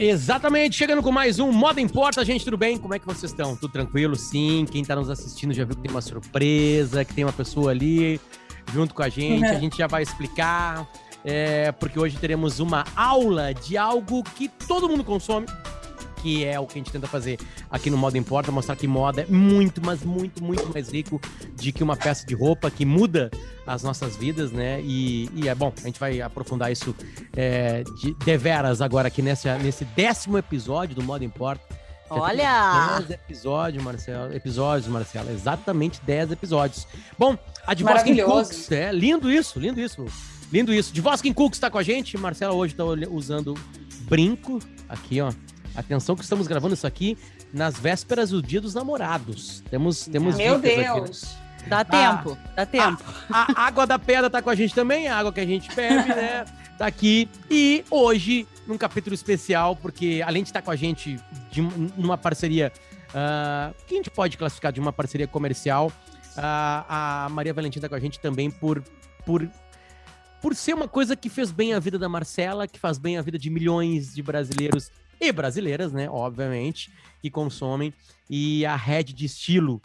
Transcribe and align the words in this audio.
Exatamente, 0.00 0.76
chegando 0.76 1.02
com 1.02 1.10
mais 1.10 1.40
um 1.40 1.50
Moda 1.50 1.80
Importa, 1.80 2.24
gente, 2.24 2.44
tudo 2.44 2.56
bem? 2.56 2.78
Como 2.78 2.94
é 2.94 3.00
que 3.00 3.06
vocês 3.06 3.32
estão? 3.32 3.56
Tudo 3.56 3.72
tranquilo? 3.72 4.14
Sim, 4.14 4.64
quem 4.70 4.84
tá 4.84 4.94
nos 4.94 5.10
assistindo 5.10 5.52
já 5.52 5.64
viu 5.64 5.74
que 5.74 5.82
tem 5.82 5.90
uma 5.90 6.00
surpresa, 6.00 7.04
que 7.04 7.12
tem 7.12 7.24
uma 7.24 7.32
pessoa 7.32 7.72
ali 7.72 8.20
junto 8.72 8.94
com 8.94 9.02
a 9.02 9.08
gente, 9.08 9.44
a 9.50 9.58
gente 9.58 9.76
já 9.76 9.88
vai 9.88 10.04
explicar, 10.04 10.88
é, 11.24 11.72
porque 11.72 11.98
hoje 11.98 12.16
teremos 12.16 12.60
uma 12.60 12.84
aula 12.94 13.52
de 13.52 13.76
algo 13.76 14.22
que 14.22 14.48
todo 14.48 14.88
mundo 14.88 15.02
consome, 15.02 15.48
que 16.20 16.44
é 16.44 16.58
o 16.58 16.66
que 16.66 16.74
a 16.74 16.78
gente 16.78 16.92
tenta 16.92 17.06
fazer 17.06 17.38
aqui 17.70 17.90
no 17.90 17.96
Moda 17.96 18.18
Importa, 18.18 18.52
mostrar 18.52 18.76
que 18.76 18.86
moda 18.86 19.22
é 19.22 19.26
muito, 19.26 19.80
mas 19.84 20.02
muito, 20.02 20.42
muito 20.42 20.68
mais 20.72 20.90
rico 20.90 21.20
de 21.54 21.72
que 21.72 21.82
uma 21.82 21.96
peça 21.96 22.26
de 22.26 22.34
roupa 22.34 22.70
que 22.70 22.84
muda 22.84 23.30
as 23.66 23.82
nossas 23.82 24.16
vidas, 24.16 24.50
né? 24.50 24.80
E, 24.82 25.30
e 25.34 25.48
é 25.48 25.54
bom, 25.54 25.72
a 25.76 25.86
gente 25.86 26.00
vai 26.00 26.20
aprofundar 26.20 26.72
isso 26.72 26.94
é, 27.36 27.82
de 28.00 28.14
deveras 28.24 28.80
agora 28.80 29.08
aqui 29.08 29.22
nessa, 29.22 29.58
nesse 29.58 29.84
décimo 29.84 30.38
episódio 30.38 30.94
do 30.94 31.02
Moda 31.02 31.24
Importa. 31.24 31.78
Olha! 32.10 32.98
10 33.00 33.10
episódios, 33.10 33.82
Marcelo. 33.82 34.34
Episódios, 34.34 34.88
Marcelo. 34.88 35.30
Exatamente 35.30 36.00
10 36.04 36.32
episódios. 36.32 36.86
Bom, 37.18 37.36
a 37.66 37.74
de 37.74 37.84
Voskin 37.84 38.16
Cooks. 38.16 38.72
É, 38.72 38.90
lindo 38.92 39.30
isso, 39.30 39.58
lindo 39.60 39.80
isso. 39.80 40.04
Lindo 40.50 40.72
isso. 40.72 40.92
De 40.92 41.00
Voskin 41.00 41.32
Cooks 41.32 41.58
está 41.58 41.70
com 41.70 41.78
a 41.78 41.82
gente. 41.82 42.16
Marcelo 42.16 42.56
hoje 42.56 42.72
está 42.72 42.84
usando 42.84 43.54
brinco. 44.02 44.58
Aqui, 44.88 45.20
ó. 45.20 45.30
Atenção 45.78 46.16
que 46.16 46.24
estamos 46.24 46.48
gravando 46.48 46.74
isso 46.74 46.88
aqui 46.88 47.16
nas 47.52 47.78
vésperas 47.78 48.30
do 48.30 48.42
Dia 48.42 48.60
dos 48.60 48.74
Namorados. 48.74 49.62
Temos, 49.70 50.06
temos 50.06 50.34
Meu 50.36 50.58
Deus! 50.58 51.22
Aqui, 51.22 51.62
né? 51.62 51.68
Dá 51.68 51.84
tempo, 51.84 52.36
ah, 52.40 52.50
dá 52.56 52.66
tempo. 52.66 53.04
A, 53.30 53.62
a, 53.62 53.66
água 53.66 53.86
da 53.86 53.96
pedra 53.96 54.28
tá 54.28 54.42
com 54.42 54.50
a 54.50 54.56
gente 54.56 54.74
também, 54.74 55.06
a 55.06 55.16
água 55.16 55.32
que 55.32 55.38
a 55.38 55.46
gente 55.46 55.72
bebe, 55.76 56.08
né? 56.08 56.44
Tá 56.76 56.86
aqui. 56.86 57.28
E 57.48 57.84
hoje, 57.90 58.44
num 58.66 58.76
capítulo 58.76 59.14
especial, 59.14 59.76
porque 59.76 60.20
além 60.26 60.42
de 60.42 60.48
estar 60.48 60.62
com 60.62 60.70
a 60.72 60.76
gente 60.76 61.16
de, 61.52 61.60
numa 61.96 62.18
parceria 62.18 62.72
uh, 63.10 63.72
que 63.86 63.94
a 63.94 63.96
gente 63.98 64.10
pode 64.10 64.36
classificar 64.36 64.72
de 64.72 64.80
uma 64.80 64.92
parceria 64.92 65.28
comercial, 65.28 65.92
uh, 66.36 66.40
a 66.88 67.28
Maria 67.30 67.54
Valentina 67.54 67.82
tá 67.82 67.88
com 67.88 67.94
a 67.94 68.00
gente 68.00 68.18
também 68.18 68.50
por, 68.50 68.82
por 69.24 69.48
por 70.40 70.54
ser 70.54 70.74
uma 70.74 70.86
coisa 70.86 71.16
que 71.16 71.28
fez 71.28 71.50
bem 71.50 71.74
a 71.74 71.80
vida 71.80 71.98
da 71.98 72.08
Marcela, 72.08 72.66
que 72.68 72.78
faz 72.78 72.96
bem 72.96 73.18
a 73.18 73.22
vida 73.22 73.38
de 73.38 73.50
milhões 73.50 74.14
de 74.14 74.22
brasileiros 74.22 74.90
e 75.20 75.32
brasileiras, 75.32 75.92
né? 75.92 76.08
Obviamente, 76.08 76.92
que 77.20 77.30
consomem. 77.30 77.92
E 78.30 78.64
a 78.66 78.76
Red 78.76 79.04
de 79.04 79.24
estilo, 79.26 79.80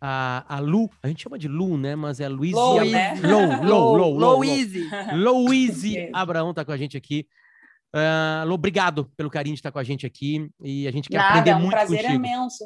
a, 0.00 0.44
a 0.48 0.60
Lu, 0.60 0.90
a 1.02 1.08
gente 1.08 1.22
chama 1.22 1.38
de 1.38 1.48
Lu, 1.48 1.76
né? 1.76 1.96
Mas 1.96 2.20
é 2.20 2.28
Luiz 2.28 2.52
Low, 2.52 2.84
né? 2.84 3.14
Low, 3.22 3.64
Low, 3.64 3.96
Low, 3.96 4.36
Louise. 4.36 4.88
Louise 5.14 6.10
Abraão 6.14 6.52
tá 6.54 6.64
com 6.64 6.72
a 6.72 6.76
gente 6.76 6.96
aqui. 6.96 7.26
Uh, 7.94 8.46
Lu, 8.46 8.54
obrigado 8.54 9.06
pelo 9.16 9.30
carinho 9.30 9.54
de 9.54 9.60
estar 9.60 9.72
com 9.72 9.78
a 9.78 9.84
gente 9.84 10.04
aqui. 10.06 10.50
E 10.62 10.86
a 10.86 10.90
gente 10.90 11.08
quer 11.08 11.16
Nada, 11.16 11.28
aprender 11.30 11.50
é 11.50 11.56
um 11.56 11.60
muito 11.60 11.70
prazer 11.70 11.98
contigo. 12.02 12.14
imenso. 12.14 12.64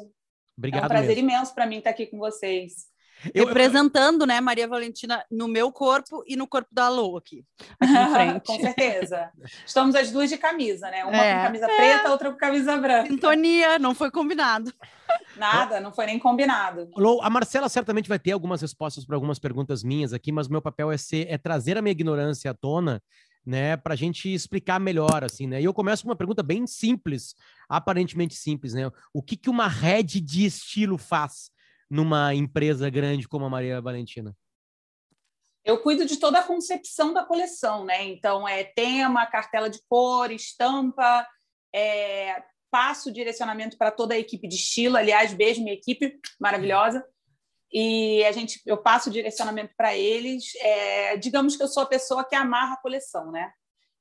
Obrigado 0.57 0.83
É 0.83 0.85
um 0.85 0.89
prazer 0.89 1.15
mesmo. 1.15 1.29
imenso 1.29 1.55
para 1.55 1.65
mim 1.65 1.77
estar 1.77 1.89
aqui 1.91 2.05
com 2.07 2.17
vocês. 2.17 2.90
Eu, 3.33 3.47
Representando, 3.47 4.25
né, 4.25 4.41
Maria 4.41 4.67
Valentina, 4.67 5.23
no 5.29 5.47
meu 5.47 5.71
corpo 5.71 6.23
e 6.25 6.35
no 6.35 6.47
corpo 6.47 6.69
da 6.71 6.89
Lô 6.89 7.17
aqui, 7.17 7.45
aqui 7.79 7.93
em 7.93 8.09
frente. 8.13 8.45
com 8.45 8.59
certeza. 8.59 9.29
Estamos 9.65 9.95
as 9.95 10.11
duas 10.11 10.29
de 10.29 10.37
camisa, 10.37 10.89
né? 10.89 11.05
Uma 11.05 11.17
é. 11.17 11.35
com 11.35 11.43
camisa 11.43 11.65
é. 11.71 11.75
preta, 11.75 12.11
outra 12.11 12.31
com 12.31 12.37
camisa 12.37 12.77
branca. 12.77 13.09
Sintonia, 13.09 13.77
não 13.77 13.93
foi 13.93 14.09
combinado. 14.09 14.73
Nada, 15.35 15.79
não 15.79 15.91
foi 15.91 16.05
nem 16.05 16.17
combinado. 16.17 16.89
A 17.21 17.29
Marcela 17.29 17.69
certamente 17.69 18.09
vai 18.09 18.19
ter 18.19 18.31
algumas 18.31 18.61
respostas 18.61 19.05
para 19.05 19.15
algumas 19.15 19.39
perguntas 19.39 19.83
minhas 19.83 20.13
aqui, 20.13 20.31
mas 20.31 20.47
o 20.47 20.51
meu 20.51 20.61
papel 20.61 20.91
é, 20.91 20.97
ser, 20.97 21.27
é 21.29 21.37
trazer 21.37 21.77
a 21.77 21.81
minha 21.81 21.91
ignorância 21.91 22.49
à 22.51 22.53
tona, 22.53 23.01
né, 23.45 23.75
para 23.75 23.93
a 23.93 23.97
gente 23.97 24.31
explicar 24.31 24.79
melhor, 24.79 25.23
assim, 25.23 25.47
né? 25.47 25.59
E 25.59 25.65
eu 25.65 25.73
começo 25.73 26.03
com 26.03 26.09
uma 26.09 26.15
pergunta 26.15 26.43
bem 26.43 26.67
simples, 26.67 27.35
aparentemente 27.67 28.35
simples, 28.35 28.73
né? 28.73 28.89
O 29.11 29.21
que, 29.21 29.35
que 29.35 29.49
uma 29.49 29.67
head 29.67 30.21
de 30.21 30.45
estilo 30.45 30.97
faz? 30.97 31.49
Numa 31.91 32.33
empresa 32.33 32.89
grande 32.89 33.27
como 33.27 33.43
a 33.43 33.49
Maria 33.49 33.81
Valentina? 33.81 34.33
Eu 35.63 35.77
cuido 35.79 36.05
de 36.05 36.17
toda 36.17 36.39
a 36.39 36.43
concepção 36.43 37.13
da 37.13 37.25
coleção, 37.25 37.83
né? 37.83 38.03
Então, 38.05 38.47
é 38.47 38.63
tema, 38.63 39.27
cartela 39.27 39.69
de 39.69 39.79
cor, 39.89 40.31
estampa, 40.31 41.27
é, 41.75 42.41
passo 42.71 43.11
direcionamento 43.11 43.77
para 43.77 43.91
toda 43.91 44.13
a 44.13 44.17
equipe 44.17 44.47
de 44.47 44.55
estilo. 44.55 44.95
Aliás, 44.95 45.33
beijo, 45.33 45.61
minha 45.61 45.75
equipe 45.75 46.17
maravilhosa. 46.39 47.05
E 47.71 48.23
a 48.23 48.31
gente, 48.31 48.61
eu 48.65 48.77
passo 48.77 49.11
direcionamento 49.11 49.73
para 49.75 49.95
eles. 49.95 50.55
É, 50.61 51.17
digamos 51.17 51.57
que 51.57 51.63
eu 51.63 51.67
sou 51.67 51.83
a 51.83 51.87
pessoa 51.87 52.23
que 52.23 52.35
amarra 52.35 52.75
a 52.75 52.81
coleção, 52.81 53.31
né? 53.31 53.51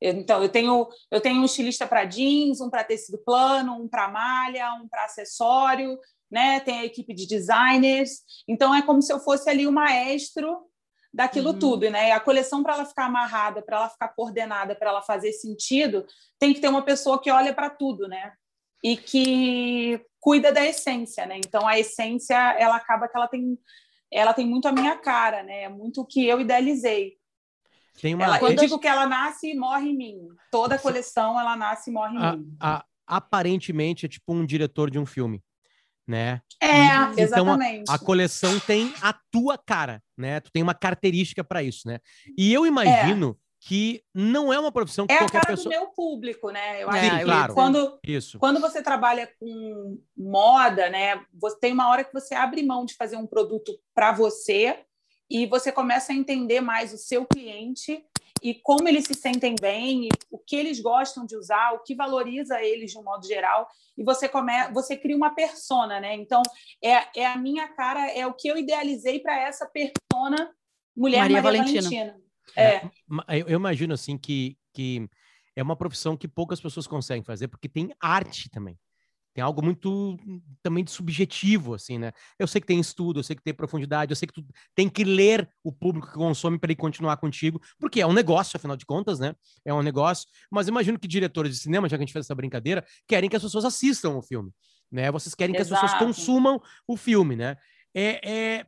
Então, 0.01 0.43
eu 0.43 0.49
tenho, 0.49 0.89
eu 1.11 1.21
tenho 1.21 1.43
um 1.43 1.45
estilista 1.45 1.87
para 1.87 2.07
jeans, 2.07 2.61
um 2.61 2.71
para 2.71 2.85
tecido 2.85 3.19
plano, 3.19 3.75
um 3.75 3.89
para 3.89 4.09
malha, 4.09 4.73
um 4.75 4.89
para 4.89 5.05
acessório, 5.05 5.99
né? 6.31 6.61
Tem 6.61 6.81
a 6.81 6.85
equipe 6.85 7.13
de 7.13 7.27
designers. 7.27 8.21
Então 8.47 8.75
é 8.75 8.83
como 8.83 9.03
se 9.03 9.13
eu 9.13 9.19
fosse 9.21 9.49
ali 9.51 9.67
o 9.67 9.73
maestro 9.73 10.67
daquilo 11.13 11.51
uhum. 11.51 11.59
tudo, 11.59 11.91
né? 11.91 12.09
E 12.09 12.13
a 12.13 12.21
coleção 12.21 12.63
para 12.63 12.75
ela 12.75 12.85
ficar 12.85 13.07
amarrada, 13.07 13.61
para 13.63 13.79
ela 13.79 13.89
ficar 13.89 14.09
coordenada, 14.09 14.75
para 14.75 14.91
ela 14.91 15.03
fazer 15.03 15.33
sentido, 15.33 16.07
tem 16.39 16.55
que 16.55 16.61
ter 16.61 16.69
uma 16.69 16.83
pessoa 16.83 17.21
que 17.21 17.31
olha 17.31 17.53
para 17.53 17.69
tudo, 17.69 18.07
né? 18.07 18.33
E 18.83 18.97
que 18.97 20.01
cuida 20.21 20.53
da 20.53 20.65
essência, 20.65 21.27
né? 21.27 21.37
Então 21.39 21.67
a 21.67 21.79
essência, 21.79 22.37
ela 22.59 22.77
acaba 22.77 23.09
que 23.09 23.17
ela 23.17 23.29
tem 23.29 23.59
ela 24.13 24.35
tem 24.35 24.45
muito 24.45 24.67
a 24.67 24.73
minha 24.73 24.97
cara, 24.97 25.43
né? 25.43 25.63
É 25.63 25.69
muito 25.69 26.01
o 26.01 26.05
que 26.05 26.27
eu 26.27 26.41
idealizei. 26.41 27.17
Tem 28.01 28.15
uma... 28.15 28.25
ela, 28.25 28.41
eu 28.41 28.57
digo 28.57 28.79
que 28.79 28.89
ela 28.89 29.07
nasce 29.07 29.51
e 29.51 29.55
morre 29.55 29.91
em 29.91 29.97
mim. 29.97 30.29
Toda 30.51 30.75
a 30.75 30.79
coleção 30.79 31.39
ela 31.39 31.57
nasce 31.57 31.91
e 31.91 31.93
morre 31.93 32.17
em 32.17 32.23
a, 32.23 32.37
mim. 32.37 32.57
A, 32.59 32.85
aparentemente 33.07 34.07
é 34.07 34.09
tipo 34.09 34.33
um 34.33 34.45
diretor 34.45 34.91
de 34.91 34.99
um 34.99 35.07
filme 35.07 35.41
né? 36.11 36.43
É, 36.61 36.67
e, 37.17 37.21
exatamente. 37.23 37.83
Então 37.83 37.95
a, 37.95 37.97
a, 37.97 37.99
coleção 37.99 38.59
tem 38.59 38.93
a 39.01 39.15
tua 39.31 39.57
cara, 39.57 40.03
né? 40.19 40.41
Tu 40.41 40.51
tem 40.51 40.63
uma 40.63 40.75
característica 40.75 41.45
para 41.45 41.63
isso, 41.63 41.87
né? 41.87 42.01
E 42.37 42.53
eu 42.53 42.67
imagino 42.67 43.39
é. 43.39 43.67
que 43.67 44.03
não 44.13 44.53
é 44.53 44.59
uma 44.59 44.73
profissão 44.73 45.07
que 45.07 45.13
é 45.13 45.19
qualquer 45.19 45.39
a 45.39 45.43
cara 45.43 45.57
pessoa... 45.57 45.73
do 45.73 45.79
meu 45.79 45.89
público, 45.93 46.51
né? 46.51 46.83
Eu 46.83 46.91
Sim, 46.91 46.99
acho 46.99 47.25
claro. 47.25 47.55
quando 47.55 47.99
isso. 48.05 48.39
quando 48.41 48.61
você 48.61 48.83
trabalha 48.83 49.31
com 49.39 50.03
moda, 50.17 50.91
né? 50.91 51.25
Você 51.41 51.59
tem 51.61 51.73
uma 51.73 51.89
hora 51.89 52.03
que 52.03 52.13
você 52.13 52.35
abre 52.35 52.61
mão 52.65 52.85
de 52.85 52.95
fazer 52.95 53.17
um 53.17 53.27
produto 53.27 53.73
para 53.95 54.11
você 54.11 54.81
e 55.31 55.47
você 55.47 55.71
começa 55.71 56.13
a 56.13 56.17
entender 56.17 56.61
mais 56.61 56.93
o 56.93 56.99
seu 56.99 57.25
cliente 57.25 58.05
e 58.43 58.55
como 58.55 58.89
eles 58.89 59.05
se 59.05 59.15
sentem 59.15 59.55
bem, 59.61 60.09
o 60.31 60.39
que 60.39 60.57
eles 60.57 60.81
gostam 60.81 61.25
de 61.25 61.37
usar, 61.37 61.73
o 61.75 61.83
que 61.83 61.95
valoriza 61.95 62.63
eles 62.63 62.93
de 62.93 62.99
um 62.99 63.03
modo 63.03 63.27
geral, 63.27 63.69
e 63.97 64.05
você 64.05 64.29
come, 64.29 64.53
você 64.73 64.97
cria 64.97 65.17
uma 65.17 65.35
persona, 65.35 66.01
né? 66.01 66.15
Então 66.15 66.43
é, 66.83 67.21
é 67.21 67.27
a 67.27 67.37
minha 67.37 67.69
cara, 67.69 68.11
é 68.11 68.27
o 68.27 68.35
que 68.35 68.49
eu 68.49 68.57
idealizei 68.57 69.21
para 69.21 69.39
essa 69.39 69.67
persona 69.67 70.53
mulher 70.97 71.21
Maria, 71.21 71.43
Maria 71.43 71.43
Valentina. 71.43 71.83
Valentina. 71.83 72.21
É. 72.57 72.77
é. 72.77 72.91
Eu 73.47 73.57
imagino 73.57 73.95
assim 73.95 74.19
que, 74.19 74.57
que 74.73 75.09
é 75.55 75.63
uma 75.63 75.77
profissão 75.77 76.17
que 76.17 76.29
poucas 76.29 76.61
pessoas 76.61 76.87
conseguem 76.87 77.23
fazer, 77.23 77.49
porque 77.49 77.69
tem 77.69 77.95
arte 78.01 78.49
também. 78.51 78.79
Tem 79.33 79.43
algo 79.45 79.63
muito 79.63 80.19
também 80.63 80.83
de 80.83 80.91
subjetivo, 80.91 81.75
assim, 81.75 81.99
né? 81.99 82.13
Eu 82.39 82.49
sei 82.49 82.61
que 82.61 82.67
tem 82.67 82.81
estudo, 82.81 83.21
eu 83.21 83.23
sei 83.23 83.37
que 83.37 83.43
tem 83.43 83.55
profundidade, 83.55 84.11
eu 84.11 84.17
sei 84.17 84.27
que 84.27 84.35
tu 84.35 84.45
tem 84.75 84.89
que 84.89 85.05
ler 85.05 85.49
o 85.63 85.73
público 85.73 86.09
que 86.09 86.15
consome 86.15 86.59
para 86.59 86.73
ele 86.73 86.81
continuar 86.81 87.17
contigo, 87.17 87.61
porque 87.79 88.01
é 88.01 88.07
um 88.07 88.13
negócio, 88.13 88.57
afinal 88.57 88.77
de 88.77 88.85
contas, 88.85 89.21
né? 89.21 89.35
É 89.65 89.73
um 89.73 89.83
negócio. 89.83 90.27
Mas 90.51 90.67
imagino 90.67 90.99
que 90.99 91.07
diretores 91.07 91.55
de 91.55 91.63
cinema, 91.63 91.89
já 91.89 91.97
que 91.97 92.03
a 92.03 92.07
gente 92.07 92.13
fez 92.13 92.27
essa 92.27 92.35
brincadeira, 92.35 92.85
querem 93.07 93.31
que 93.31 93.37
as 93.37 93.43
pessoas 93.43 93.65
assistam 93.65 94.17
o 94.17 94.23
filme, 94.23 94.51
né? 94.91 95.11
Vocês 95.13 95.35
querem 95.35 95.55
que 95.55 95.61
Exato. 95.61 95.85
as 95.85 95.93
pessoas 95.93 96.07
consumam 96.07 96.61
o 96.89 96.97
filme, 96.97 97.37
né? 97.37 97.57
É, 97.95 98.29
é, 98.29 98.67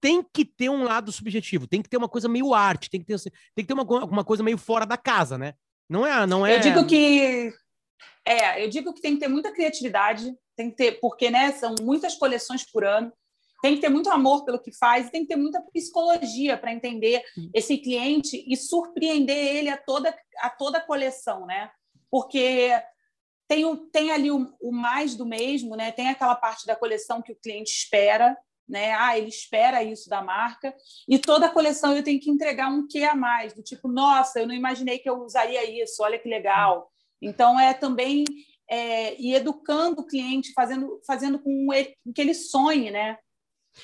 tem 0.00 0.22
que 0.22 0.44
ter 0.44 0.70
um 0.70 0.84
lado 0.84 1.12
subjetivo, 1.12 1.66
tem 1.66 1.82
que 1.82 1.88
ter 1.88 1.96
uma 1.98 2.08
coisa 2.08 2.28
meio 2.28 2.54
arte, 2.54 2.88
tem 2.88 3.00
que 3.00 3.06
ter, 3.06 3.20
tem 3.54 3.64
que 3.64 3.66
ter 3.66 3.74
uma, 3.74 3.84
uma 4.04 4.24
coisa 4.24 4.42
meio 4.42 4.56
fora 4.56 4.86
da 4.86 4.96
casa, 4.96 5.36
né? 5.36 5.52
Não 5.88 6.06
é, 6.06 6.26
não 6.26 6.46
é. 6.46 6.56
Eu 6.56 6.60
digo 6.60 6.86
que 6.86 7.52
é, 8.28 8.62
eu 8.62 8.68
digo 8.68 8.92
que 8.92 9.00
tem 9.00 9.14
que 9.14 9.20
ter 9.20 9.28
muita 9.28 9.50
criatividade, 9.50 10.34
tem 10.54 10.70
que 10.70 10.76
ter, 10.76 11.00
porque 11.00 11.30
né, 11.30 11.52
são 11.52 11.74
muitas 11.80 12.14
coleções 12.14 12.62
por 12.70 12.84
ano, 12.84 13.10
tem 13.62 13.74
que 13.74 13.80
ter 13.80 13.88
muito 13.88 14.10
amor 14.10 14.44
pelo 14.44 14.60
que 14.60 14.70
faz, 14.76 15.10
tem 15.10 15.22
que 15.22 15.28
ter 15.28 15.36
muita 15.36 15.62
psicologia 15.72 16.56
para 16.58 16.72
entender 16.72 17.22
esse 17.54 17.78
cliente 17.78 18.44
e 18.46 18.56
surpreender 18.56 19.56
ele 19.56 19.68
a 19.68 19.76
toda 19.76 20.14
a 20.40 20.50
toda 20.50 20.78
a 20.78 20.84
coleção, 20.84 21.46
né? 21.46 21.70
Porque 22.10 22.70
tem, 23.48 23.64
o, 23.64 23.76
tem 23.76 24.12
ali 24.12 24.30
o, 24.30 24.54
o 24.60 24.70
mais 24.70 25.16
do 25.16 25.26
mesmo, 25.26 25.74
né? 25.74 25.90
Tem 25.90 26.08
aquela 26.08 26.36
parte 26.36 26.66
da 26.66 26.76
coleção 26.76 27.22
que 27.22 27.32
o 27.32 27.36
cliente 27.42 27.70
espera, 27.70 28.36
né? 28.68 28.92
Ah, 28.92 29.18
ele 29.18 29.28
espera 29.28 29.82
isso 29.82 30.08
da 30.08 30.22
marca. 30.22 30.72
E 31.08 31.18
toda 31.18 31.46
a 31.46 31.50
coleção 31.50 31.96
eu 31.96 32.04
tenho 32.04 32.20
que 32.20 32.30
entregar 32.30 32.68
um 32.68 32.86
quê 32.86 33.04
a 33.04 33.14
mais, 33.14 33.54
do 33.54 33.62
tipo, 33.62 33.88
nossa, 33.88 34.38
eu 34.38 34.46
não 34.46 34.54
imaginei 34.54 34.98
que 34.98 35.08
eu 35.08 35.22
usaria 35.22 35.82
isso, 35.82 36.02
olha 36.02 36.18
que 36.18 36.28
legal. 36.28 36.92
Então, 37.20 37.58
é 37.58 37.74
também 37.74 38.24
é, 38.70 39.20
e 39.20 39.34
educando 39.34 40.02
o 40.02 40.06
cliente, 40.06 40.52
fazendo, 40.52 41.00
fazendo 41.06 41.38
com, 41.38 41.72
ele, 41.72 41.94
com 42.04 42.12
que 42.12 42.20
ele 42.20 42.34
sonhe, 42.34 42.90
né? 42.90 43.16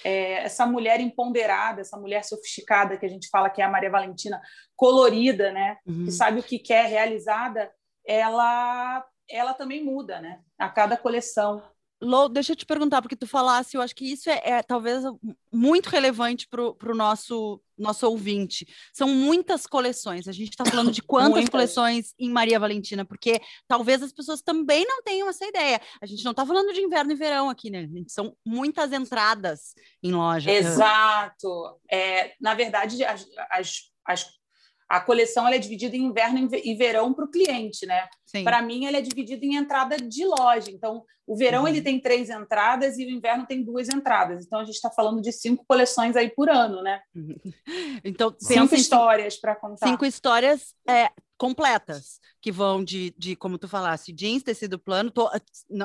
É, 0.02 0.44
essa 0.44 0.66
mulher 0.66 1.00
empoderada, 1.00 1.80
essa 1.80 1.96
mulher 1.96 2.24
sofisticada 2.24 2.96
que 2.96 3.06
a 3.06 3.08
gente 3.08 3.28
fala 3.28 3.48
que 3.48 3.62
é 3.62 3.64
a 3.64 3.70
Maria 3.70 3.90
Valentina, 3.90 4.40
colorida, 4.76 5.52
né? 5.52 5.78
Uhum. 5.86 6.04
Que 6.04 6.12
sabe 6.12 6.40
o 6.40 6.42
que 6.42 6.58
quer, 6.58 6.86
realizada, 6.86 7.72
ela 8.06 9.04
ela 9.30 9.54
também 9.54 9.82
muda, 9.82 10.20
né? 10.20 10.40
A 10.58 10.68
cada 10.68 10.96
coleção. 10.96 11.62
Lou, 12.04 12.28
deixa 12.28 12.52
eu 12.52 12.56
te 12.56 12.66
perguntar, 12.66 13.00
porque 13.00 13.16
tu 13.16 13.26
falasse, 13.26 13.76
eu 13.76 13.80
acho 13.80 13.94
que 13.94 14.04
isso 14.04 14.28
é, 14.28 14.40
é 14.44 14.62
talvez 14.62 15.02
muito 15.50 15.88
relevante 15.88 16.46
para 16.46 16.62
o 16.62 16.94
nosso, 16.94 17.60
nosso 17.78 18.06
ouvinte. 18.06 18.66
São 18.92 19.08
muitas 19.08 19.66
coleções. 19.66 20.28
A 20.28 20.32
gente 20.32 20.50
está 20.50 20.64
falando 20.64 20.92
de 20.92 21.00
quantas 21.02 21.48
coleções 21.48 22.14
em 22.18 22.30
Maria 22.30 22.60
Valentina, 22.60 23.04
porque 23.04 23.40
talvez 23.66 24.02
as 24.02 24.12
pessoas 24.12 24.42
também 24.42 24.84
não 24.86 25.02
tenham 25.02 25.28
essa 25.28 25.46
ideia. 25.46 25.80
A 26.00 26.06
gente 26.06 26.22
não 26.24 26.32
está 26.32 26.44
falando 26.44 26.72
de 26.72 26.80
inverno 26.80 27.12
e 27.12 27.16
verão 27.16 27.48
aqui, 27.48 27.70
né? 27.70 27.88
São 28.06 28.36
muitas 28.44 28.92
entradas 28.92 29.74
em 30.02 30.12
loja. 30.12 30.50
Exato. 30.50 31.80
É, 31.90 32.34
na 32.38 32.54
verdade, 32.54 33.02
as, 33.04 33.26
as, 33.50 33.90
as 34.04 34.43
a 34.88 35.00
coleção 35.00 35.48
é 35.48 35.58
dividida 35.58 35.96
em 35.96 36.04
inverno 36.04 36.48
e 36.52 36.74
verão 36.74 37.12
para 37.12 37.24
o 37.24 37.30
cliente, 37.30 37.86
né? 37.86 38.06
Para 38.42 38.60
mim, 38.62 38.86
ela 38.86 38.98
é 38.98 39.00
dividida 39.00 39.44
em 39.44 39.54
entrada 39.54 39.96
de 39.96 40.24
loja. 40.24 40.70
Então, 40.70 41.04
o 41.26 41.36
verão 41.36 41.62
uhum. 41.62 41.68
ele 41.68 41.80
tem 41.80 42.00
três 42.00 42.28
entradas 42.28 42.98
e 42.98 43.06
o 43.06 43.10
inverno 43.10 43.46
tem 43.46 43.64
duas 43.64 43.88
entradas. 43.88 44.44
Então, 44.44 44.58
a 44.60 44.64
gente 44.64 44.74
está 44.74 44.90
falando 44.90 45.22
de 45.22 45.32
cinco 45.32 45.64
coleções 45.66 46.16
aí 46.16 46.28
por 46.28 46.50
ano, 46.50 46.82
né? 46.82 47.00
Uhum. 47.14 47.36
Então, 48.04 48.34
cinco 48.38 48.74
histórias 48.74 49.36
para 49.36 49.54
contar. 49.54 49.88
Cinco 49.88 50.04
histórias 50.04 50.74
é, 50.86 51.10
completas, 51.44 52.20
que 52.40 52.50
vão 52.50 52.82
de, 52.82 53.14
de, 53.18 53.36
como 53.36 53.58
tu 53.58 53.68
falasse, 53.68 54.14
jeans, 54.14 54.42
tecido 54.42 54.78
plano. 54.78 55.10
Tô, 55.10 55.30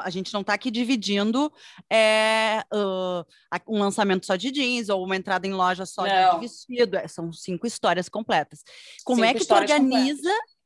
a 0.01 0.09
gente 0.09 0.33
não 0.33 0.39
está 0.39 0.53
aqui 0.53 0.71
dividindo 0.71 1.51
é, 1.91 2.63
uh, 2.73 3.25
um 3.67 3.77
lançamento 3.77 4.25
só 4.25 4.37
de 4.37 4.51
jeans 4.51 4.87
ou 4.87 5.03
uma 5.03 5.17
entrada 5.17 5.45
em 5.45 5.53
loja 5.53 5.85
só 5.85 6.05
não. 6.07 6.35
de 6.35 6.47
vestido. 6.47 6.95
É, 6.95 7.09
são 7.09 7.33
cinco 7.33 7.67
histórias 7.67 8.07
completas. 8.07 8.63
Como 9.03 9.21
cinco 9.21 9.27
é 9.27 9.33
que 9.33 9.45
tu 9.45 9.53
organiza 9.53 10.29
completas 10.29 10.59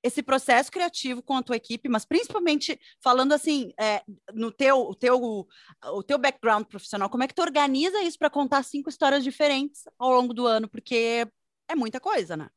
esse 0.00 0.22
processo 0.22 0.70
criativo 0.70 1.20
com 1.22 1.34
a 1.34 1.42
tua 1.42 1.56
equipe, 1.56 1.88
mas 1.88 2.04
principalmente 2.04 2.80
falando 3.02 3.32
assim, 3.32 3.72
é, 3.78 4.02
no 4.32 4.52
teu, 4.52 4.78
o 4.78 4.94
teu, 4.94 5.46
o 5.86 6.02
teu 6.04 6.18
background 6.18 6.66
profissional, 6.66 7.10
como 7.10 7.24
é 7.24 7.26
que 7.26 7.34
tu 7.34 7.42
organiza 7.42 8.00
isso 8.00 8.16
para 8.16 8.30
contar 8.30 8.62
cinco 8.62 8.88
histórias 8.88 9.24
diferentes 9.24 9.82
ao 9.98 10.12
longo 10.12 10.32
do 10.32 10.46
ano? 10.46 10.68
Porque 10.68 11.26
é 11.68 11.74
muita 11.74 11.98
coisa, 11.98 12.36
né? 12.36 12.48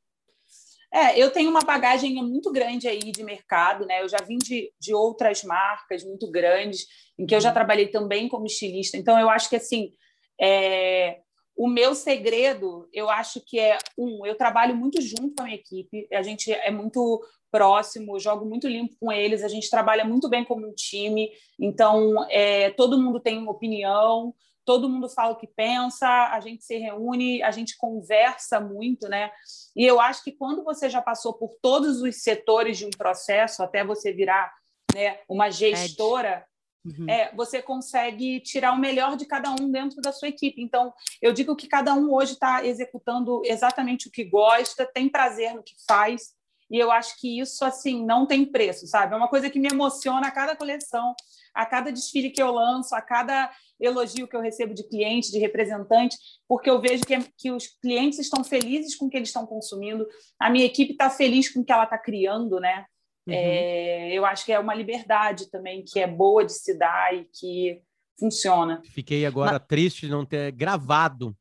É, 0.93 1.17
eu 1.19 1.31
tenho 1.31 1.49
uma 1.49 1.61
bagagem 1.61 2.13
muito 2.23 2.51
grande 2.51 2.87
aí 2.87 2.99
de 2.99 3.23
mercado, 3.23 3.83
né? 3.85 4.03
Eu 4.03 4.07
já 4.07 4.19
vim 4.19 4.37
de, 4.37 4.71
de 4.79 4.93
outras 4.93 5.43
marcas 5.43 6.03
muito 6.03 6.29
grandes, 6.29 6.85
em 7.17 7.25
que 7.25 7.33
eu 7.33 7.41
já 7.41 7.49
uhum. 7.49 7.55
trabalhei 7.55 7.87
também 7.87 8.29
como 8.29 8.45
estilista. 8.45 8.95
Então, 8.95 9.19
eu 9.19 9.27
acho 9.27 9.49
que 9.49 9.55
assim, 9.55 9.91
é, 10.39 11.17
o 11.55 11.67
meu 11.67 11.93
segredo, 11.93 12.87
eu 12.91 13.09
acho 13.09 13.41
que 13.45 13.59
é 13.59 13.77
um, 13.97 14.25
eu 14.25 14.35
trabalho 14.35 14.75
muito 14.75 15.01
junto 15.01 15.35
com 15.35 15.43
a 15.43 15.45
minha 15.45 15.57
equipe, 15.57 16.07
a 16.11 16.21
gente 16.21 16.51
é 16.51 16.71
muito 16.71 17.21
próximo, 17.51 18.19
jogo 18.19 18.45
muito 18.45 18.67
limpo 18.67 18.95
com 18.99 19.11
eles, 19.11 19.43
a 19.43 19.47
gente 19.47 19.69
trabalha 19.69 20.03
muito 20.03 20.27
bem 20.27 20.43
como 20.43 20.67
um 20.67 20.73
time, 20.73 21.29
então 21.59 22.25
é, 22.29 22.71
todo 22.71 22.99
mundo 22.99 23.19
tem 23.19 23.37
uma 23.37 23.51
opinião, 23.51 24.33
todo 24.65 24.89
mundo 24.89 25.07
fala 25.09 25.33
o 25.33 25.37
que 25.37 25.47
pensa, 25.47 26.07
a 26.07 26.39
gente 26.39 26.63
se 26.63 26.77
reúne, 26.77 27.43
a 27.43 27.51
gente 27.51 27.77
conversa 27.77 28.59
muito, 28.59 29.07
né? 29.07 29.29
E 29.75 29.85
eu 29.85 29.99
acho 29.99 30.23
que 30.23 30.31
quando 30.31 30.63
você 30.63 30.89
já 30.89 31.01
passou 31.01 31.33
por 31.33 31.55
todos 31.61 32.01
os 32.01 32.23
setores 32.23 32.77
de 32.77 32.85
um 32.85 32.89
processo, 32.89 33.61
até 33.61 33.83
você 33.83 34.11
virar 34.11 34.51
né, 34.93 35.19
uma 35.27 35.49
gestora, 35.49 36.45
Uhum. 36.85 37.09
É, 37.09 37.33
você 37.33 37.61
consegue 37.61 38.39
tirar 38.41 38.73
o 38.73 38.79
melhor 38.79 39.15
de 39.15 39.25
cada 39.25 39.51
um 39.51 39.71
dentro 39.71 40.01
da 40.01 40.11
sua 40.11 40.27
equipe. 40.27 40.61
Então, 40.61 40.93
eu 41.21 41.31
digo 41.31 41.55
que 41.55 41.67
cada 41.67 41.93
um 41.93 42.13
hoje 42.13 42.33
está 42.33 42.65
executando 42.65 43.41
exatamente 43.45 44.07
o 44.07 44.11
que 44.11 44.23
gosta, 44.23 44.85
tem 44.85 45.07
prazer 45.07 45.53
no 45.53 45.63
que 45.63 45.75
faz, 45.87 46.33
e 46.69 46.79
eu 46.79 46.91
acho 46.91 47.19
que 47.19 47.39
isso 47.39 47.63
assim 47.63 48.03
não 48.03 48.25
tem 48.25 48.43
preço, 48.43 48.87
sabe? 48.87 49.13
É 49.13 49.17
uma 49.17 49.27
coisa 49.27 49.49
que 49.49 49.59
me 49.59 49.67
emociona 49.71 50.27
a 50.27 50.31
cada 50.31 50.55
coleção, 50.55 51.13
a 51.53 51.65
cada 51.65 51.91
desfile 51.91 52.31
que 52.31 52.41
eu 52.41 52.51
lanço, 52.51 52.95
a 52.95 53.01
cada 53.01 53.51
elogio 53.79 54.27
que 54.27 54.35
eu 54.35 54.41
recebo 54.41 54.73
de 54.73 54.83
cliente, 54.87 55.31
de 55.31 55.37
representante, 55.37 56.17
porque 56.47 56.69
eu 56.69 56.81
vejo 56.81 57.03
que, 57.05 57.15
que 57.37 57.51
os 57.51 57.67
clientes 57.67 58.17
estão 58.17 58.43
felizes 58.43 58.95
com 58.95 59.05
o 59.05 59.09
que 59.09 59.17
eles 59.17 59.29
estão 59.29 59.45
consumindo, 59.45 60.07
a 60.39 60.49
minha 60.49 60.65
equipe 60.65 60.93
está 60.93 61.09
feliz 61.09 61.47
com 61.53 61.59
o 61.59 61.65
que 61.65 61.71
ela 61.71 61.83
está 61.83 61.97
criando, 61.97 62.59
né? 62.59 62.85
Uhum. 63.25 63.33
É, 63.33 64.11
eu 64.13 64.25
acho 64.25 64.45
que 64.45 64.51
é 64.51 64.59
uma 64.59 64.75
liberdade 64.75 65.49
também 65.49 65.83
que 65.83 65.99
é 65.99 66.07
boa 66.07 66.45
de 66.45 66.53
se 66.53 66.77
dar 66.77 67.13
e 67.13 67.25
que 67.25 67.81
funciona. 68.19 68.81
Fiquei 68.93 69.25
agora 69.25 69.53
Mas... 69.53 69.67
triste 69.67 70.05
de 70.05 70.11
não 70.11 70.25
ter 70.25 70.51
gravado, 70.51 71.35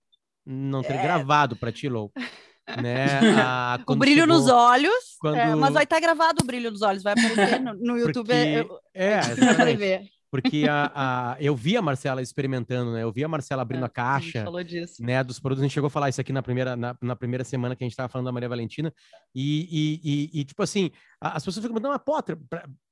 não 0.46 0.82
ter 0.82 0.94
é... 0.94 1.02
gravado 1.02 1.56
para 1.56 1.72
ti, 1.72 1.88
Lou. 1.88 2.12
Né? 2.80 3.06
A, 3.44 3.80
o 3.86 3.96
brilho 3.96 4.22
chegou, 4.22 4.36
nos 4.36 4.48
olhos, 4.48 5.16
quando... 5.20 5.36
é, 5.36 5.54
mas 5.54 5.74
vai 5.74 5.82
estar 5.84 5.96
tá 5.96 6.00
gravado 6.00 6.42
o 6.42 6.46
brilho 6.46 6.70
nos 6.70 6.82
olhos, 6.82 7.02
vai 7.02 7.12
aparecer 7.12 7.60
no, 7.60 7.74
no 7.74 7.98
YouTube. 7.98 8.28
Porque... 8.28 8.82
É, 8.94 9.18
é 9.84 10.02
porque 10.32 10.64
a, 10.66 10.90
a, 10.94 11.36
eu 11.38 11.54
vi 11.54 11.76
a 11.76 11.82
Marcela 11.82 12.22
experimentando, 12.22 12.90
né? 12.94 13.02
Eu 13.02 13.12
vi 13.12 13.22
a 13.22 13.28
Marcela 13.28 13.60
abrindo 13.60 13.82
é, 13.82 13.86
a 13.86 13.88
caixa, 13.90 14.40
a 14.40 14.44
falou 14.44 14.64
disso. 14.64 15.02
né? 15.02 15.22
Dos 15.22 15.38
produtos. 15.38 15.60
A 15.60 15.66
gente 15.66 15.74
chegou 15.74 15.88
a 15.88 15.90
falar 15.90 16.08
isso 16.08 16.22
aqui 16.22 16.32
na 16.32 16.42
primeira, 16.42 16.74
na, 16.74 16.96
na 17.02 17.14
primeira 17.14 17.44
semana 17.44 17.76
que 17.76 17.84
a 17.84 17.86
gente 17.86 17.92
estava 17.92 18.08
falando 18.08 18.24
da 18.24 18.32
Maria 18.32 18.48
Valentina. 18.48 18.90
E, 19.34 19.68
e, 19.70 20.00
e, 20.02 20.40
e, 20.40 20.44
tipo 20.46 20.62
assim, 20.62 20.90
as 21.20 21.44
pessoas 21.44 21.56
ficam 21.56 21.74
perguntando, 21.74 21.92
mas 21.92 22.02
Potter, 22.02 22.38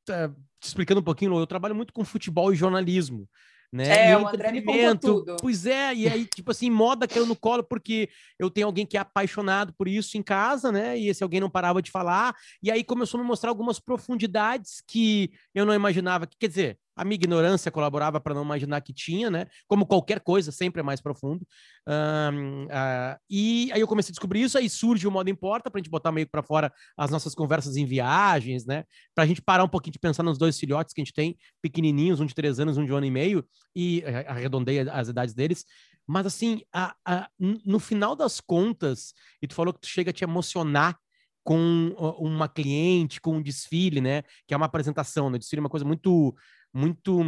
te 0.04 0.66
explicando 0.66 1.00
um 1.00 1.04
pouquinho, 1.04 1.38
eu 1.38 1.46
trabalho 1.46 1.74
muito 1.74 1.94
com 1.94 2.04
futebol 2.04 2.52
e 2.52 2.56
jornalismo 2.56 3.26
né? 3.72 4.10
É, 4.10 4.18
o 4.18 4.26
André 4.26 4.50
me 4.50 4.62
contou 4.62 5.24
tudo. 5.24 5.36
Pois 5.40 5.64
é, 5.64 5.94
e 5.94 6.08
aí, 6.08 6.26
tipo 6.26 6.50
assim, 6.50 6.68
moda 6.68 7.06
caiu 7.06 7.24
no 7.24 7.36
colo 7.36 7.62
porque 7.62 8.08
eu 8.38 8.50
tenho 8.50 8.66
alguém 8.66 8.84
que 8.84 8.96
é 8.96 9.00
apaixonado 9.00 9.72
por 9.74 9.86
isso 9.86 10.18
em 10.18 10.22
casa, 10.22 10.72
né? 10.72 10.98
E 10.98 11.08
esse 11.08 11.22
alguém 11.22 11.40
não 11.40 11.48
parava 11.48 11.80
de 11.80 11.90
falar, 11.90 12.34
e 12.62 12.70
aí 12.70 12.82
começou 12.82 13.18
a 13.18 13.22
me 13.22 13.28
mostrar 13.28 13.50
algumas 13.50 13.78
profundidades 13.78 14.82
que 14.86 15.30
eu 15.54 15.64
não 15.64 15.74
imaginava. 15.74 16.26
Que, 16.26 16.36
quer 16.36 16.48
dizer, 16.48 16.78
a 17.00 17.04
minha 17.04 17.14
ignorância 17.14 17.70
colaborava 17.70 18.20
para 18.20 18.34
não 18.34 18.42
imaginar 18.42 18.82
que 18.82 18.92
tinha, 18.92 19.30
né? 19.30 19.46
Como 19.66 19.86
qualquer 19.86 20.20
coisa, 20.20 20.52
sempre 20.52 20.80
é 20.80 20.82
mais 20.82 21.00
profundo. 21.00 21.46
Um, 21.88 22.64
uh, 22.64 23.18
e 23.30 23.70
aí 23.72 23.80
eu 23.80 23.88
comecei 23.88 24.10
a 24.10 24.12
descobrir 24.12 24.42
isso, 24.42 24.58
aí 24.58 24.68
surge 24.68 25.06
o 25.06 25.10
Modo 25.10 25.30
Importa, 25.30 25.70
para 25.70 25.78
a 25.78 25.82
gente 25.82 25.90
botar 25.90 26.12
meio 26.12 26.28
para 26.28 26.42
fora 26.42 26.70
as 26.98 27.10
nossas 27.10 27.34
conversas 27.34 27.78
em 27.78 27.86
viagens, 27.86 28.66
né? 28.66 28.84
Para 29.14 29.24
a 29.24 29.26
gente 29.26 29.40
parar 29.40 29.64
um 29.64 29.68
pouquinho 29.68 29.94
de 29.94 29.98
pensar 29.98 30.22
nos 30.22 30.36
dois 30.36 30.58
filhotes 30.58 30.92
que 30.92 31.00
a 31.00 31.04
gente 31.04 31.14
tem, 31.14 31.38
pequenininhos, 31.62 32.20
um 32.20 32.26
de 32.26 32.34
três 32.34 32.60
anos, 32.60 32.76
um 32.76 32.84
de 32.84 32.92
um 32.92 32.96
ano 32.96 33.06
e 33.06 33.10
meio, 33.10 33.42
e 33.74 34.04
arredondei 34.26 34.80
as 34.80 35.08
idades 35.08 35.32
deles. 35.32 35.64
Mas 36.06 36.26
assim, 36.26 36.60
a, 36.70 36.94
a, 37.02 37.30
no 37.38 37.78
final 37.78 38.14
das 38.14 38.40
contas, 38.40 39.14
e 39.40 39.48
tu 39.48 39.54
falou 39.54 39.72
que 39.72 39.80
tu 39.80 39.86
chega 39.86 40.10
a 40.10 40.12
te 40.12 40.22
emocionar 40.22 40.98
com 41.42 41.94
uma 42.18 42.48
cliente, 42.48 43.20
com 43.20 43.36
um 43.36 43.42
desfile, 43.42 44.00
né? 44.00 44.22
Que 44.46 44.54
é 44.54 44.56
uma 44.56 44.66
apresentação, 44.66 45.30
né? 45.30 45.36
O 45.36 45.38
desfile 45.38 45.60
é 45.60 45.62
uma 45.62 45.70
coisa 45.70 45.86
muito 45.86 46.34
muito. 46.72 47.22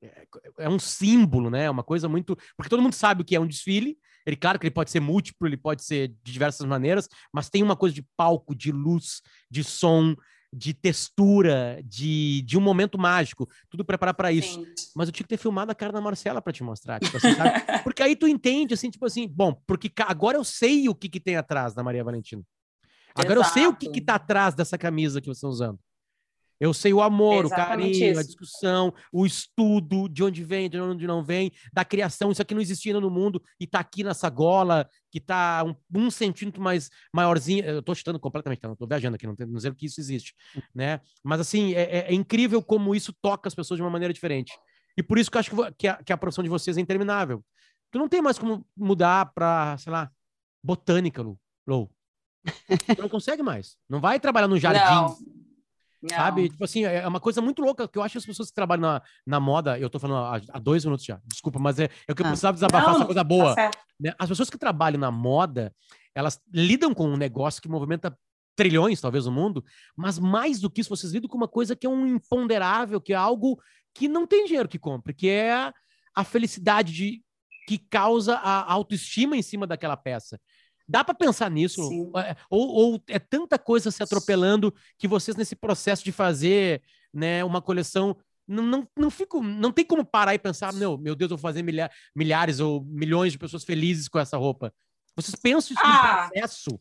É, 0.00 0.26
é 0.58 0.68
um 0.68 0.78
símbolo, 0.78 1.50
né? 1.50 1.64
É 1.64 1.70
uma 1.70 1.82
coisa 1.82 2.08
muito. 2.08 2.36
Porque 2.56 2.70
todo 2.70 2.82
mundo 2.82 2.94
sabe 2.94 3.22
o 3.22 3.24
que 3.24 3.36
é 3.36 3.40
um 3.40 3.46
desfile. 3.46 3.98
Ele, 4.26 4.36
claro 4.36 4.58
que 4.58 4.66
ele 4.66 4.74
pode 4.74 4.90
ser 4.90 5.00
múltiplo, 5.00 5.48
ele 5.48 5.56
pode 5.56 5.82
ser 5.82 6.08
de 6.22 6.32
diversas 6.32 6.66
maneiras, 6.66 7.08
mas 7.32 7.48
tem 7.48 7.62
uma 7.62 7.74
coisa 7.74 7.94
de 7.94 8.06
palco, 8.16 8.54
de 8.54 8.70
luz, 8.70 9.22
de 9.50 9.64
som, 9.64 10.14
de 10.52 10.72
textura, 10.72 11.80
de, 11.84 12.42
de 12.42 12.58
um 12.58 12.60
momento 12.60 12.98
mágico, 12.98 13.48
tudo 13.70 13.84
preparar 13.84 14.14
para 14.14 14.32
isso. 14.32 14.54
Sim. 14.54 14.90
Mas 14.94 15.08
eu 15.08 15.12
tinha 15.12 15.24
que 15.24 15.28
ter 15.28 15.36
filmado 15.36 15.70
a 15.70 15.74
cara 15.74 15.92
da 15.92 16.00
Marcela 16.00 16.40
para 16.40 16.52
te 16.52 16.62
mostrar, 16.62 17.00
tipo 17.00 17.16
assim, 17.16 17.28
Porque 17.84 18.02
aí 18.02 18.16
tu 18.16 18.26
entende, 18.26 18.74
assim, 18.74 18.90
tipo 18.90 19.06
assim, 19.06 19.28
bom, 19.28 19.54
porque 19.66 19.90
agora 20.02 20.36
eu 20.36 20.44
sei 20.44 20.88
o 20.88 20.94
que, 20.94 21.08
que 21.08 21.20
tem 21.20 21.36
atrás 21.36 21.74
da 21.74 21.82
Maria 21.82 22.04
Valentina. 22.04 22.42
Agora 23.14 23.40
Exato. 23.40 23.48
eu 23.48 23.52
sei 23.52 23.66
o 23.66 23.74
que, 23.74 23.90
que 23.90 24.00
tá 24.00 24.14
atrás 24.14 24.54
dessa 24.54 24.78
camisa 24.78 25.20
que 25.20 25.26
vocês 25.26 25.38
estão 25.38 25.50
usando. 25.50 25.78
Eu 26.60 26.74
sei 26.74 26.92
o 26.92 27.00
amor, 27.00 27.46
o 27.46 27.50
carinho, 27.50 28.10
isso. 28.10 28.20
a 28.20 28.22
discussão, 28.22 28.92
o 29.12 29.24
estudo, 29.24 30.08
de 30.08 30.24
onde 30.24 30.42
vem, 30.42 30.68
de 30.68 30.80
onde 30.80 31.06
não 31.06 31.22
vem, 31.22 31.52
da 31.72 31.84
criação. 31.84 32.32
Isso 32.32 32.42
aqui 32.42 32.54
não 32.54 32.60
existia 32.60 32.98
no 32.98 33.10
mundo 33.10 33.40
e 33.60 33.66
tá 33.66 33.78
aqui 33.78 34.02
nessa 34.02 34.28
gola, 34.28 34.88
que 35.10 35.20
tá 35.20 35.64
um, 35.64 35.74
um 35.94 36.10
centímetro 36.10 36.60
mais 36.60 36.90
maiorzinho. 37.14 37.64
Eu 37.64 37.82
tô 37.82 37.94
chutando 37.94 38.18
completamente, 38.18 38.60
tá? 38.60 38.68
não 38.68 38.76
tô 38.76 38.86
viajando 38.86 39.14
aqui, 39.14 39.26
não 39.26 39.36
tô 39.36 39.44
dizendo 39.44 39.76
que 39.76 39.86
isso 39.86 40.00
existe, 40.00 40.34
né? 40.74 41.00
Mas 41.22 41.40
assim, 41.40 41.74
é, 41.74 41.82
é, 41.82 41.98
é, 42.10 42.14
incrível 42.14 42.60
como 42.60 42.94
isso 42.94 43.14
toca 43.22 43.48
as 43.48 43.54
pessoas 43.54 43.78
de 43.78 43.82
uma 43.82 43.90
maneira 43.90 44.12
diferente. 44.12 44.52
E 44.96 45.02
por 45.02 45.16
isso 45.16 45.30
que 45.30 45.36
eu 45.36 45.40
acho 45.40 45.50
que, 45.50 45.72
que, 45.78 45.88
a, 45.88 46.02
que 46.02 46.12
a 46.12 46.16
profissão 46.16 46.42
de 46.42 46.50
vocês 46.50 46.76
é 46.76 46.80
interminável. 46.80 47.44
Tu 47.92 47.98
não 47.98 48.08
tem 48.08 48.20
mais 48.20 48.36
como 48.36 48.66
mudar 48.76 49.32
para, 49.32 49.78
sei 49.78 49.92
lá, 49.92 50.10
botânica. 50.62 51.22
Lou. 51.66 51.90
Tu 52.96 53.00
não 53.00 53.08
consegue 53.08 53.42
mais. 53.42 53.76
Não 53.88 54.00
vai 54.00 54.18
trabalhar 54.18 54.48
no 54.48 54.58
jardim. 54.58 54.80
Não. 54.80 55.38
Não. 56.02 56.16
Sabe? 56.16 56.48
Tipo 56.48 56.64
assim, 56.64 56.84
é, 56.84 56.98
é 56.98 57.08
uma 57.08 57.20
coisa 57.20 57.40
muito 57.40 57.60
louca 57.60 57.88
que 57.88 57.98
eu 57.98 58.02
acho 58.02 58.12
que 58.12 58.18
as 58.18 58.26
pessoas 58.26 58.48
que 58.48 58.54
trabalham 58.54 58.82
na, 58.82 59.02
na 59.26 59.40
moda, 59.40 59.78
eu 59.78 59.90
tô 59.90 59.98
falando 59.98 60.44
há, 60.52 60.58
dois 60.58 60.84
minutos 60.84 61.04
já, 61.04 61.20
desculpa, 61.26 61.58
mas 61.58 61.78
é, 61.78 61.90
é 62.06 62.12
o 62.12 62.14
que 62.14 62.22
eu 62.22 62.26
ah. 62.26 62.30
precisava 62.30 62.54
desabafar 62.54 62.94
essa 62.94 63.04
coisa 63.04 63.24
boa. 63.24 63.54
Tá 63.54 63.70
né? 63.98 64.12
As 64.18 64.28
pessoas 64.28 64.48
que 64.48 64.58
trabalham 64.58 65.00
na 65.00 65.10
moda, 65.10 65.74
elas 66.14 66.40
lidam 66.52 66.94
com 66.94 67.08
um 67.08 67.16
negócio 67.16 67.60
que 67.60 67.68
movimenta 67.68 68.16
trilhões, 68.54 69.00
talvez, 69.00 69.26
no 69.26 69.32
mundo, 69.32 69.64
mas 69.96 70.18
mais 70.18 70.60
do 70.60 70.70
que 70.70 70.80
isso, 70.80 70.90
vocês 70.90 71.12
lidam 71.12 71.28
com 71.28 71.36
uma 71.36 71.48
coisa 71.48 71.76
que 71.76 71.86
é 71.86 71.90
um 71.90 72.06
imponderável, 72.06 73.00
que 73.00 73.12
é 73.12 73.16
algo 73.16 73.60
que 73.94 74.08
não 74.08 74.26
tem 74.26 74.44
dinheiro 74.46 74.68
que 74.68 74.78
compre, 74.78 75.14
que 75.14 75.28
é 75.28 75.72
a 76.14 76.24
felicidade 76.24 76.92
de, 76.92 77.22
que 77.68 77.78
causa 77.78 78.34
a 78.34 78.72
autoestima 78.72 79.36
em 79.36 79.42
cima 79.42 79.66
daquela 79.66 79.96
peça. 79.96 80.40
Dá 80.88 81.04
para 81.04 81.14
pensar 81.14 81.50
nisso? 81.50 81.82
É, 82.16 82.34
ou, 82.48 82.68
ou, 82.68 83.02
é 83.08 83.18
tanta 83.18 83.58
coisa 83.58 83.90
se 83.90 84.02
atropelando 84.02 84.74
que 84.96 85.06
vocês, 85.06 85.36
nesse 85.36 85.54
processo 85.54 86.02
de 86.02 86.12
fazer 86.12 86.82
né, 87.12 87.44
uma 87.44 87.60
coleção 87.60 88.16
não, 88.46 88.62
não, 88.64 88.88
não 88.96 89.10
fico, 89.10 89.42
não 89.42 89.70
tem 89.70 89.84
como 89.84 90.02
parar 90.04 90.34
e 90.34 90.38
pensar, 90.38 90.72
meu, 90.72 90.96
meu 90.96 91.14
Deus, 91.14 91.30
eu 91.30 91.36
vou 91.36 91.42
fazer 91.42 91.62
milha, 91.62 91.90
milhares 92.16 92.60
ou 92.60 92.82
milhões 92.82 93.32
de 93.32 93.38
pessoas 93.38 93.62
felizes 93.62 94.08
com 94.08 94.18
essa 94.18 94.38
roupa. 94.38 94.72
Vocês 95.14 95.34
pensam 95.34 95.74
isso 95.74 95.84
ah, 95.84 96.22
no 96.22 96.30
processo? 96.30 96.80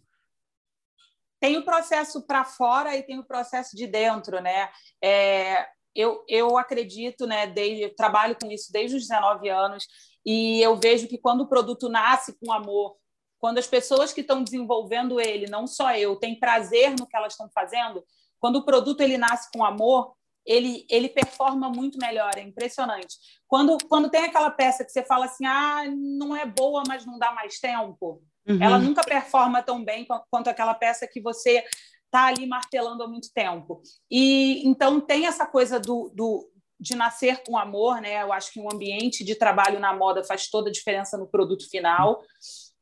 Tem 1.42 1.58
o 1.58 1.66
processo 1.66 2.26
para 2.26 2.46
fora 2.46 2.96
e 2.96 3.04
tem 3.04 3.20
o 3.20 3.26
processo 3.26 3.76
de 3.76 3.86
dentro, 3.86 4.42
né? 4.42 4.70
É, 5.04 5.68
eu, 5.94 6.24
eu 6.30 6.58
acredito, 6.58 7.28
né? 7.28 7.48
Desde, 7.48 7.90
trabalho 7.96 8.38
com 8.42 8.50
isso 8.50 8.72
desde 8.72 8.96
os 8.96 9.08
19 9.08 9.50
anos 9.50 9.86
e 10.26 10.62
eu 10.62 10.76
vejo 10.78 11.08
que 11.08 11.18
quando 11.18 11.42
o 11.42 11.48
produto 11.48 11.90
nasce 11.90 12.38
com 12.40 12.52
amor, 12.52 12.96
quando 13.40 13.58
as 13.58 13.68
pessoas 13.68 14.14
que 14.14 14.22
estão 14.22 14.44
desenvolvendo 14.44 15.20
ele, 15.20 15.50
não 15.50 15.68
só 15.68 15.96
eu, 15.96 16.16
têm 16.16 16.40
prazer 16.40 16.92
no 16.92 17.08
que 17.08 17.16
elas 17.16 17.34
estão 17.34 17.50
fazendo, 17.54 18.04
quando 18.40 18.58
o 18.58 18.66
produto 18.66 19.02
ele 19.02 19.18
nasce 19.18 19.50
com 19.52 19.64
amor, 19.64 20.14
ele, 20.46 20.86
ele 20.90 21.10
performa 21.10 21.70
muito 21.70 21.98
melhor, 22.00 22.32
é 22.38 22.42
impressionante. 22.42 23.18
Quando, 23.48 23.78
quando 23.90 24.10
tem 24.10 24.24
aquela 24.24 24.50
peça 24.50 24.86
que 24.86 24.92
você 24.92 25.04
fala 25.04 25.26
assim, 25.26 25.46
ah, 25.46 25.84
não 25.90 26.36
é 26.36 26.46
boa, 26.46 26.84
mas 26.88 27.06
não 27.06 27.20
dá 27.20 27.34
mais 27.34 27.60
tempo, 27.60 28.24
uhum. 28.48 28.62
ela 28.62 28.80
nunca 28.80 29.02
performa 29.04 29.62
tão 29.62 29.84
bem 29.84 30.08
quanto 30.32 30.50
aquela 30.50 30.74
peça 30.74 31.08
que 31.08 31.22
você 31.22 31.64
está 32.06 32.28
ali 32.28 32.48
martelando 32.48 33.04
há 33.04 33.08
muito 33.08 33.30
tempo. 33.34 33.82
E 34.10 34.66
então 34.66 35.02
tem 35.02 35.26
essa 35.26 35.46
coisa 35.46 35.80
do, 35.80 36.10
do, 36.16 36.50
de 36.80 36.96
nascer 36.96 37.44
com 37.44 37.58
amor, 37.58 38.00
né? 38.00 38.22
Eu 38.24 38.32
acho 38.32 38.54
que 38.54 38.60
um 38.60 38.72
ambiente 38.72 39.26
de 39.26 39.36
trabalho 39.36 39.80
na 39.80 39.94
moda 39.94 40.24
faz 40.24 40.50
toda 40.50 40.70
a 40.70 40.72
diferença 40.72 41.18
no 41.18 41.28
produto 41.28 41.70
final. 41.70 42.24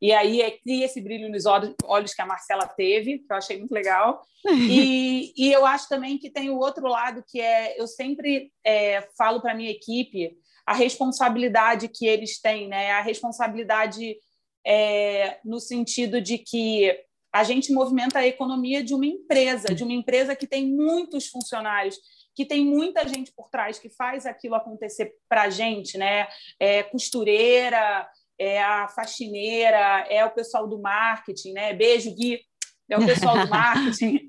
E 0.01 0.11
aí 0.11 0.41
é, 0.41 0.51
cria 0.51 0.85
esse 0.85 1.01
brilho 1.01 1.29
nos 1.29 1.45
olhos 1.45 2.13
que 2.13 2.21
a 2.21 2.25
Marcela 2.25 2.67
teve, 2.67 3.19
que 3.19 3.31
eu 3.31 3.37
achei 3.37 3.57
muito 3.57 3.73
legal. 3.73 4.21
E, 4.47 5.33
e 5.35 5.51
eu 5.51 5.65
acho 5.65 5.89
também 5.89 6.19
que 6.19 6.29
tem 6.29 6.51
o 6.51 6.59
outro 6.59 6.87
lado, 6.87 7.23
que 7.27 7.41
é 7.41 7.81
eu 7.81 7.87
sempre 7.87 8.51
é, 8.63 9.01
falo 9.17 9.41
para 9.41 9.53
a 9.53 9.55
minha 9.55 9.71
equipe 9.71 10.37
a 10.65 10.73
responsabilidade 10.73 11.87
que 11.87 12.07
eles 12.07 12.39
têm, 12.39 12.67
né? 12.67 12.91
A 12.91 13.01
responsabilidade 13.01 14.17
é, 14.65 15.39
no 15.45 15.59
sentido 15.59 16.19
de 16.19 16.39
que 16.39 16.95
a 17.31 17.43
gente 17.43 17.71
movimenta 17.71 18.19
a 18.19 18.27
economia 18.27 18.83
de 18.83 18.93
uma 18.93 19.05
empresa, 19.05 19.73
de 19.75 19.83
uma 19.83 19.93
empresa 19.93 20.35
que 20.35 20.47
tem 20.47 20.65
muitos 20.67 21.27
funcionários, 21.27 21.97
que 22.33 22.45
tem 22.45 22.65
muita 22.65 23.07
gente 23.07 23.31
por 23.31 23.49
trás 23.49 23.77
que 23.77 23.89
faz 23.89 24.25
aquilo 24.25 24.55
acontecer 24.55 25.13
para 25.29 25.43
a 25.43 25.49
gente, 25.49 25.97
né? 25.97 26.27
É 26.59 26.81
costureira, 26.83 28.09
é 28.39 28.61
a 28.61 28.87
faxineira, 28.87 30.05
é 30.09 30.23
o 30.25 30.31
pessoal 30.31 30.67
do 30.67 30.79
marketing, 30.79 31.53
né? 31.53 31.73
Beijo, 31.73 32.13
Gui, 32.15 32.39
é 32.89 32.97
o 32.97 33.05
pessoal 33.05 33.39
do 33.39 33.47
marketing, 33.49 34.27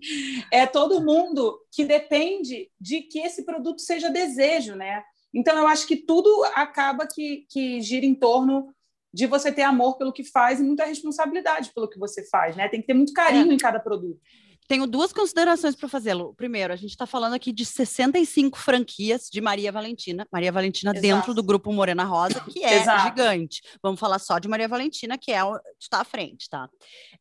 é 0.53 0.67
todo 0.67 1.05
mundo 1.05 1.59
que 1.73 1.85
depende 1.85 2.71
de 2.81 3.03
que 3.03 3.19
esse 3.19 3.45
produto 3.45 3.81
seja 3.81 4.11
desejo, 4.11 4.75
né? 4.75 5.03
Então, 5.35 5.57
eu 5.59 5.67
acho 5.67 5.87
que 5.87 5.97
tudo 5.97 6.29
acaba 6.55 7.07
que, 7.07 7.47
que 7.51 7.81
gira 7.81 8.07
em 8.07 8.15
torno 8.15 8.73
de 9.13 9.27
você 9.27 9.53
ter 9.53 9.63
amor 9.63 9.99
pelo 9.99 10.13
que 10.13 10.25
faz 10.25 10.61
e 10.61 10.63
muita 10.63 10.85
responsabilidade 10.85 11.73
pelo 11.75 11.89
que 11.89 11.99
você 11.99 12.27
faz, 12.29 12.57
né? 12.57 12.69
Tem 12.69 12.81
que 12.81 12.87
ter 12.87 12.95
muito 12.95 13.13
carinho 13.13 13.51
é. 13.51 13.55
em 13.55 13.59
cada 13.59 13.81
produto 13.81 14.21
tenho 14.67 14.87
duas 14.87 15.13
considerações 15.13 15.75
para 15.75 15.89
fazê-lo. 15.89 16.35
Primeiro, 16.35 16.73
a 16.73 16.77
gente 16.77 16.91
está 16.91 17.07
falando 17.07 17.35
aqui 17.35 17.53
de 17.53 17.65
65 17.65 18.59
franquias 18.59 19.29
de 19.31 19.41
Maria 19.41 19.71
Valentina. 19.71 20.27
Maria 20.33 20.53
Valentina 20.53 20.93
Exato. 20.93 21.03
dentro 21.03 21.35
do 21.35 21.43
grupo 21.43 21.73
Morena 21.73 22.05
Rosa, 22.05 22.41
que 22.51 22.65
é 22.65 22.81
Exato. 22.81 23.05
gigante. 23.05 23.61
Vamos 23.83 24.01
falar 24.01 24.19
só 24.19 24.39
de 24.39 24.49
Maria 24.49 24.69
Valentina, 24.69 25.17
que 25.17 25.33
é 25.33 25.41
está 25.81 26.01
à 26.01 26.05
frente, 26.05 26.49
tá? 26.49 26.69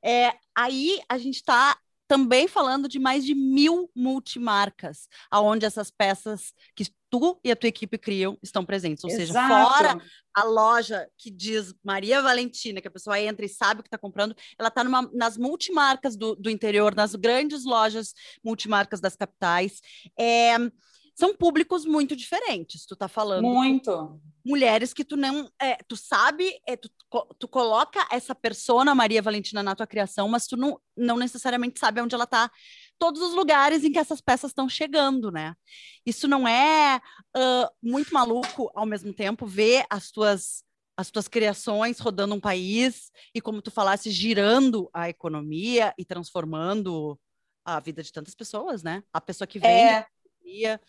É, 0.04 0.34
aí 0.56 1.00
a 1.10 1.18
gente 1.18 1.36
está 1.36 1.78
também 2.08 2.48
falando 2.48 2.88
de 2.88 3.00
mais 3.00 3.26
de 3.26 3.34
mil 3.34 3.90
multimarcas, 3.96 5.08
aonde 5.30 5.66
essas 5.66 5.90
peças 5.90 6.54
que 6.76 6.86
tu 7.10 7.40
e 7.44 7.52
a 7.52 7.56
tua 7.56 7.70
equipe 7.70 7.98
criam 7.98 8.38
estão 8.44 8.66
presentes. 8.66 9.04
Ou 9.04 9.10
Exato. 9.10 9.28
seja, 9.28 9.34
fora 9.34 10.02
a 10.34 10.44
loja 10.44 11.08
que 11.18 11.32
diz 11.32 11.74
Maria 11.84 12.22
Valentina, 12.22 12.82
que 12.82 12.88
a 12.88 12.92
pessoa 12.92 13.20
entra 13.20 13.46
e 13.46 13.50
sabe 13.50 13.80
o 13.80 13.84
que 13.84 13.88
está 13.88 13.98
comprando, 13.98 14.36
ela 14.60 14.68
está 14.68 14.84
nas 14.84 15.38
multimarcas 15.38 16.16
do, 16.16 16.36
do 16.36 16.50
interior, 16.50 16.94
nas 16.94 17.16
grandes 17.16 17.64
lojas 17.64 18.14
multimarcas 18.44 19.00
das 19.00 19.16
capitais. 19.16 19.82
É, 20.20 20.58
são 21.16 21.34
públicos 21.34 21.86
muito 21.86 22.16
diferentes. 22.16 22.86
Tu 22.86 22.96
tá 22.96 23.08
falando. 23.08 23.44
Muito. 23.44 24.20
Mulheres 24.46 24.94
que 24.94 25.06
tu 25.06 25.16
não. 25.16 25.50
É, 25.60 25.78
tu 25.88 25.96
sabe, 25.96 26.60
é, 26.68 26.76
tu, 26.76 26.90
tu 27.40 27.48
coloca 27.48 28.06
essa 28.12 28.36
persona, 28.36 28.94
Maria 28.94 29.22
Valentina, 29.22 29.64
na 29.64 29.76
tua 29.76 29.88
criação, 29.88 30.28
mas 30.28 30.46
tu 30.46 30.58
não, 30.58 30.80
não 30.96 31.18
necessariamente 31.18 31.80
sabe 31.80 32.02
onde 32.02 32.14
ela 32.14 32.28
tá. 32.28 32.52
Todos 33.00 33.22
os 33.22 33.34
lugares 33.34 33.84
em 33.84 33.92
que 33.92 34.00
essas 34.00 34.20
peças 34.20 34.52
estão 34.52 34.68
chegando, 34.68 35.32
né? 35.32 35.56
Isso 36.06 36.28
não 36.28 36.46
é 36.46 37.00
uh, 37.36 37.70
muito 37.82 38.14
maluco 38.14 38.70
ao 38.76 38.86
mesmo 38.86 39.14
tempo 39.14 39.46
ver 39.46 39.86
as 39.90 40.12
tuas 40.12 40.64
as 40.98 41.12
tuas 41.12 41.28
criações 41.28 42.00
rodando 42.00 42.34
um 42.34 42.40
país 42.40 43.12
e, 43.34 43.42
como 43.42 43.62
tu 43.62 43.70
falasse, 43.70 44.10
girando 44.10 44.90
a 44.94 45.10
economia 45.10 45.94
e 45.98 46.06
transformando 46.06 47.20
a 47.66 47.82
vida 47.82 48.02
de 48.02 48.14
tantas 48.14 48.34
pessoas, 48.34 48.82
né? 48.82 49.04
A 49.12 49.20
pessoa 49.20 49.46
que 49.46 49.60
vende 49.60 49.74
é 49.74 50.06
pandemia. 50.46 50.80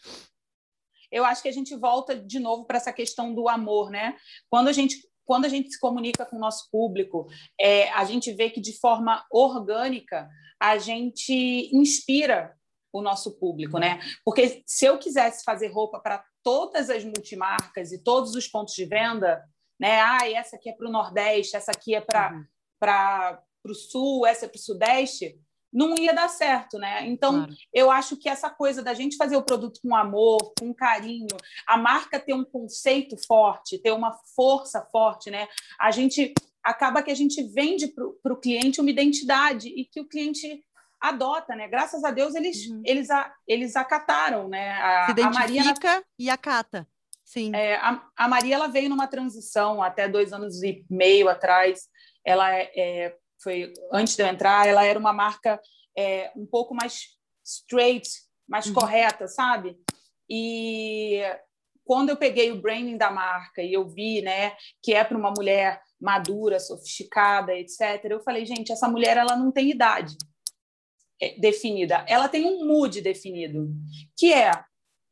Eu 1.11 1.25
acho 1.25 1.43
que 1.43 1.49
a 1.49 1.53
gente 1.53 1.75
volta 1.77 2.17
de 2.17 2.39
novo 2.39 2.65
para 2.67 2.77
essa 2.77 2.93
questão 2.93 3.35
do 3.35 3.49
amor, 3.49 3.91
né? 3.91 4.17
Quando 4.51 4.69
a 4.69 4.73
gente 4.73 4.97
quando 5.25 5.45
a 5.45 5.49
gente 5.49 5.73
se 5.73 5.81
comunica 5.81 6.25
com 6.25 6.37
o 6.37 6.41
nosso 6.41 6.71
público, 6.71 7.27
é, 7.61 7.91
a 7.91 8.05
gente 8.05 8.33
vê 8.33 8.49
que 8.49 8.61
de 8.61 8.79
forma 8.79 9.27
orgânica 9.29 10.29
a 10.61 10.79
gente 10.79 11.69
inspira 11.75 12.57
o 12.93 13.03
nosso 13.03 13.37
público, 13.37 13.77
né? 13.77 13.99
Porque 14.25 14.63
se 14.65 14.85
eu 14.85 14.97
quisesse 14.99 15.43
fazer 15.43 15.67
roupa 15.67 15.99
para 15.99 16.25
todas 16.45 16.89
as 16.89 17.05
multimarcas 17.05 17.91
e 17.91 18.01
todos 18.05 18.37
os 18.37 18.47
pontos 18.47 18.75
de 18.75 18.85
venda, 18.85 19.45
né? 19.81 20.01
Ah, 20.01 20.31
essa 20.31 20.55
aqui 20.55 20.71
é 20.71 20.73
para 20.73 20.89
o 20.89 20.93
Nordeste, 20.93 21.57
essa 21.57 21.73
aqui 21.73 21.93
é 21.93 22.01
para 22.01 22.33
uhum. 22.33 22.45
para 22.79 23.43
o 23.65 23.75
Sul, 23.75 24.25
essa 24.25 24.45
é 24.45 24.49
para 24.49 24.59
o 24.59 24.63
Sudeste 24.63 25.41
não 25.73 25.95
ia 25.97 26.15
dar 26.15 26.29
certo, 26.29 26.79
né? 26.79 27.07
Então, 27.07 27.45
claro. 27.45 27.55
eu 27.73 27.91
acho 27.91 28.17
que 28.17 28.29
essa 28.29 28.49
coisa 28.49 28.83
da 28.83 28.95
gente 28.95 29.17
fazer 29.17 29.37
o 29.37 29.43
produto 29.43 29.81
com 29.83 29.95
amor, 29.95 30.53
com 30.59 30.73
carinho, 30.73 31.37
a 31.67 31.77
marca 31.77 32.21
ter 32.21 32.35
um 32.35 32.45
conceito 32.45 33.17
forte, 33.27 33.79
ter 33.79 33.93
uma 33.93 34.13
força 34.35 34.87
forte, 34.91 35.31
né? 35.31 35.49
A 35.79 35.91
gente 35.91 36.33
acaba 36.63 37.03
que 37.03 37.11
a 37.11 37.15
gente 37.15 37.43
vende 37.43 37.89
para 37.89 38.33
o 38.33 38.41
cliente 38.41 38.81
uma 38.81 38.91
identidade 38.91 39.69
e 39.69 39.85
que 39.85 40.01
o 40.01 40.09
cliente 40.09 40.65
adota, 41.01 41.55
né? 41.55 41.69
Graças 41.69 42.03
a 42.05 42.11
Deus 42.11 42.35
eles 42.35 42.67
uhum. 42.67 42.83
eles 42.85 43.09
eles 43.47 43.77
acataram, 43.77 44.49
né? 44.49 44.73
A, 44.73 45.07
Se 45.07 45.13
identifica 45.13 45.91
a 45.91 45.93
Maria, 45.93 46.05
e 46.19 46.31
acata. 46.31 46.89
Sim. 47.25 47.55
É, 47.55 47.77
a, 47.77 48.03
a, 48.17 48.29
Maria 48.29 48.55
ela 48.55 48.69
veio 48.69 48.89
numa 48.89 49.09
transição 49.09 49.83
até 49.83 50.09
dois 50.09 50.33
anos 50.33 50.63
e 50.63 50.85
meio 50.89 51.29
atrás. 51.29 51.89
Ela 52.25 52.55
é, 52.55 52.71
é 52.77 53.17
foi 53.43 53.73
antes 53.93 54.17
de 54.17 54.23
eu 54.23 54.27
entrar, 54.27 54.67
ela 54.67 54.85
era 54.85 54.99
uma 54.99 55.13
marca 55.13 55.61
é, 55.97 56.33
um 56.37 56.47
pouco 56.47 56.75
mais 56.75 57.17
straight, 57.45 58.09
mais 58.49 58.67
uhum. 58.67 58.75
correta, 58.75 59.29
sabe? 59.29 59.79
E 60.29 61.23
quando 61.85 62.11
eu 62.11 62.17
peguei 62.17 62.51
o 62.51 62.61
branding 62.61 62.97
da 62.97 63.11
marca 63.11 63.63
e 63.63 63.73
eu 63.73 63.89
vi, 63.89 64.21
né, 64.21 64.57
que 64.83 64.93
é 64.93 65.05
para 65.05 65.17
uma 65.17 65.31
mulher 65.31 65.81
madura, 66.01 66.59
sofisticada, 66.59 67.55
etc. 67.55 68.05
Eu 68.05 68.21
falei, 68.21 68.45
gente, 68.45 68.73
essa 68.73 68.89
mulher 68.89 69.17
ela 69.17 69.37
não 69.37 69.51
tem 69.51 69.71
idade 69.71 70.17
é, 71.21 71.39
definida, 71.39 72.05
ela 72.09 72.29
tem 72.29 72.45
um 72.45 72.67
mood 72.67 73.01
definido, 73.01 73.69
que 74.17 74.33
é 74.33 74.51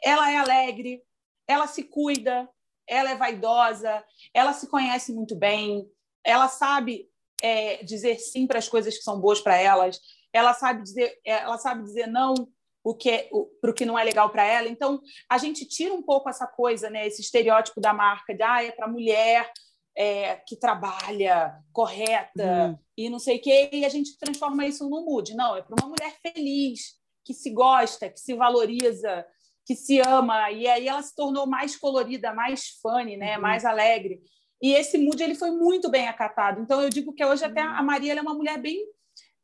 ela 0.03 0.31
é 0.31 0.37
alegre, 0.37 1.03
ela 1.49 1.67
se 1.67 1.85
cuida, 1.85 2.49
ela 2.87 3.11
é 3.11 3.17
vaidosa, 3.17 4.05
ela 4.35 4.53
se 4.53 4.69
conhece 4.69 5.13
muito 5.13 5.35
bem, 5.35 5.89
ela 6.23 6.49
sabe 6.49 7.09
é, 7.43 7.83
dizer 7.83 8.19
sim 8.19 8.47
para 8.47 8.59
as 8.59 8.69
coisas 8.69 8.97
que 8.97 9.03
são 9.03 9.21
boas 9.21 9.41
para 9.41 9.57
elas, 9.57 10.01
ela 10.33 10.53
sabe 10.53 10.83
dizer, 10.83 11.19
ela 11.25 11.59
sabe 11.59 11.83
dizer 11.83 12.07
não 12.07 12.35
o 12.83 12.95
que 12.95 13.11
é, 13.11 13.31
para 13.61 13.71
o 13.71 13.75
que 13.75 13.87
não 13.87 13.99
é 13.99 14.05
legal 14.05 14.31
para 14.31 14.45
ela. 14.45 14.69
Então 14.69 15.01
a 15.29 15.39
gente 15.39 15.65
tira 15.67 15.95
um 15.95 16.03
pouco 16.03 16.29
essa 16.29 16.47
coisa, 16.47 16.91
né, 16.91 17.07
esse 17.07 17.23
estereótipo 17.23 17.81
da 17.81 17.95
marca 17.95 18.35
de 18.35 18.43
ah, 18.43 18.63
é 18.63 18.71
para 18.71 18.89
mulher 18.89 19.51
é, 19.97 20.37
que 20.37 20.57
trabalha, 20.57 21.57
correta 21.73 22.69
uhum. 22.69 22.79
e 22.97 23.09
não 23.09 23.19
sei 23.19 23.39
o 23.39 23.41
quê, 23.41 23.71
e 23.73 23.85
a 23.85 23.89
gente 23.89 24.19
transforma 24.19 24.67
isso 24.67 24.89
num 24.89 25.05
mood. 25.05 25.35
Não, 25.35 25.57
é 25.57 25.63
para 25.63 25.77
uma 25.81 25.89
mulher 25.89 26.15
feliz, 26.21 26.95
que 27.25 27.33
se 27.33 27.51
gosta, 27.51 28.11
que 28.11 28.21
se 28.21 28.35
valoriza, 28.35 29.25
que 29.65 29.75
se 29.75 29.99
ama, 30.01 30.51
e 30.51 30.67
aí 30.67 30.89
ela 30.89 31.03
se 31.03 31.15
tornou 31.15 31.47
mais 31.47 31.77
colorida, 31.77 32.35
mais 32.35 32.69
funny, 32.83 33.17
né? 33.17 33.37
Uhum. 33.37 33.43
mais 33.43 33.65
alegre. 33.65 34.21
E 34.63 34.73
esse 34.73 34.97
mood 34.99 35.23
ele 35.23 35.35
foi 35.35 35.51
muito 35.51 35.91
bem 35.91 36.09
acatado. 36.09 36.61
Então 36.61 36.81
eu 36.81 36.89
digo 36.89 37.13
que 37.13 37.25
hoje 37.25 37.45
até 37.45 37.61
a 37.61 37.83
Maria 37.83 38.15
é 38.15 38.21
uma 38.21 38.35
mulher 38.35 38.59
bem 38.59 38.79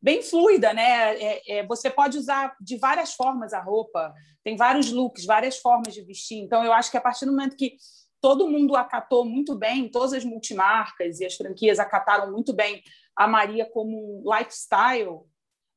bem 0.03 0.23
fluida, 0.23 0.73
né? 0.73 1.15
É, 1.17 1.59
é, 1.59 1.67
você 1.67 1.91
pode 1.91 2.17
usar 2.17 2.57
de 2.59 2.79
várias 2.79 3.13
formas 3.13 3.53
a 3.53 3.61
roupa, 3.61 4.15
tem 4.43 4.57
vários 4.57 4.91
looks, 4.91 5.27
várias 5.27 5.59
formas 5.59 5.93
de 5.93 6.03
vestir. 6.03 6.39
Então 6.39 6.65
eu 6.65 6.73
acho 6.73 6.91
que 6.91 6.97
a 6.97 7.01
partir 7.03 7.27
do 7.27 7.33
momento 7.33 7.57
que 7.57 7.77
todo 8.21 8.49
mundo 8.49 8.77
acatou 8.77 9.25
muito 9.25 9.55
bem, 9.55 9.91
todas 9.91 10.13
as 10.13 10.25
multimarcas 10.25 11.21
e 11.21 11.27
as 11.27 11.35
franquias 11.35 11.79
acataram 11.79 12.33
muito 12.33 12.53
bem 12.55 12.83
a 13.15 13.27
Maria 13.27 13.69
como 13.71 14.23
um 14.23 14.35
lifestyle, 14.35 15.21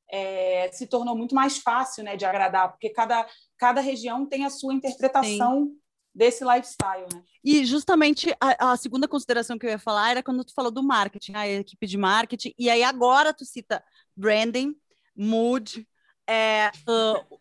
é, 0.10 0.70
se 0.72 0.88
tornou 0.88 1.18
muito 1.18 1.34
mais 1.34 1.58
fácil 1.58 2.04
né, 2.04 2.16
de 2.16 2.26
agradar, 2.26 2.72
porque 2.72 2.90
cada, 2.90 3.28
cada 3.58 3.82
região 3.82 4.26
tem 4.26 4.46
a 4.46 4.50
sua 4.50 4.74
interpretação 4.74 5.66
Sim. 5.66 5.83
Desse 6.14 6.44
lifestyle. 6.44 7.08
Né? 7.14 7.24
E 7.44 7.66
justamente 7.66 8.34
a, 8.40 8.72
a, 8.72 8.78
segunda 8.78 9.08
consideração 9.08 9.58
que 9.58 9.66
eu 9.66 9.72
ia 9.72 9.80
falar 9.80 10.12
era 10.12 10.24
quando 10.24 10.44
tu 10.44 10.54
falou 10.54 10.72
do 10.72 10.84
marketing, 10.84 11.34
a 11.36 11.48
equipe 11.48 11.88
de 11.88 11.98
marketing, 11.98 12.54
e 12.58 12.70
aí 12.70 12.84
agora 12.84 13.34
tu 13.34 13.46
cita 13.46 13.84
branding, 14.16 14.76
mood, 15.16 15.88
é, 16.28 16.72
uh, 16.88 17.40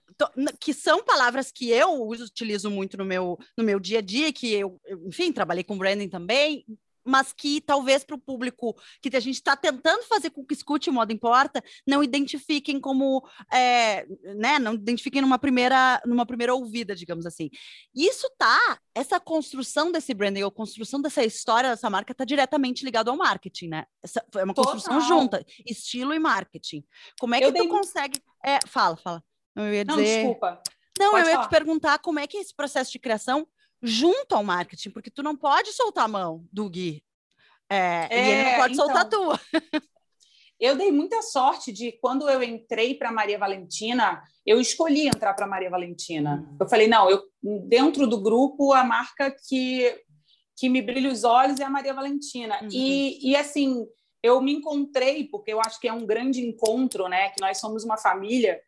que 0.58 0.72
são 0.72 1.04
palavras 1.04 1.50
que 1.50 1.70
eu 1.70 2.08
utilizo 2.08 2.70
muito 2.70 2.96
no 2.96 3.04
meu, 3.04 3.38
no 3.56 3.64
meu 3.64 3.78
dia 3.78 3.98
a 3.98 4.02
dia, 4.02 4.32
que 4.32 4.52
eu, 4.52 4.80
enfim, 5.06 5.32
trabalhei 5.32 5.64
com 5.64 5.78
branding 5.78 6.08
também, 6.08 6.64
mas 7.04 7.32
que 7.32 7.60
talvez 7.60 8.04
para 8.04 8.16
o 8.16 8.18
público 8.18 8.76
que 9.00 9.14
a 9.16 9.20
gente 9.20 9.36
está 9.36 9.56
tentando 9.56 10.02
fazer 10.04 10.30
com 10.30 10.44
que 10.44 10.54
escute 10.54 10.90
o 10.90 10.92
modo 10.92 11.12
importa, 11.12 11.62
não 11.86 12.02
identifiquem 12.02 12.80
como, 12.80 13.26
é, 13.52 14.06
né, 14.36 14.58
não 14.58 14.74
identifiquem 14.74 15.20
numa 15.22 15.38
primeira, 15.38 16.00
numa 16.06 16.26
primeira 16.26 16.54
ouvida, 16.54 16.94
digamos 16.94 17.26
assim. 17.26 17.50
Isso 17.94 18.30
tá, 18.38 18.78
essa 18.94 19.18
construção 19.18 19.90
desse 19.90 20.14
branding, 20.14 20.42
ou 20.42 20.50
construção 20.50 21.00
dessa 21.00 21.24
história 21.24 21.70
dessa 21.70 21.90
marca 21.90 22.12
está 22.12 22.24
diretamente 22.24 22.84
ligado 22.84 23.10
ao 23.10 23.16
marketing, 23.16 23.68
né? 23.68 23.84
Essa, 24.02 24.24
é 24.36 24.44
uma 24.44 24.54
construção 24.54 24.94
Total. 24.94 25.08
junta, 25.08 25.46
estilo 25.66 26.14
e 26.14 26.18
marketing. 26.18 26.84
Como 27.18 27.34
é 27.34 27.38
que 27.38 27.44
eu 27.44 27.52
tu 27.52 27.58
dei... 27.58 27.68
consegue? 27.68 28.20
É, 28.44 28.58
fala, 28.66 28.96
fala. 28.96 29.24
Não, 29.54 29.66
eu 29.66 29.74
ia 29.74 29.84
dizer... 29.84 29.96
Não, 29.96 30.04
desculpa. 30.04 30.62
Não, 30.98 31.10
Pode 31.12 31.24
eu 31.24 31.28
ia 31.28 31.34
falar. 31.36 31.46
te 31.46 31.50
perguntar 31.50 31.98
como 31.98 32.18
é 32.18 32.26
que 32.26 32.36
é 32.36 32.40
esse 32.40 32.54
processo 32.54 32.92
de 32.92 32.98
criação 32.98 33.46
junto 33.82 34.34
ao 34.34 34.44
marketing, 34.44 34.90
porque 34.90 35.10
tu 35.10 35.22
não 35.22 35.36
pode 35.36 35.72
soltar 35.72 36.04
a 36.04 36.08
mão 36.08 36.46
do 36.52 36.68
Gui. 36.68 37.02
É, 37.68 38.06
é, 38.10 38.26
e 38.26 38.30
ele 38.30 38.42
não 38.42 38.50
é, 38.50 38.56
pode 38.56 38.74
então, 38.74 38.86
soltar 38.86 39.02
a 39.02 39.08
tua. 39.08 39.40
eu 40.60 40.76
dei 40.76 40.92
muita 40.92 41.22
sorte 41.22 41.72
de 41.72 41.92
quando 41.92 42.28
eu 42.28 42.42
entrei 42.42 42.94
para 42.94 43.10
Maria 43.10 43.38
Valentina, 43.38 44.22
eu 44.46 44.60
escolhi 44.60 45.08
entrar 45.08 45.34
para 45.34 45.46
Maria 45.46 45.70
Valentina. 45.70 46.46
Uhum. 46.48 46.58
Eu 46.60 46.68
falei, 46.68 46.86
não, 46.86 47.10
eu 47.10 47.22
dentro 47.66 48.06
do 48.06 48.20
grupo 48.20 48.72
a 48.72 48.84
marca 48.84 49.34
que 49.48 50.00
que 50.54 50.68
me 50.68 50.80
brilha 50.80 51.10
os 51.10 51.24
olhos 51.24 51.58
é 51.58 51.64
a 51.64 51.70
Maria 51.70 51.92
Valentina. 51.92 52.60
Uhum. 52.62 52.68
E, 52.70 53.30
e 53.30 53.34
assim, 53.34 53.84
eu 54.22 54.40
me 54.40 54.52
encontrei, 54.52 55.24
porque 55.24 55.52
eu 55.52 55.60
acho 55.60 55.80
que 55.80 55.88
é 55.88 55.92
um 55.92 56.06
grande 56.06 56.40
encontro, 56.40 57.08
né? 57.08 57.30
Que 57.30 57.40
nós 57.40 57.58
somos 57.58 57.82
uma 57.82 57.96
família, 57.96 58.60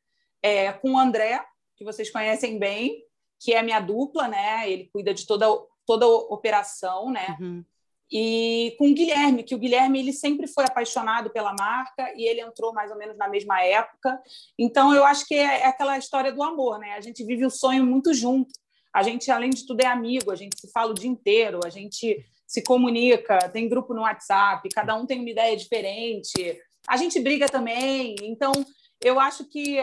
é, 0.43 0.73
com 0.73 0.95
o 0.95 0.99
André, 0.99 1.41
que 1.77 1.85
vocês 1.85 2.11
conhecem 2.11 2.59
bem, 2.59 3.04
que 3.45 3.53
é 3.53 3.63
minha 3.63 3.79
dupla, 3.79 4.27
né? 4.27 4.71
Ele 4.71 4.89
cuida 4.91 5.13
de 5.13 5.27
toda, 5.27 5.47
toda 5.87 6.07
a 6.07 6.09
operação, 6.09 7.11
né? 7.11 7.37
Uhum. 7.39 7.63
E 8.11 8.75
com 8.79 8.89
o 8.89 8.95
Guilherme, 8.95 9.43
que 9.43 9.55
o 9.55 9.59
Guilherme 9.59 9.99
ele 9.99 10.13
sempre 10.13 10.47
foi 10.47 10.65
apaixonado 10.65 11.29
pela 11.31 11.55
marca 11.59 12.11
e 12.17 12.27
ele 12.27 12.41
entrou 12.41 12.73
mais 12.73 12.91
ou 12.91 12.97
menos 12.97 13.19
na 13.19 13.29
mesma 13.29 13.63
época. 13.63 14.19
Então 14.59 14.95
eu 14.95 15.05
acho 15.05 15.27
que 15.27 15.35
é, 15.35 15.61
é 15.61 15.67
aquela 15.67 15.99
história 15.99 16.33
do 16.33 16.43
amor, 16.43 16.79
né? 16.79 16.95
A 16.95 17.01
gente 17.03 17.23
vive 17.23 17.45
o 17.45 17.51
sonho 17.51 17.85
muito 17.85 18.15
junto. 18.15 18.53
A 18.95 19.03
gente, 19.03 19.31
além 19.31 19.51
de 19.51 19.67
tudo, 19.67 19.81
é 19.81 19.87
amigo, 19.87 20.31
a 20.31 20.37
gente 20.37 20.59
se 20.59 20.71
fala 20.71 20.93
o 20.93 20.95
dia 20.95 21.11
inteiro, 21.11 21.61
a 21.65 21.69
gente 21.69 22.25
se 22.47 22.63
comunica, 22.63 23.49
tem 23.49 23.69
grupo 23.69 23.93
no 23.93 24.03
WhatsApp, 24.03 24.69
cada 24.71 24.95
um 24.95 25.05
tem 25.05 25.21
uma 25.21 25.31
ideia 25.31 25.57
diferente. 25.57 26.59
A 26.87 26.97
gente 26.97 27.19
briga 27.21 27.47
também. 27.47 28.15
Então, 28.23 28.53
eu 29.03 29.19
acho 29.19 29.45
que 29.45 29.79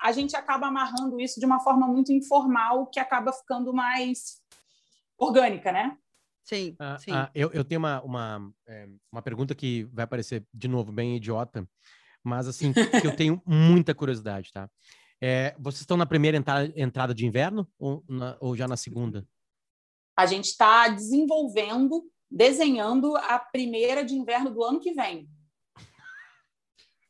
a 0.00 0.12
gente 0.12 0.36
acaba 0.36 0.66
amarrando 0.66 1.20
isso 1.20 1.40
de 1.40 1.46
uma 1.46 1.60
forma 1.60 1.86
muito 1.86 2.12
informal, 2.12 2.86
que 2.86 3.00
acaba 3.00 3.32
ficando 3.32 3.72
mais 3.72 4.42
orgânica, 5.18 5.72
né? 5.72 5.96
Sim, 6.44 6.76
ah, 6.78 6.98
sim. 6.98 7.10
Ah, 7.10 7.30
eu, 7.34 7.50
eu 7.52 7.64
tenho 7.64 7.78
uma, 7.78 8.02
uma, 8.02 8.52
é, 8.66 8.86
uma 9.10 9.22
pergunta 9.22 9.54
que 9.54 9.84
vai 9.92 10.06
parecer, 10.06 10.46
de 10.52 10.68
novo, 10.68 10.92
bem 10.92 11.16
idiota, 11.16 11.66
mas 12.22 12.46
assim, 12.46 12.72
que 13.02 13.06
eu 13.06 13.16
tenho 13.16 13.42
muita 13.46 13.94
curiosidade, 13.94 14.52
tá? 14.52 14.68
É, 15.20 15.54
vocês 15.58 15.80
estão 15.80 15.96
na 15.96 16.04
primeira 16.04 16.36
entrada, 16.36 16.70
entrada 16.76 17.14
de 17.14 17.24
inverno 17.24 17.66
ou, 17.78 18.04
na, 18.06 18.36
ou 18.40 18.54
já 18.54 18.68
na 18.68 18.76
segunda? 18.76 19.26
A 20.14 20.26
gente 20.26 20.46
está 20.46 20.88
desenvolvendo, 20.88 22.04
desenhando 22.30 23.16
a 23.16 23.38
primeira 23.38 24.04
de 24.04 24.14
inverno 24.14 24.50
do 24.50 24.62
ano 24.62 24.80
que 24.80 24.92
vem. 24.92 25.26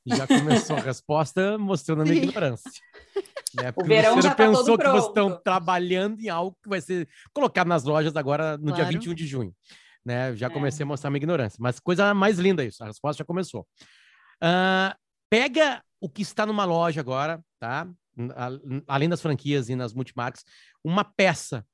Já 0.07 0.27
começou 0.27 0.77
a 0.77 0.81
resposta 0.81 1.57
mostrando 1.59 2.03
a 2.03 2.05
minha 2.05 2.17
ignorância. 2.17 2.71
Né? 3.55 3.73
o 3.77 3.85
verão 3.85 4.21
já 4.21 4.31
tá 4.31 4.35
pensou 4.35 4.77
que 4.77 4.85
vocês 4.85 5.05
estão 5.05 5.41
trabalhando 5.41 6.19
em 6.19 6.29
algo 6.29 6.59
que 6.61 6.69
vai 6.69 6.81
ser 6.81 7.09
colocado 7.33 7.69
nas 7.69 7.85
lojas 7.85 8.17
agora 8.17 8.59
no 8.59 8.73
claro. 8.73 8.83
dia 8.83 8.99
21 8.99 9.15
de 9.15 9.27
junho. 9.29 9.55
Né? 10.05 10.35
Já 10.35 10.49
é. 10.49 10.51
comecei 10.51 10.83
a 10.83 10.87
mostrar 10.87 11.09
minha 11.09 11.19
ignorância. 11.19 11.59
Mas 11.61 11.79
coisa 11.79 12.13
mais 12.13 12.37
linda 12.37 12.65
isso, 12.65 12.83
a 12.83 12.89
resposta 12.89 13.19
já 13.19 13.25
começou. 13.25 13.65
Uh, 14.43 14.93
pega 15.31 15.85
o 16.01 16.09
que 16.09 16.23
está 16.23 16.45
numa 16.45 16.65
loja 16.65 17.01
agora, 17.01 17.41
tá? 17.61 17.87
Além 18.89 19.09
das 19.09 19.23
franquias 19.23 19.69
e 19.69 19.77
nas 19.77 19.95
multimarcas, 19.95 20.45
uma 20.83 21.05
peça 21.05 21.65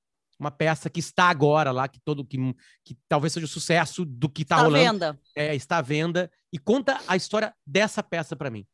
uma 0.40 0.50
peça 0.50 0.88
que 0.88 0.98
está 0.98 1.24
agora 1.24 1.70
lá, 1.70 1.86
que 1.86 2.00
todo 2.00 2.24
que, 2.24 2.38
que 2.82 2.96
talvez 3.06 3.34
seja 3.34 3.44
o 3.44 3.48
sucesso 3.48 4.06
do 4.06 4.28
que 4.28 4.42
está, 4.42 4.56
está 4.56 4.64
rolando. 4.64 4.92
Venda. 4.92 5.20
É, 5.36 5.54
está 5.54 5.76
à 5.76 5.82
venda. 5.82 6.30
E 6.50 6.58
conta 6.58 6.98
a 7.06 7.14
história 7.14 7.54
dessa 7.66 8.02
peça 8.02 8.34
para 8.34 8.50
mim. 8.50 8.66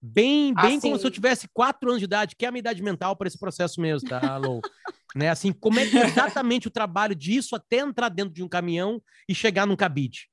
Bem, 0.00 0.54
bem 0.54 0.76
assim... 0.76 0.80
como 0.80 0.98
se 0.98 1.06
eu 1.06 1.10
tivesse 1.10 1.48
quatro 1.52 1.88
anos 1.88 1.98
de 1.98 2.04
idade, 2.04 2.36
que 2.36 2.44
é 2.44 2.48
a 2.48 2.52
minha 2.52 2.60
idade 2.60 2.82
mental 2.82 3.16
para 3.16 3.26
esse 3.26 3.38
processo 3.38 3.80
mesmo, 3.80 4.08
tá, 4.08 4.36
Lou? 4.36 4.60
né? 5.16 5.30
Assim, 5.30 5.50
como 5.50 5.80
é 5.80 5.86
que 5.86 5.96
é 5.98 6.06
exatamente 6.06 6.68
o 6.68 6.70
trabalho 6.70 7.14
disso 7.14 7.56
até 7.56 7.78
entrar 7.78 8.10
dentro 8.10 8.32
de 8.32 8.42
um 8.42 8.48
caminhão 8.48 9.02
e 9.28 9.34
chegar 9.34 9.66
num 9.66 9.74
cabide 9.74 10.28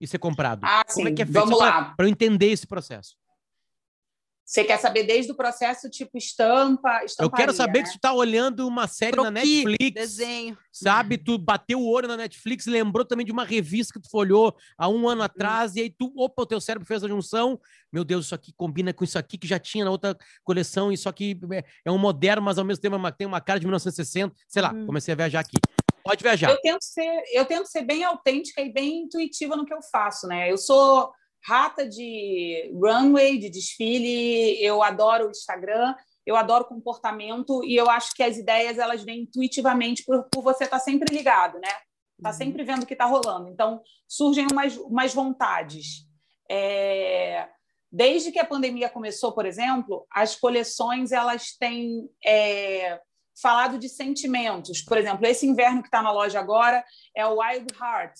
e 0.00 0.06
ser 0.06 0.18
comprado? 0.18 0.60
Ah, 0.64 0.84
como 0.84 1.06
sim. 1.06 1.12
é 1.12 1.16
que 1.16 1.22
é 1.22 1.26
feito? 1.26 1.40
Vamos 1.40 1.58
lá. 1.58 1.94
Para 1.96 2.06
eu 2.06 2.10
entender 2.10 2.50
esse 2.50 2.66
processo. 2.66 3.16
Você 4.44 4.62
quer 4.62 4.78
saber 4.78 5.04
desde 5.04 5.32
o 5.32 5.34
processo 5.34 5.88
tipo 5.88 6.18
estampa, 6.18 7.00
Eu 7.18 7.30
quero 7.30 7.52
saber 7.52 7.80
né? 7.80 7.84
que 7.86 7.92
tu 7.92 8.00
tá 8.00 8.12
olhando 8.12 8.68
uma 8.68 8.86
série 8.86 9.16
na 9.16 9.30
Netflix. 9.30 9.94
Desenho. 9.94 10.58
Sabe? 10.70 11.16
Tu 11.16 11.38
bateu 11.38 11.80
o 11.80 11.88
olho 11.88 12.06
na 12.06 12.16
Netflix, 12.16 12.66
lembrou 12.66 13.06
também 13.06 13.24
de 13.24 13.32
uma 13.32 13.44
revista 13.44 13.94
que 13.94 14.00
tu 14.00 14.10
folhou 14.10 14.54
há 14.76 14.86
um 14.86 15.08
ano 15.08 15.22
atrás, 15.22 15.72
hum. 15.72 15.78
e 15.78 15.80
aí 15.80 15.90
tu, 15.90 16.12
opa, 16.14 16.42
o 16.42 16.46
teu 16.46 16.60
cérebro 16.60 16.86
fez 16.86 17.02
a 17.02 17.08
junção. 17.08 17.58
Meu 17.90 18.04
Deus, 18.04 18.26
isso 18.26 18.34
aqui 18.34 18.52
combina 18.52 18.92
com 18.92 19.02
isso 19.02 19.18
aqui 19.18 19.38
que 19.38 19.46
já 19.46 19.58
tinha 19.58 19.84
na 19.84 19.90
outra 19.90 20.16
coleção, 20.42 20.92
isso 20.92 21.08
aqui 21.08 21.38
é, 21.50 21.64
é 21.86 21.90
um 21.90 21.98
moderno, 21.98 22.42
mas 22.42 22.58
ao 22.58 22.64
mesmo 22.64 22.82
tempo 22.82 22.96
é 22.96 23.12
tem 23.12 23.26
uma 23.26 23.40
cara 23.40 23.58
de 23.58 23.66
1960. 23.66 24.34
Sei 24.46 24.60
lá, 24.60 24.72
hum. 24.74 24.84
comecei 24.84 25.12
a 25.12 25.16
viajar 25.16 25.40
aqui. 25.40 25.56
Pode 26.04 26.22
viajar. 26.22 26.50
Eu 26.50 26.60
tento 26.60 26.82
ser, 26.82 27.22
eu 27.32 27.46
tento 27.46 27.66
ser 27.66 27.82
bem 27.82 28.04
autêntica 28.04 28.60
e 28.60 28.70
bem 28.70 29.04
intuitiva 29.04 29.56
no 29.56 29.64
que 29.64 29.72
eu 29.72 29.80
faço, 29.80 30.26
né? 30.26 30.52
Eu 30.52 30.58
sou 30.58 31.10
rata 31.44 31.86
de 31.86 32.72
runway, 32.74 33.38
de 33.38 33.50
desfile, 33.50 34.62
eu 34.64 34.82
adoro 34.82 35.26
o 35.26 35.30
Instagram, 35.30 35.94
eu 36.24 36.36
adoro 36.36 36.64
comportamento 36.64 37.62
e 37.64 37.76
eu 37.76 37.88
acho 37.90 38.14
que 38.14 38.22
as 38.22 38.38
ideias 38.38 38.78
elas 38.78 39.04
vêm 39.04 39.22
intuitivamente 39.22 40.04
por, 40.04 40.24
por 40.30 40.42
você 40.42 40.64
estar 40.64 40.78
tá 40.78 40.84
sempre 40.84 41.14
ligado, 41.14 41.58
né? 41.60 41.68
Tá 42.22 42.30
uhum. 42.30 42.34
sempre 42.34 42.64
vendo 42.64 42.84
o 42.84 42.86
que 42.86 42.94
está 42.94 43.04
rolando. 43.04 43.48
Então 43.48 43.82
surgem 44.08 44.46
umas, 44.50 44.76
umas 44.78 45.12
vontades. 45.12 46.06
É... 46.50 47.48
Desde 47.92 48.32
que 48.32 48.38
a 48.38 48.46
pandemia 48.46 48.88
começou, 48.88 49.32
por 49.32 49.44
exemplo, 49.44 50.06
as 50.10 50.34
coleções 50.34 51.12
elas 51.12 51.52
têm 51.58 52.08
é... 52.24 52.98
falado 53.40 53.78
de 53.78 53.90
sentimentos. 53.90 54.80
Por 54.80 54.96
exemplo, 54.96 55.26
esse 55.26 55.46
inverno 55.46 55.82
que 55.82 55.88
está 55.88 56.00
na 56.00 56.10
loja 56.10 56.40
agora 56.40 56.82
é 57.14 57.26
o 57.26 57.38
Wild 57.38 57.66
Heart, 57.78 58.14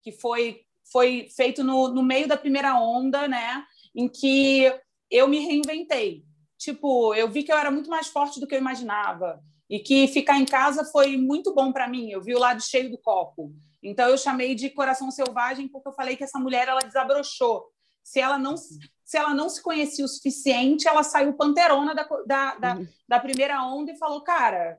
que 0.00 0.12
foi 0.12 0.60
foi 0.92 1.28
feito 1.34 1.62
no, 1.62 1.88
no 1.88 2.02
meio 2.02 2.26
da 2.26 2.36
primeira 2.36 2.78
onda, 2.80 3.26
né? 3.28 3.64
Em 3.94 4.08
que 4.08 4.72
eu 5.10 5.28
me 5.28 5.38
reinventei. 5.38 6.24
Tipo, 6.56 7.14
eu 7.14 7.28
vi 7.28 7.42
que 7.42 7.52
eu 7.52 7.56
era 7.56 7.70
muito 7.70 7.88
mais 7.88 8.08
forte 8.08 8.40
do 8.40 8.46
que 8.46 8.54
eu 8.54 8.58
imaginava 8.58 9.40
e 9.70 9.78
que 9.78 10.08
ficar 10.08 10.38
em 10.38 10.44
casa 10.44 10.84
foi 10.84 11.16
muito 11.16 11.54
bom 11.54 11.72
para 11.72 11.88
mim. 11.88 12.10
Eu 12.10 12.22
vi 12.22 12.34
o 12.34 12.38
lado 12.38 12.62
cheio 12.62 12.90
do 12.90 12.98
copo. 12.98 13.52
Então 13.82 14.08
eu 14.08 14.18
chamei 14.18 14.54
de 14.54 14.70
coração 14.70 15.10
selvagem 15.10 15.68
porque 15.68 15.88
eu 15.88 15.92
falei 15.92 16.16
que 16.16 16.24
essa 16.24 16.38
mulher 16.38 16.68
ela 16.68 16.80
desabrochou. 16.80 17.66
Se 18.02 18.18
ela 18.18 18.38
não 18.38 18.56
se 18.56 19.16
ela 19.16 19.32
não 19.32 19.48
se 19.48 19.62
conhecia 19.62 20.04
o 20.04 20.08
suficiente, 20.08 20.86
ela 20.86 21.02
saiu 21.02 21.32
panterona 21.32 21.94
da, 21.94 22.06
da, 22.26 22.54
da, 22.56 22.74
uhum. 22.74 22.88
da 23.08 23.18
primeira 23.18 23.64
onda 23.64 23.90
e 23.90 23.96
falou, 23.96 24.20
cara, 24.20 24.78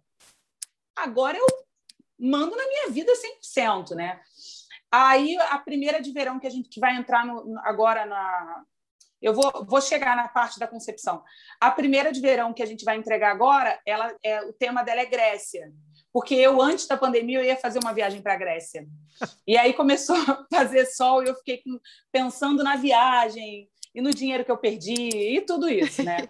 agora 0.95 1.35
eu 1.35 1.47
mando 2.19 2.55
na 2.55 2.67
minha 2.67 2.89
vida 2.89 3.11
100%, 3.41 3.95
né? 3.95 4.21
Aí 4.91 5.37
a 5.49 5.57
primeira 5.59 6.01
de 6.01 6.11
verão 6.11 6.39
que 6.39 6.47
a 6.47 6.51
gente 6.51 6.79
vai 6.79 6.95
entrar 6.95 7.25
no, 7.25 7.57
agora 7.59 8.05
na 8.05 8.63
eu 9.21 9.33
vou, 9.33 9.65
vou 9.65 9.81
chegar 9.81 10.15
na 10.15 10.27
parte 10.27 10.59
da 10.59 10.67
concepção. 10.67 11.23
A 11.59 11.69
primeira 11.69 12.11
de 12.11 12.21
verão 12.21 12.53
que 12.53 12.63
a 12.63 12.65
gente 12.65 12.85
vai 12.85 12.95
entregar 12.95 13.31
agora, 13.31 13.79
ela 13.85 14.15
é 14.23 14.41
o 14.43 14.53
tema 14.53 14.81
dela 14.81 15.01
é 15.01 15.05
Grécia, 15.05 15.73
porque 16.11 16.35
eu 16.35 16.61
antes 16.61 16.87
da 16.87 16.97
pandemia 16.97 17.39
eu 17.39 17.43
ia 17.43 17.57
fazer 17.57 17.79
uma 17.79 17.93
viagem 17.93 18.21
para 18.21 18.33
a 18.33 18.37
Grécia. 18.37 18.87
E 19.45 19.57
aí 19.57 19.73
começou 19.73 20.15
a 20.15 20.45
fazer 20.51 20.85
sol 20.85 21.23
e 21.23 21.27
eu 21.27 21.35
fiquei 21.35 21.61
pensando 22.11 22.63
na 22.63 22.77
viagem 22.77 23.69
e 23.93 24.01
no 24.01 24.11
dinheiro 24.11 24.45
que 24.45 24.51
eu 24.51 24.57
perdi 24.57 25.09
e 25.09 25.41
tudo 25.41 25.67
isso, 25.67 26.01
né? 26.03 26.29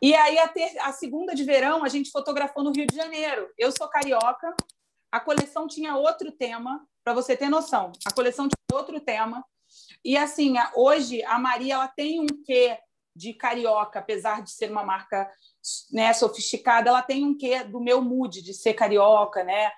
E 0.00 0.14
aí 0.14 0.38
a, 0.38 0.46
ter, 0.48 0.78
a 0.80 0.92
segunda 0.92 1.34
de 1.34 1.42
verão 1.42 1.84
a 1.84 1.88
gente 1.88 2.10
fotografou 2.10 2.62
no 2.62 2.72
Rio 2.72 2.86
de 2.86 2.94
Janeiro. 2.94 3.50
Eu 3.58 3.72
sou 3.72 3.88
carioca, 3.88 4.54
a 5.10 5.20
coleção 5.20 5.66
tinha 5.66 5.96
outro 5.96 6.30
tema, 6.30 6.80
para 7.08 7.14
você 7.14 7.34
ter 7.34 7.48
noção. 7.48 7.90
A 8.04 8.12
coleção 8.12 8.46
tinha 8.46 8.78
outro 8.78 9.00
tema. 9.00 9.42
E 10.04 10.14
assim, 10.14 10.54
hoje 10.76 11.22
a 11.24 11.38
Maria 11.38 11.74
ela 11.74 11.88
tem 11.88 12.20
um 12.20 12.26
quê 12.44 12.76
de 13.16 13.32
carioca, 13.32 13.98
apesar 13.98 14.42
de 14.42 14.50
ser 14.50 14.70
uma 14.70 14.84
marca 14.84 15.28
né, 15.90 16.12
sofisticada, 16.12 16.90
ela 16.90 17.00
tem 17.00 17.24
um 17.24 17.36
quê 17.36 17.64
do 17.64 17.80
meu 17.80 18.02
mood 18.02 18.42
de 18.42 18.52
ser 18.52 18.74
carioca, 18.74 19.42
né? 19.42 19.72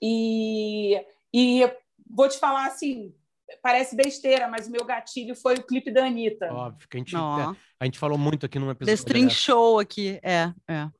E, 0.00 1.02
e 1.32 1.62
vou 2.06 2.28
te 2.28 2.38
falar 2.38 2.66
assim, 2.66 3.14
parece 3.62 3.96
besteira, 3.96 4.46
mas 4.46 4.68
o 4.68 4.70
meu 4.70 4.84
gatilho 4.84 5.34
foi 5.34 5.54
o 5.54 5.62
clipe 5.62 5.90
da 5.90 6.04
Anitta. 6.04 6.52
Óbvio, 6.52 6.86
que 6.86 6.98
a 6.98 7.00
gente, 7.00 7.16
é, 7.16 7.56
a 7.80 7.84
gente 7.86 7.98
falou 7.98 8.18
muito 8.18 8.44
aqui 8.44 8.58
num 8.58 8.70
episódio. 8.70 8.94
Destrinchou 8.94 9.78
aqui, 9.78 10.20
é, 10.22 10.52
é. 10.68 10.90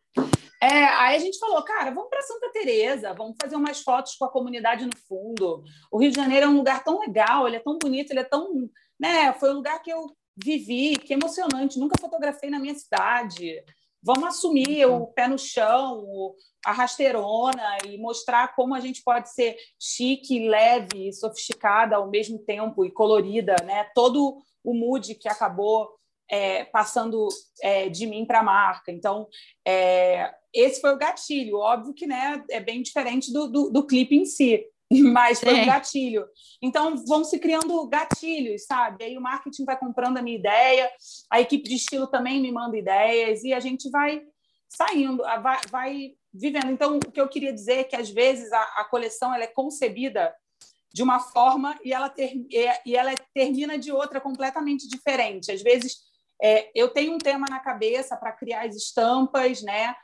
É, 0.64 0.85
aí 0.85 1.16
a 1.16 1.18
gente 1.18 1.38
falou, 1.38 1.62
cara, 1.62 1.90
vamos 1.90 2.09
para 2.09 2.22
Santa 2.22 2.50
Teresa, 2.50 3.12
vamos 3.12 3.37
fazer 3.38 3.55
umas 3.55 3.83
fotos 3.83 4.16
com 4.16 4.24
a 4.24 4.31
comunidade 4.31 4.87
no 4.87 4.96
fundo. 5.07 5.62
O 5.92 5.98
Rio 5.98 6.11
de 6.11 6.16
Janeiro 6.16 6.46
é 6.46 6.48
um 6.48 6.57
lugar 6.57 6.83
tão 6.83 7.00
legal, 7.00 7.46
ele 7.46 7.57
é 7.57 7.61
tão 7.61 7.77
bonito, 7.79 8.11
ele 8.11 8.20
é 8.20 8.24
tão, 8.24 8.70
né? 8.98 9.31
Foi 9.35 9.50
um 9.50 9.57
lugar 9.57 9.83
que 9.83 9.90
eu 9.92 10.07
vivi, 10.35 10.96
que 10.96 11.12
emocionante. 11.12 11.79
Nunca 11.79 12.00
fotografei 12.00 12.48
na 12.48 12.59
minha 12.59 12.74
cidade. 12.74 13.62
Vamos 14.03 14.24
assumir 14.24 14.87
o 14.87 15.07
pé 15.09 15.29
no 15.29 15.38
chão, 15.38 16.35
a 16.64 16.72
rasteirona 16.72 17.77
e 17.87 17.98
mostrar 17.98 18.55
como 18.55 18.74
a 18.74 18.81
gente 18.81 19.03
pode 19.03 19.35
ser 19.35 19.59
chique, 19.79 20.48
leve, 20.48 21.12
sofisticada 21.12 21.96
ao 21.96 22.09
mesmo 22.09 22.38
tempo 22.38 22.87
e 22.87 22.90
colorida, 22.90 23.55
né? 23.66 23.85
Todo 23.94 24.38
o 24.64 24.72
mood 24.72 25.14
que 25.14 25.29
acabou 25.29 25.90
é, 26.30 26.64
passando 26.64 27.28
é, 27.62 27.88
de 27.88 28.06
mim 28.06 28.24
para 28.24 28.40
a 28.40 28.44
marca. 28.44 28.90
Então, 28.90 29.28
é, 29.66 30.32
esse 30.52 30.80
foi 30.80 30.92
o 30.92 30.98
gatilho. 30.98 31.58
Óbvio 31.58 31.94
que 31.94 32.06
né, 32.06 32.42
é 32.50 32.60
bem 32.60 32.82
diferente 32.82 33.32
do, 33.32 33.48
do, 33.48 33.70
do 33.70 33.87
clipe 33.87 34.16
em 34.16 34.24
si 34.24 34.64
mas 35.12 35.40
foi 35.40 35.54
um 35.54 35.66
gatilho. 35.66 36.26
Então, 36.62 36.96
vão 37.06 37.24
se 37.24 37.38
criando 37.38 37.87
gatilhos, 37.88 38.64
sabe? 38.64 39.04
Aí 39.04 39.16
o 39.16 39.20
marketing 39.20 39.64
vai 39.64 39.78
comprando 39.78 40.18
a 40.18 40.22
minha 40.22 40.38
ideia, 40.38 40.90
a 41.30 41.40
equipe 41.40 41.68
de 41.68 41.76
estilo 41.76 42.06
também 42.06 42.40
me 42.40 42.52
manda 42.52 42.76
ideias, 42.76 43.42
e 43.44 43.52
a 43.52 43.60
gente 43.60 43.90
vai 43.90 44.22
saindo, 44.68 45.22
vai, 45.22 45.60
vai 45.70 46.10
vivendo. 46.32 46.70
Então, 46.70 46.96
o 46.96 47.12
que 47.12 47.20
eu 47.20 47.28
queria 47.28 47.52
dizer 47.52 47.78
é 47.80 47.84
que, 47.84 47.96
às 47.96 48.10
vezes, 48.10 48.52
a, 48.52 48.62
a 48.62 48.84
coleção 48.84 49.34
ela 49.34 49.44
é 49.44 49.48
concebida 49.48 50.34
de 50.92 51.02
uma 51.02 51.18
forma 51.18 51.76
e 51.84 51.92
ela, 51.92 52.08
ter, 52.08 52.32
e 52.87 52.96
ela 52.96 53.12
termina 53.34 53.76
de 53.76 53.90
outra 53.90 54.20
completamente 54.20 54.88
diferente. 54.88 55.50
Às 55.50 55.60
vezes, 55.60 55.96
é, 56.42 56.70
eu 56.75 56.88
tenho 56.88 57.14
um 57.14 57.18
tema 57.18 57.47
na 57.49 57.61
cabeça 57.61 58.16
para 58.16 58.33
criar 58.33 58.66
as 58.66 58.75
estampas, 58.75 59.62
né? 59.62 59.94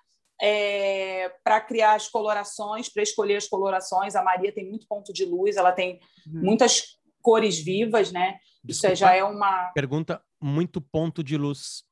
é, 0.40 1.28
para 1.44 1.60
criar 1.60 1.94
as 1.94 2.08
colorações, 2.08 2.88
para 2.88 3.02
escolher 3.02 3.36
as 3.36 3.46
colorações. 3.46 4.16
A 4.16 4.22
Maria 4.22 4.52
tem 4.52 4.68
muito 4.68 4.86
ponto 4.88 5.12
de 5.12 5.24
luz, 5.24 5.56
ela 5.56 5.70
tem 5.70 6.00
uhum. 6.26 6.44
muitas 6.44 6.98
cores 7.20 7.58
vivas, 7.62 8.10
né? 8.10 8.38
Desculpa, 8.64 8.94
isso 8.94 9.00
já 9.00 9.14
é 9.14 9.22
uma. 9.22 9.70
Pergunta 9.74 10.22
muito 10.40 10.80
ponto 10.80 11.22
de 11.22 11.36
luz. 11.36 11.82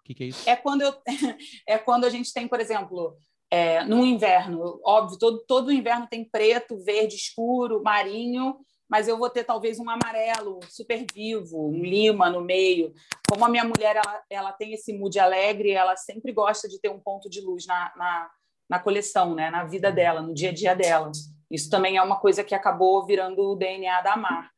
O 0.00 0.04
que, 0.04 0.14
que 0.14 0.24
é 0.24 0.26
isso? 0.28 0.48
É 0.48 0.56
quando, 0.56 0.82
eu... 0.82 0.94
é 1.68 1.78
quando 1.78 2.04
a 2.04 2.10
gente 2.10 2.32
tem, 2.32 2.48
por 2.48 2.60
exemplo, 2.60 3.16
é, 3.50 3.84
no 3.84 4.04
inverno, 4.04 4.80
óbvio, 4.84 5.18
todo, 5.18 5.44
todo 5.46 5.72
inverno 5.72 6.06
tem 6.06 6.28
preto, 6.28 6.82
verde 6.82 7.14
escuro, 7.14 7.82
marinho, 7.82 8.56
mas 8.88 9.08
eu 9.08 9.18
vou 9.18 9.30
ter 9.30 9.44
talvez 9.44 9.78
um 9.78 9.88
amarelo 9.88 10.60
super 10.68 11.04
vivo, 11.12 11.68
um 11.68 11.82
lima 11.82 12.30
no 12.30 12.40
meio. 12.40 12.92
Como 13.28 13.44
a 13.44 13.48
minha 13.48 13.64
mulher 13.64 13.96
ela, 13.96 14.22
ela 14.28 14.52
tem 14.52 14.72
esse 14.74 14.92
mood 14.92 15.18
alegre, 15.18 15.70
ela 15.70 15.96
sempre 15.96 16.32
gosta 16.32 16.68
de 16.68 16.80
ter 16.80 16.90
um 16.90 17.00
ponto 17.00 17.28
de 17.28 17.40
luz 17.40 17.66
na, 17.66 17.92
na, 17.96 18.30
na 18.68 18.78
coleção, 18.78 19.34
né? 19.34 19.50
na 19.50 19.64
vida 19.64 19.90
dela, 19.90 20.20
no 20.20 20.34
dia 20.34 20.50
a 20.50 20.54
dia 20.54 20.74
dela. 20.74 21.10
Isso 21.50 21.70
também 21.70 21.96
é 21.96 22.02
uma 22.02 22.20
coisa 22.20 22.44
que 22.44 22.54
acabou 22.54 23.04
virando 23.06 23.40
o 23.42 23.56
DNA 23.56 24.02
da 24.02 24.16
marca. 24.16 24.52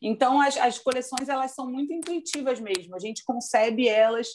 Então, 0.00 0.40
as, 0.40 0.56
as 0.56 0.78
coleções 0.78 1.28
elas 1.28 1.52
são 1.52 1.70
muito 1.70 1.92
intuitivas 1.92 2.60
mesmo. 2.60 2.94
A 2.94 2.98
gente 2.98 3.24
concebe 3.24 3.88
elas 3.88 4.28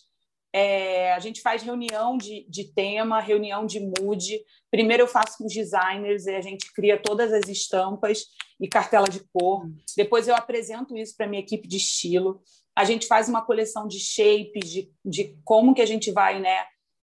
é, 0.53 1.13
a 1.13 1.19
gente 1.19 1.41
faz 1.41 1.61
reunião 1.61 2.17
de, 2.17 2.45
de 2.49 2.73
tema, 2.73 3.19
reunião 3.19 3.65
de 3.65 3.79
mood. 3.79 4.41
Primeiro 4.71 5.03
eu 5.03 5.07
faço 5.07 5.37
com 5.37 5.45
os 5.45 5.53
designers 5.53 6.25
e 6.25 6.35
a 6.35 6.41
gente 6.41 6.73
cria 6.73 7.01
todas 7.01 7.31
as 7.31 7.47
estampas 7.47 8.25
e 8.59 8.67
cartela 8.67 9.07
de 9.07 9.21
cor. 9.31 9.69
Depois 9.95 10.27
eu 10.27 10.35
apresento 10.35 10.97
isso 10.97 11.15
para 11.15 11.27
minha 11.27 11.41
equipe 11.41 11.67
de 11.67 11.77
estilo. 11.77 12.41
A 12.75 12.83
gente 12.83 13.07
faz 13.07 13.29
uma 13.29 13.45
coleção 13.45 13.87
de 13.87 13.99
shapes, 13.99 14.69
de, 14.69 14.91
de 15.05 15.37
como 15.43 15.73
que 15.73 15.81
a 15.81 15.85
gente 15.85 16.11
vai 16.11 16.39
né, 16.39 16.65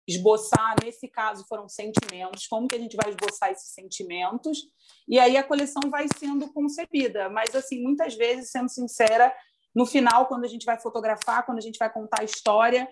esboçar. 0.06 0.74
Nesse 0.82 1.06
caso 1.06 1.46
foram 1.48 1.68
sentimentos. 1.68 2.46
Como 2.48 2.66
que 2.66 2.74
a 2.74 2.80
gente 2.80 2.96
vai 2.96 3.10
esboçar 3.10 3.52
esses 3.52 3.72
sentimentos? 3.72 4.62
E 5.06 5.18
aí 5.18 5.36
a 5.36 5.44
coleção 5.44 5.82
vai 5.88 6.06
sendo 6.18 6.52
concebida. 6.52 7.28
Mas 7.28 7.54
assim, 7.54 7.82
muitas 7.82 8.16
vezes, 8.16 8.50
sendo 8.50 8.68
sincera, 8.68 9.32
no 9.74 9.86
final, 9.86 10.26
quando 10.26 10.44
a 10.44 10.48
gente 10.48 10.64
vai 10.64 10.76
fotografar, 10.80 11.46
quando 11.46 11.58
a 11.58 11.62
gente 11.62 11.78
vai 11.78 11.92
contar 11.92 12.22
a 12.22 12.24
história, 12.24 12.88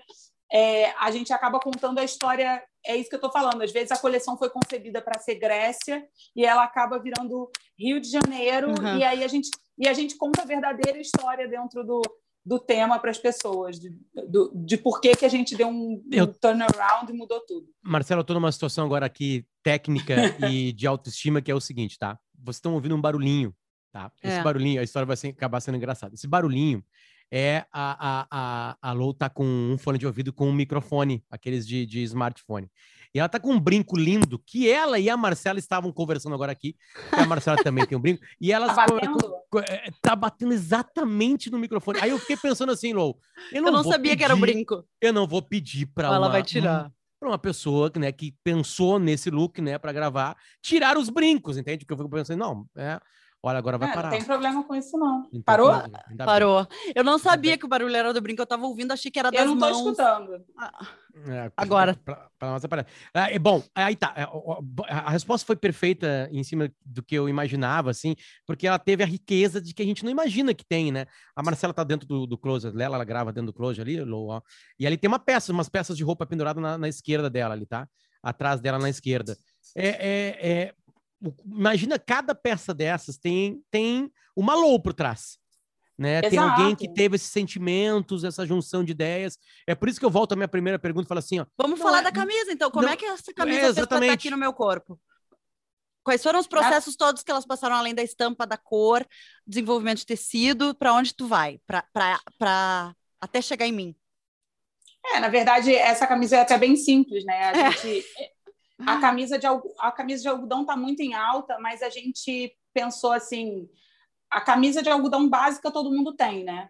é, 0.53 0.91
a 0.99 1.11
gente 1.11 1.33
acaba 1.33 1.59
contando 1.59 1.99
a 1.99 2.05
história. 2.05 2.63
É 2.85 2.97
isso 2.97 3.09
que 3.09 3.15
eu 3.15 3.19
estou 3.19 3.33
falando. 3.33 3.63
Às 3.63 3.73
vezes 3.73 3.91
a 3.91 3.99
coleção 3.99 4.39
foi 4.39 4.49
concebida 4.51 5.03
para 5.03 5.21
ser 5.21 5.37
Grécia 5.37 6.05
e 6.35 6.45
ela 6.45 6.63
acaba 6.65 6.99
virando 6.99 7.51
Rio 7.79 8.01
de 8.01 8.09
Janeiro 8.09 8.69
uhum. 8.69 8.99
e 8.99 9.05
aí 9.05 9.25
a 9.25 9.29
gente 9.29 9.51
e 9.79 9.87
a 9.87 9.93
gente 9.93 10.17
conta 10.17 10.43
a 10.43 10.47
verdadeira 10.47 10.99
história 10.99 11.47
dentro 11.47 11.85
do, 11.85 12.01
do 12.45 12.59
tema 12.59 12.99
para 12.99 13.11
as 13.11 13.19
pessoas, 13.19 13.79
de, 13.79 13.91
do, 14.29 14.53
de 14.55 14.79
por 14.79 15.01
que, 15.01 15.15
que 15.15 15.25
a 15.25 15.29
gente 15.29 15.55
deu 15.55 15.69
um, 15.69 16.03
eu... 16.11 16.25
um 16.25 16.33
turnaround 16.33 17.13
e 17.13 17.15
mudou 17.15 17.41
tudo. 17.41 17.67
Marcelo, 17.83 18.21
eu 18.21 18.23
estou 18.23 18.35
numa 18.35 18.53
situação 18.53 18.87
agora 18.87 19.05
aqui 19.05 19.45
técnica 19.63 20.15
e 20.51 20.73
de 20.73 20.87
autoestima 20.87 21.43
que 21.43 21.51
é 21.51 21.55
o 21.55 21.61
seguinte, 21.61 21.99
tá? 21.99 22.19
Vocês 22.39 22.57
estão 22.57 22.75
ouvindo 22.75 22.95
um 22.95 23.01
barulhinho, 23.01 23.55
tá? 23.93 24.11
Esse 24.23 24.39
é. 24.39 24.43
barulhinho, 24.43 24.81
a 24.81 24.85
história 24.85 25.07
vai 25.07 25.17
ser, 25.17 25.29
acabar 25.29 25.61
sendo 25.61 25.77
engraçada. 25.77 26.15
Esse 26.15 26.27
barulhinho 26.27 26.83
é 27.31 27.65
a, 27.73 27.97
a, 28.23 28.27
a, 28.31 28.77
a 28.91 28.93
Lou 28.93 29.13
tá 29.13 29.29
com 29.29 29.45
um 29.45 29.79
fone 29.79 29.99
de 29.99 30.07
ouvido 30.07 30.33
com 30.33 30.49
um 30.49 30.53
microfone, 30.53 31.25
aqueles 31.31 31.67
de, 31.67 31.85
de 31.87 32.03
smartphone. 32.03 32.71
E 33.15 33.19
ela 33.19 33.29
tá 33.29 33.41
com 33.41 33.51
um 33.51 33.59
brinco 33.59 33.97
lindo, 33.97 34.39
que 34.39 34.71
ela 34.71 34.99
e 34.99 35.09
a 35.09 35.17
Marcela 35.17 35.59
estavam 35.59 35.91
conversando 35.91 36.35
agora 36.35 36.53
aqui. 36.53 36.77
a 37.11 37.25
Marcela 37.25 37.57
também 37.63 37.87
tem 37.87 37.97
um 37.97 38.01
brinco. 38.01 38.23
E 38.39 38.53
ela 38.53 38.67
tá 38.75 38.87
batendo? 38.87 39.19
É, 39.69 39.91
tá 40.03 40.15
batendo 40.15 40.53
exatamente 40.53 41.51
no 41.51 41.59
microfone. 41.59 41.99
Aí 42.03 42.11
eu 42.11 42.19
fiquei 42.19 42.37
pensando 42.37 42.73
assim, 42.73 42.93
Lou. 42.93 43.19
Eu 43.51 43.63
não, 43.63 43.69
eu 43.69 43.73
não 43.73 43.85
sabia 43.85 44.11
pedir, 44.13 44.17
que 44.19 44.25
era 44.25 44.35
um 44.35 44.41
brinco. 44.41 44.85
Eu 45.01 45.13
não 45.13 45.27
vou 45.27 45.41
pedir 45.41 45.87
para 45.87 46.09
ela 46.09 46.29
vai 46.29 46.43
tirar. 46.43 46.93
para 47.19 47.29
uma 47.29 47.39
pessoa 47.39 47.91
né, 47.97 48.13
que 48.13 48.35
pensou 48.45 48.99
nesse 48.99 49.31
look, 49.31 49.63
né, 49.63 49.79
para 49.79 49.93
gravar, 49.93 50.37
tirar 50.61 50.99
os 50.99 51.09
brincos, 51.09 51.57
entende? 51.57 51.87
Porque 51.87 51.95
eu 51.95 51.99
fico 51.99 52.11
pensando, 52.11 52.39
não, 52.39 52.67
é, 52.77 53.01
Olha, 53.47 53.59
agora 53.59 53.79
vai 53.79 53.89
é, 53.89 53.95
parar. 53.95 54.11
Não 54.11 54.19
tem 54.19 54.27
problema 54.27 54.65
com 54.65 54.75
isso, 54.75 54.99
não. 54.99 55.29
Então, 55.29 55.43
Parou? 55.45 55.73
Parou. 56.19 56.67
Eu 56.93 57.05
não 57.05 57.17
sabia 57.17 57.57
que 57.57 57.65
o 57.65 57.69
barulho 57.69 57.95
era 57.95 58.13
do 58.13 58.21
brinco, 58.21 58.43
eu 58.43 58.47
tava 58.47 58.67
ouvindo, 58.67 58.91
achei 58.91 59.09
que 59.09 59.21
era 59.21 59.31
das 59.31 59.47
mãos. 59.47 59.51
Eu 59.51 59.55
não 59.55 59.69
tô 59.69 59.79
escutando. 59.79 60.45
Ah, 60.59 60.89
é, 61.29 61.53
agora. 61.57 61.95
Pra, 61.95 62.29
pra 62.37 62.51
nós 62.51 62.65
aparece. 62.65 62.91
É, 63.15 63.39
bom, 63.39 63.63
aí 63.73 63.95
tá. 63.95 64.13
É, 64.17 64.25
a 64.93 65.11
resposta 65.11 65.47
foi 65.47 65.55
perfeita 65.55 66.29
em 66.33 66.43
cima 66.43 66.69
do 66.85 67.05
que 67.05 67.15
eu 67.15 67.29
imaginava, 67.29 67.89
assim, 67.89 68.17
porque 68.45 68.67
ela 68.67 68.81
teve 68.81 69.05
a 69.05 69.07
riqueza 69.07 69.61
de 69.61 69.73
que 69.73 69.81
a 69.81 69.87
gente 69.87 70.05
não 70.05 70.11
imagina 70.11 70.53
que 70.53 70.65
tem, 70.65 70.91
né? 70.91 71.07
A 71.37 71.41
Marcela 71.41 71.73
tá 71.73 71.85
dentro 71.85 72.09
do, 72.09 72.27
do 72.27 72.37
closet 72.37 72.77
dela, 72.77 72.97
ela 72.97 73.05
grava 73.05 73.33
dentro 73.33 73.53
do 73.53 73.57
closet 73.57 73.81
ali, 73.81 73.97
ó, 74.13 74.41
e 74.77 74.85
ali 74.89 74.97
tem 74.97 75.07
uma 75.07 75.21
peça, 75.21 75.53
umas 75.53 75.69
peças 75.69 75.97
de 75.97 76.03
roupa 76.03 76.27
pendurada 76.27 76.61
na, 76.61 76.77
na 76.77 76.89
esquerda 76.89 77.31
dela 77.31 77.55
ali, 77.55 77.65
tá? 77.65 77.89
Atrás 78.21 78.61
dela 78.61 78.81
na 78.81 78.91
esquerda. 78.91 79.37
É, 79.77 79.89
é, 79.89 80.51
é, 80.51 80.75
imagina 81.45 81.99
cada 81.99 82.35
peça 82.35 82.75
dessas 82.75 83.17
tem, 83.17 83.63
tem 83.71 84.11
uma 84.37 84.55
low 84.55 84.81
por 84.81 84.93
trás. 84.93 85.39
Né? 85.99 86.21
Tem 86.21 86.39
alguém 86.39 86.77
que 86.77 86.93
teve 86.93 87.17
esses 87.17 87.31
sentimentos, 87.31 88.23
essa 88.23 88.45
junção 88.45 88.85
de 88.85 88.93
ideias. 88.93 89.39
É 89.67 89.75
por 89.75 89.89
isso 89.89 89.99
que 89.99 90.05
eu 90.05 90.11
volto 90.11 90.33
à 90.33 90.37
minha 90.37 90.49
primeira 90.49 90.79
pergunta 90.79 91.07
e 91.07 91.09
falo 91.09 91.21
assim: 91.21 91.41
ó, 91.41 91.47
Vamos 91.57 91.81
falar 91.81 92.01
é, 92.01 92.03
da 92.03 92.13
camisa, 92.13 92.53
então. 92.53 92.71
Como 92.71 92.85
não, 92.85 92.93
é 92.93 92.97
que 92.97 93.07
essa 93.07 93.33
camisa 93.33 93.61
é, 93.61 93.69
exatamente. 93.69 94.13
aqui 94.13 94.31
no 94.31 94.37
meu 94.37 94.53
corpo? 94.53 95.01
Quais 96.05 96.23
foram 96.23 96.39
os 96.39 96.47
processos 96.47 96.95
é. 96.95 96.97
todos 96.99 97.23
que 97.23 97.31
elas 97.31 97.47
passaram, 97.47 97.77
além 97.77 97.95
da 97.95 98.03
estampa, 98.03 98.47
da 98.47 98.59
cor, 98.59 99.07
desenvolvimento 99.47 99.99
de 99.99 100.07
tecido? 100.07 100.75
Para 100.75 100.93
onde 100.93 101.15
tu 101.15 101.27
vai? 101.27 101.59
Para 101.67 102.95
até 103.19 103.41
chegar 103.41 103.67
em 103.67 103.73
mim? 103.73 103.97
É, 105.15 105.19
na 105.19 105.29
verdade, 105.29 105.75
essa 105.75 106.07
camisa 106.07 106.37
é 106.37 106.41
até 106.41 106.59
bem 106.59 106.77
simples, 106.77 107.25
né? 107.25 107.45
A 107.45 107.53
é. 107.53 107.73
gente 107.73 108.05
a 108.81 108.95
ah. 108.95 109.01
camisa 109.01 109.39
de, 109.39 109.47
a 109.79 109.93
camisa 109.93 110.23
de 110.23 110.29
algodão 110.29 110.63
está 110.63 110.77
muito 110.77 111.01
em 111.01 111.15
alta, 111.15 111.59
mas 111.59 111.83
a 111.83 111.89
gente 111.89 112.55
pensou 112.75 113.13
assim, 113.13 113.69
a 114.31 114.41
camisa 114.41 114.83
de 114.83 114.91
algodão 114.91 115.29
básica 115.29 115.71
todo 115.71 115.91
mundo 115.91 116.15
tem, 116.15 116.45
né? 116.45 116.69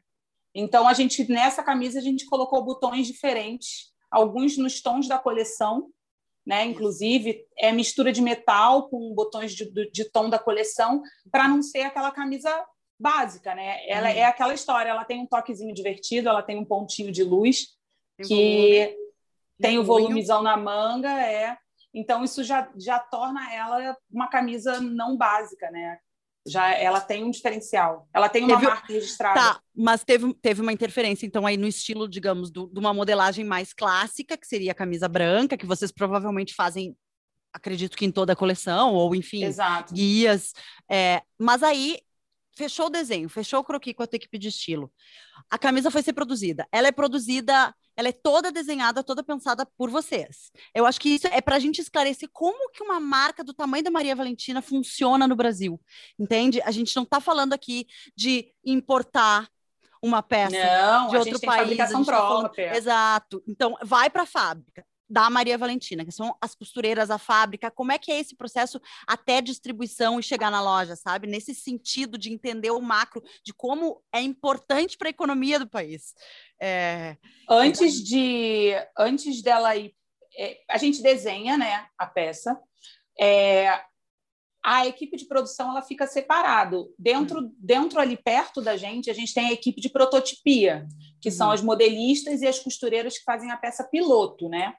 Então 0.54 0.86
a 0.86 0.94
gente 0.94 1.30
nessa 1.30 1.62
camisa 1.62 1.98
a 1.98 2.02
gente 2.02 2.26
colocou 2.26 2.64
botões 2.64 3.06
diferentes, 3.06 3.92
alguns 4.10 4.56
nos 4.56 4.80
tons 4.80 5.08
da 5.08 5.18
coleção, 5.18 5.90
né? 6.46 6.64
Inclusive 6.64 7.44
é 7.58 7.72
mistura 7.72 8.12
de 8.12 8.22
metal 8.22 8.88
com 8.88 9.12
botões 9.12 9.52
de, 9.52 9.90
de 9.90 10.04
tom 10.10 10.30
da 10.30 10.38
coleção 10.38 11.02
para 11.30 11.48
não 11.48 11.60
ser 11.60 11.82
aquela 11.82 12.12
camisa 12.12 12.50
básica, 12.98 13.54
né? 13.54 13.86
Ela 13.88 14.08
hum. 14.08 14.12
é 14.12 14.24
aquela 14.24 14.54
história, 14.54 14.90
ela 14.90 15.04
tem 15.04 15.20
um 15.20 15.26
toquezinho 15.26 15.74
divertido, 15.74 16.28
ela 16.28 16.42
tem 16.42 16.56
um 16.56 16.64
pontinho 16.64 17.10
de 17.10 17.24
luz 17.24 17.74
tem 18.16 18.26
que 18.26 18.84
volume. 18.84 18.96
tem 19.60 19.78
o 19.78 19.84
volumezão 19.84 20.42
na 20.42 20.56
manga, 20.56 21.10
é 21.20 21.58
então, 21.96 22.22
isso 22.22 22.44
já, 22.44 22.70
já 22.76 22.98
torna 22.98 23.50
ela 23.54 23.96
uma 24.11 24.28
camisa 24.28 24.78
não 24.82 25.16
básica, 25.16 25.70
né? 25.70 25.98
Já 26.46 26.70
ela 26.74 27.00
tem 27.00 27.24
um 27.24 27.30
diferencial. 27.30 28.06
Ela 28.12 28.28
tem 28.28 28.44
uma 28.44 28.54
teve, 28.54 28.66
marca 28.68 28.92
registrada. 28.92 29.40
Tá, 29.40 29.61
mas 29.74 30.04
teve, 30.04 30.35
teve 30.35 30.61
uma 30.61 30.74
interferência, 30.74 31.24
então, 31.24 31.46
aí 31.46 31.56
no 31.56 31.66
estilo, 31.66 32.06
digamos, 32.06 32.50
do, 32.50 32.66
de 32.66 32.78
uma 32.78 32.92
modelagem 32.92 33.46
mais 33.46 33.72
clássica, 33.72 34.37
que 34.37 34.46
seria 34.46 34.72
a 34.72 34.74
camisa 34.74 35.09
branca, 35.09 35.56
que 35.56 35.64
vocês 35.64 35.90
provavelmente 35.90 36.54
fazem, 36.54 36.94
acredito 37.50 37.96
que 37.96 38.04
em 38.04 38.12
toda 38.12 38.35
a 38.35 38.37
coleção, 38.37 38.92
ou 38.92 39.14
enfim, 39.14 39.44
Exato. 39.44 39.94
guias. 39.94 40.52
É, 40.90 41.22
mas 41.38 41.62
aí 41.62 41.98
fechou 42.56 42.86
o 42.86 42.90
desenho, 42.90 43.28
fechou 43.28 43.60
o 43.60 43.64
croquis 43.64 43.94
com 43.94 44.02
a 44.02 44.06
tua 44.06 44.16
equipe 44.16 44.38
de 44.38 44.48
estilo. 44.48 44.90
A 45.50 45.58
camisa 45.58 45.90
foi 45.90 46.02
ser 46.02 46.14
produzida. 46.14 46.66
Ela 46.72 46.88
é 46.88 46.92
produzida, 46.92 47.74
ela 47.94 48.08
é 48.08 48.12
toda 48.12 48.50
desenhada, 48.50 49.04
toda 49.04 49.22
pensada 49.22 49.66
por 49.76 49.90
vocês. 49.90 50.50
Eu 50.74 50.86
acho 50.86 50.98
que 50.98 51.10
isso 51.10 51.26
é 51.28 51.40
para 51.40 51.56
a 51.56 51.58
gente 51.58 51.80
esclarecer 51.80 52.28
como 52.32 52.70
que 52.70 52.82
uma 52.82 52.98
marca 52.98 53.44
do 53.44 53.52
tamanho 53.52 53.84
da 53.84 53.90
Maria 53.90 54.16
Valentina 54.16 54.62
funciona 54.62 55.28
no 55.28 55.36
Brasil, 55.36 55.80
entende? 56.18 56.60
A 56.62 56.70
gente 56.70 56.96
não 56.96 57.02
está 57.02 57.20
falando 57.20 57.52
aqui 57.52 57.86
de 58.16 58.48
importar 58.64 59.48
uma 60.02 60.22
peça 60.22 60.56
não, 60.56 61.08
de 61.08 61.16
outro 61.16 61.40
país. 61.40 61.62
Fabricação 61.62 62.04
tá 62.04 62.12
própria. 62.12 62.70
Tá 62.70 62.76
Exato. 62.76 63.42
Então, 63.46 63.76
vai 63.82 64.08
para 64.08 64.22
a 64.22 64.26
fábrica 64.26 64.84
da 65.08 65.30
Maria 65.30 65.56
Valentina, 65.56 66.04
que 66.04 66.12
são 66.12 66.36
as 66.40 66.54
costureiras, 66.54 67.10
a 67.10 67.18
fábrica, 67.18 67.70
como 67.70 67.92
é 67.92 67.98
que 67.98 68.10
é 68.10 68.18
esse 68.18 68.34
processo 68.34 68.80
até 69.06 69.40
distribuição 69.40 70.18
e 70.18 70.22
chegar 70.22 70.50
na 70.50 70.60
loja, 70.60 70.96
sabe? 70.96 71.26
Nesse 71.26 71.54
sentido 71.54 72.18
de 72.18 72.32
entender 72.32 72.70
o 72.70 72.80
macro, 72.80 73.22
de 73.44 73.54
como 73.54 74.02
é 74.12 74.20
importante 74.20 74.96
para 74.98 75.08
a 75.08 75.10
economia 75.10 75.58
do 75.58 75.68
país. 75.68 76.14
É... 76.60 77.16
Antes 77.48 78.02
de 78.02 78.72
antes 78.98 79.42
dela 79.42 79.76
ir, 79.76 79.94
é, 80.38 80.58
a 80.68 80.78
gente 80.78 81.02
desenha, 81.02 81.56
né, 81.56 81.86
a 81.96 82.06
peça. 82.06 82.58
É, 83.18 83.80
a 84.62 84.84
equipe 84.84 85.16
de 85.16 85.26
produção 85.26 85.70
ela 85.70 85.80
fica 85.80 86.08
separado. 86.08 86.92
Dentro, 86.98 87.40
hum. 87.40 87.54
dentro 87.56 88.00
ali 88.00 88.16
perto 88.16 88.60
da 88.60 88.76
gente, 88.76 89.08
a 89.08 89.14
gente 89.14 89.32
tem 89.32 89.46
a 89.46 89.52
equipe 89.52 89.80
de 89.80 89.88
prototipia, 89.88 90.86
que 91.20 91.30
são 91.30 91.48
hum. 91.48 91.52
as 91.52 91.62
modelistas 91.62 92.42
e 92.42 92.48
as 92.48 92.58
costureiras 92.58 93.16
que 93.16 93.24
fazem 93.24 93.52
a 93.52 93.56
peça 93.56 93.84
piloto, 93.84 94.48
né? 94.48 94.74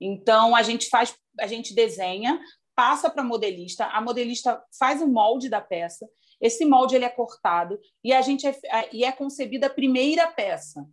Então 0.00 0.56
a 0.56 0.62
gente 0.62 0.88
faz, 0.88 1.14
a 1.38 1.46
gente 1.46 1.74
desenha, 1.74 2.40
passa 2.74 3.10
para 3.10 3.22
a 3.22 3.26
modelista, 3.26 3.84
a 3.86 4.00
modelista 4.00 4.62
faz 4.78 5.02
o 5.02 5.06
molde 5.06 5.48
da 5.48 5.60
peça, 5.60 6.08
esse 6.40 6.64
molde 6.64 6.96
ele 6.96 7.04
é 7.04 7.10
cortado 7.10 7.78
e 8.02 8.12
a 8.12 8.22
gente 8.22 8.46
é, 8.46 8.54
e 8.92 9.04
é 9.04 9.12
concebida 9.12 9.66
a 9.66 9.74
primeira 9.74 10.26
peça. 10.28 10.86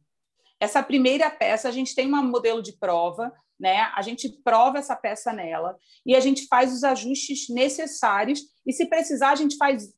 Essa 0.60 0.84
primeira 0.84 1.30
peça 1.30 1.70
a 1.70 1.72
gente 1.72 1.96
tem 1.96 2.14
um 2.14 2.24
modelo 2.24 2.62
de 2.62 2.74
prova, 2.74 3.32
né? 3.60 3.90
A 3.96 4.02
gente 4.02 4.30
prova 4.44 4.80
essa 4.80 4.96
peça 4.96 5.32
nela 5.32 5.78
e 6.06 6.16
a 6.16 6.20
gente 6.20 6.48
faz 6.48 6.74
os 6.74 6.84
ajustes 6.84 7.48
necessários 7.50 8.42
e 8.66 8.74
se 8.74 8.88
precisar 8.88 9.32
a 9.32 9.36
gente 9.36 9.56
faz 9.56 9.94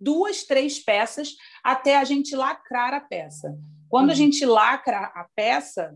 duas, 0.00 0.44
três 0.44 0.78
peças 0.78 1.34
até 1.64 1.96
a 1.96 2.04
gente 2.04 2.36
lacrar 2.36 2.94
a 2.94 3.00
peça. 3.00 3.54
Quando 3.88 4.06
uhum. 4.06 4.12
a 4.12 4.16
gente 4.16 4.44
lacra 4.46 4.98
a 4.98 5.26
peça, 5.34 5.94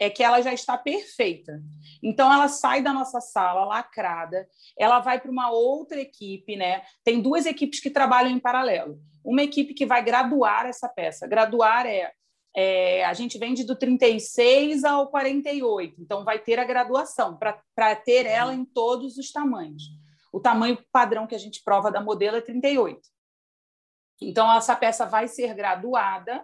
é 0.00 0.08
que 0.08 0.22
ela 0.22 0.40
já 0.40 0.52
está 0.52 0.78
perfeita. 0.78 1.62
Então 2.02 2.32
ela 2.32 2.48
sai 2.48 2.82
da 2.82 2.90
nossa 2.90 3.20
sala 3.20 3.66
lacrada, 3.66 4.48
ela 4.76 4.98
vai 4.98 5.20
para 5.20 5.30
uma 5.30 5.50
outra 5.50 6.00
equipe, 6.00 6.56
né? 6.56 6.82
Tem 7.04 7.20
duas 7.20 7.44
equipes 7.44 7.80
que 7.80 7.90
trabalham 7.90 8.30
em 8.30 8.40
paralelo. 8.40 8.98
Uma 9.22 9.42
equipe 9.42 9.74
que 9.74 9.84
vai 9.84 10.02
graduar 10.02 10.64
essa 10.64 10.88
peça. 10.88 11.28
Graduar 11.28 11.84
é, 11.84 12.10
é 12.56 13.04
a 13.04 13.12
gente 13.12 13.38
vende 13.38 13.62
do 13.62 13.76
36 13.76 14.84
ao 14.84 15.08
48, 15.10 16.00
então 16.00 16.24
vai 16.24 16.38
ter 16.38 16.58
a 16.58 16.64
graduação 16.64 17.36
para 17.36 17.94
ter 17.94 18.24
ela 18.24 18.54
em 18.54 18.64
todos 18.64 19.18
os 19.18 19.30
tamanhos. 19.30 19.82
O 20.32 20.40
tamanho 20.40 20.82
padrão 20.90 21.26
que 21.26 21.34
a 21.34 21.38
gente 21.38 21.62
prova 21.62 21.90
da 21.92 22.00
modelo 22.00 22.38
é 22.38 22.40
38. 22.40 23.00
Então 24.22 24.50
essa 24.50 24.74
peça 24.74 25.04
vai 25.04 25.28
ser 25.28 25.54
graduada, 25.54 26.42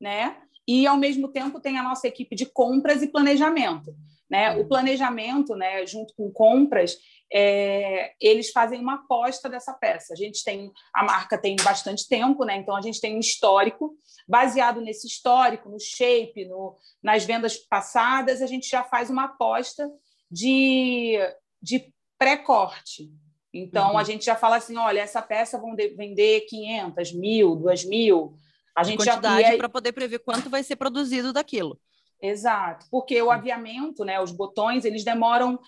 né? 0.00 0.42
E, 0.66 0.86
ao 0.86 0.96
mesmo 0.96 1.28
tempo, 1.28 1.60
tem 1.60 1.78
a 1.78 1.82
nossa 1.82 2.08
equipe 2.08 2.34
de 2.34 2.46
compras 2.46 3.02
e 3.02 3.08
planejamento. 3.08 3.94
Né? 4.28 4.52
O 4.56 4.60
uhum. 4.60 4.68
planejamento, 4.68 5.54
né, 5.54 5.86
junto 5.86 6.12
com 6.16 6.30
compras, 6.32 6.96
é, 7.32 8.12
eles 8.20 8.50
fazem 8.50 8.80
uma 8.80 8.94
aposta 8.94 9.48
dessa 9.48 9.72
peça. 9.72 10.12
A 10.12 10.16
gente 10.16 10.42
tem 10.42 10.72
a 10.94 11.04
marca 11.04 11.38
tem 11.38 11.56
bastante 11.56 12.08
tempo, 12.08 12.44
né? 12.44 12.56
Então 12.56 12.74
a 12.74 12.80
gente 12.80 13.00
tem 13.00 13.16
um 13.16 13.20
histórico 13.20 13.94
baseado 14.26 14.80
nesse 14.80 15.06
histórico, 15.06 15.68
no 15.68 15.78
shape, 15.78 16.44
no, 16.46 16.76
nas 17.02 17.24
vendas 17.24 17.56
passadas, 17.56 18.42
a 18.42 18.46
gente 18.46 18.68
já 18.68 18.82
faz 18.82 19.10
uma 19.10 19.24
aposta 19.24 19.88
de, 20.30 21.16
de 21.62 21.92
pré-corte. 22.18 23.08
Então 23.52 23.92
uhum. 23.92 23.98
a 23.98 24.04
gente 24.04 24.24
já 24.24 24.34
fala 24.34 24.56
assim, 24.56 24.76
olha, 24.76 25.00
essa 25.00 25.22
peça 25.22 25.58
vão 25.58 25.74
vender 25.76 26.42
500, 26.42 27.12
mil, 27.12 27.54
2 27.54 27.84
mil, 27.84 28.34
a 28.76 28.84
gente 28.84 28.98
quantidade 28.98 29.52
já 29.52 29.56
para 29.56 29.68
poder 29.68 29.92
prever 29.92 30.18
quanto 30.18 30.50
vai 30.50 30.62
ser 30.62 30.76
produzido 30.76 31.32
daquilo. 31.32 31.80
Exato, 32.20 32.86
porque 32.90 33.20
o 33.20 33.30
aviamento, 33.30 34.04
né, 34.04 34.20
os 34.20 34.32
botões, 34.32 34.84
eles 34.84 35.04
demoram 35.04 35.58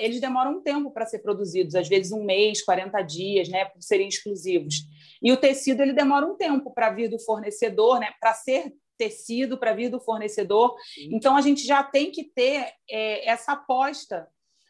eles 0.00 0.20
demoram 0.20 0.54
um 0.54 0.60
tempo 0.60 0.90
para 0.90 1.06
ser 1.06 1.20
produzidos, 1.20 1.76
às 1.76 1.88
vezes 1.88 2.10
um 2.10 2.24
mês, 2.24 2.64
40 2.64 3.00
dias, 3.02 3.48
né, 3.48 3.64
por 3.66 3.80
serem 3.80 4.08
exclusivos. 4.08 4.74
E 5.22 5.30
o 5.30 5.36
tecido 5.36 5.80
ele 5.82 5.92
demora 5.92 6.26
um 6.26 6.36
tempo 6.36 6.72
para 6.72 6.90
vir 6.90 7.08
do 7.08 7.18
fornecedor, 7.20 8.00
né, 8.00 8.12
para 8.20 8.34
ser 8.34 8.72
tecido, 8.98 9.56
para 9.56 9.72
vir 9.72 9.88
do 9.88 10.00
fornecedor. 10.00 10.74
Sim. 10.94 11.10
Então 11.12 11.36
a 11.36 11.40
gente 11.40 11.64
já 11.64 11.84
tem 11.84 12.10
que 12.10 12.24
ter 12.24 12.72
é, 12.90 13.30
essa 13.30 13.52
aposta. 13.52 14.26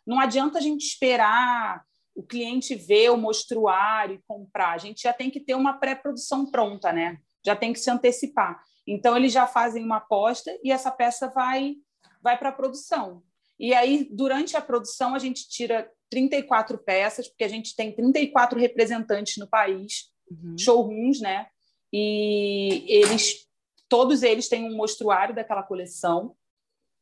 Não 0.06 0.20
adianta 0.20 0.58
a 0.58 0.60
gente 0.60 0.84
esperar 0.84 1.82
o 2.14 2.22
cliente 2.22 2.74
ver 2.74 3.10
o 3.10 3.16
mostruário 3.16 4.16
e 4.16 4.22
comprar. 4.26 4.72
A 4.72 4.78
gente 4.78 5.02
já 5.02 5.12
tem 5.12 5.30
que 5.30 5.40
ter 5.40 5.54
uma 5.54 5.78
pré-produção 5.78 6.50
pronta, 6.50 6.92
né? 6.92 7.16
Já 7.48 7.56
tem 7.56 7.72
que 7.72 7.80
se 7.80 7.90
antecipar. 7.90 8.62
Então, 8.86 9.16
eles 9.16 9.32
já 9.32 9.46
fazem 9.46 9.82
uma 9.82 9.96
aposta 9.96 10.50
e 10.62 10.70
essa 10.70 10.90
peça 10.90 11.28
vai, 11.28 11.76
vai 12.22 12.38
para 12.38 12.50
a 12.50 12.52
produção. 12.52 13.22
E 13.58 13.74
aí, 13.74 14.06
durante 14.10 14.56
a 14.56 14.60
produção, 14.60 15.14
a 15.14 15.18
gente 15.18 15.48
tira 15.48 15.90
34 16.10 16.78
peças, 16.78 17.26
porque 17.26 17.44
a 17.44 17.48
gente 17.48 17.74
tem 17.74 17.94
34 17.94 18.58
representantes 18.58 19.36
no 19.38 19.48
país, 19.48 20.10
uhum. 20.30 20.56
showrooms, 20.58 21.20
né? 21.20 21.46
E 21.92 22.84
eles, 22.86 23.46
todos 23.88 24.22
eles 24.22 24.48
têm 24.48 24.64
um 24.64 24.76
mostruário 24.76 25.34
daquela 25.34 25.62
coleção 25.62 26.36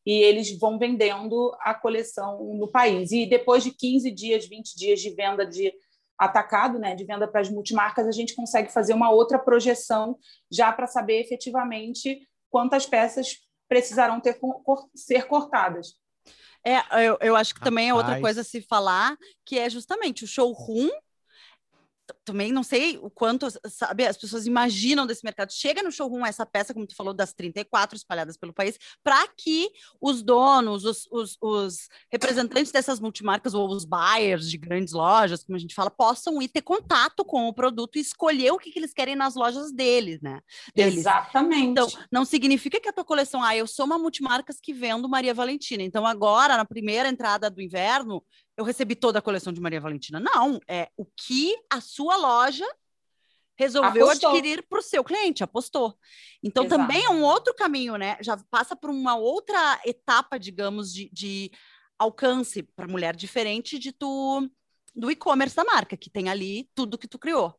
e 0.07 0.13
eles 0.13 0.57
vão 0.59 0.79
vendendo 0.79 1.53
a 1.61 1.75
coleção 1.75 2.55
no 2.55 2.69
país. 2.69 3.11
E 3.11 3.27
depois 3.27 3.65
de 3.65 3.73
15 3.73 4.11
dias, 4.13 4.47
20 4.47 4.77
dias 4.77 5.01
de 5.01 5.11
venda 5.11 5.45
de 5.45 5.75
atacado, 6.19 6.79
né, 6.79 6.95
de 6.95 7.05
venda 7.05 7.29
para 7.29 7.41
as 7.41 7.51
multimarcas, 7.51 8.07
a 8.07 8.13
gente 8.13 8.35
consegue 8.35 8.73
fazer 8.73 8.95
uma 8.95 9.11
outra 9.11 9.39
projeção 9.39 10.19
já 10.51 10.73
para 10.73 10.87
saber 10.87 11.21
efetivamente 11.21 12.27
quantas 12.51 12.87
peças 12.87 13.39
precisarão 13.69 14.21
ter 14.21 14.39
ser 14.95 15.27
cortadas. 15.27 15.95
É, 16.65 17.07
eu, 17.07 17.17
eu 17.21 17.37
acho 17.37 17.55
que 17.55 17.61
também 17.61 17.89
é 17.89 17.95
outra 17.95 18.21
coisa 18.21 18.41
a 18.41 18.45
se 18.45 18.61
falar, 18.61 19.17
que 19.45 19.59
é 19.59 19.71
justamente 19.71 20.25
o 20.25 20.27
showroom 20.27 20.91
também 22.25 22.53
não 22.53 22.63
sei 22.63 22.99
o 22.99 23.11
quanto, 23.11 23.47
sabe, 23.67 24.07
as 24.07 24.17
pessoas 24.17 24.47
imaginam 24.47 25.07
desse 25.07 25.25
mercado. 25.25 25.53
Chega 25.53 25.83
no 25.83 25.91
showroom 25.91 26.25
essa 26.25 26.47
peça, 26.47 26.73
como 26.73 26.87
tu 26.87 26.95
falou, 26.95 27.13
das 27.13 27.33
34 27.33 27.97
espalhadas 27.97 28.37
pelo 28.37 28.53
país, 28.53 28.79
para 29.03 29.27
que 29.29 29.71
os 30.01 30.23
donos, 30.23 30.85
os, 30.85 31.09
os, 31.11 31.37
os, 31.41 31.89
representantes 32.11 32.73
dessas 32.73 33.01
multimarcas 33.01 33.55
ou 33.55 33.69
os 33.69 33.85
buyers 33.85 34.49
de 34.51 34.59
grandes 34.59 34.93
lojas, 34.93 35.45
como 35.45 35.57
a 35.57 35.61
gente 35.61 35.75
fala, 35.75 35.91
possam 35.91 36.41
ir 36.41 36.49
ter 36.49 36.63
contato 36.63 37.25
com 37.25 37.49
o 37.49 37.55
produto 37.55 37.97
e 37.97 38.01
escolher 38.01 38.53
o 38.53 38.59
que, 38.59 38.71
que 38.71 38.79
eles 38.79 38.93
querem 38.93 39.17
nas 39.17 39.35
lojas 39.35 39.73
deles, 39.73 40.21
né? 40.21 40.41
Deles. 40.75 40.99
Exatamente. 40.99 41.67
Então, 41.67 41.89
não 42.11 42.25
significa 42.25 42.81
que 42.81 42.89
a 42.89 42.93
tua 42.93 43.05
coleção, 43.05 43.43
ah, 43.43 43.57
eu 43.57 43.67
sou 43.67 43.85
uma 43.85 43.99
multimarcas 43.99 44.61
que 44.61 44.73
vendo 44.73 45.09
Maria 45.09 45.35
Valentina. 45.35 45.83
Então, 45.83 46.07
agora, 46.07 46.57
na 46.57 46.65
primeira 46.65 47.09
entrada 47.09 47.51
do 47.51 47.61
inverno, 47.61 48.23
eu 48.57 48.65
recebi 48.65 48.95
toda 48.95 49.19
a 49.19 49.23
coleção 49.23 49.53
de 49.53 49.61
Maria 49.61 49.81
Valentina. 49.81 50.19
Não, 50.19 50.59
é 50.67 50.91
o 50.97 51.05
que 51.05 51.55
a 51.71 51.81
sua 51.81 52.17
loja 52.17 52.67
resolveu 53.59 54.07
apostou. 54.07 54.31
adquirir 54.31 54.67
para 54.69 54.79
o 54.79 54.83
seu 54.83 55.03
cliente, 55.03 55.43
apostou. 55.43 55.97
Então 56.43 56.65
Exato. 56.65 56.81
também 56.81 57.05
é 57.05 57.11
um 57.11 57.23
outro 57.23 57.55
caminho, 57.55 57.97
né? 57.97 58.17
Já 58.21 58.37
passa 58.51 58.77
por 58.77 58.91
uma 58.91 59.17
outra 59.17 59.81
etapa, 59.85 60.39
digamos, 60.39 60.93
de, 60.93 61.11
de 61.11 61.51
alcance 61.99 62.63
para 62.63 62.89
mulher 62.89 63.17
diferente 63.17 63.79
de 63.79 63.93
tu 63.93 64.49
do 64.95 65.11
e-commerce 65.11 65.55
da 65.55 65.65
marca, 65.65 65.97
que 65.97 66.09
tem 66.09 66.29
ali 66.29 66.71
tudo 66.75 66.97
que 66.97 67.09
tu 67.09 67.19
criou. 67.19 67.55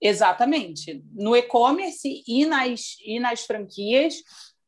Exatamente. 0.00 1.02
No 1.12 1.36
e-commerce 1.36 2.24
e 2.26 2.44
nas, 2.44 2.96
e 3.04 3.20
nas 3.20 3.42
franquias, 3.42 4.16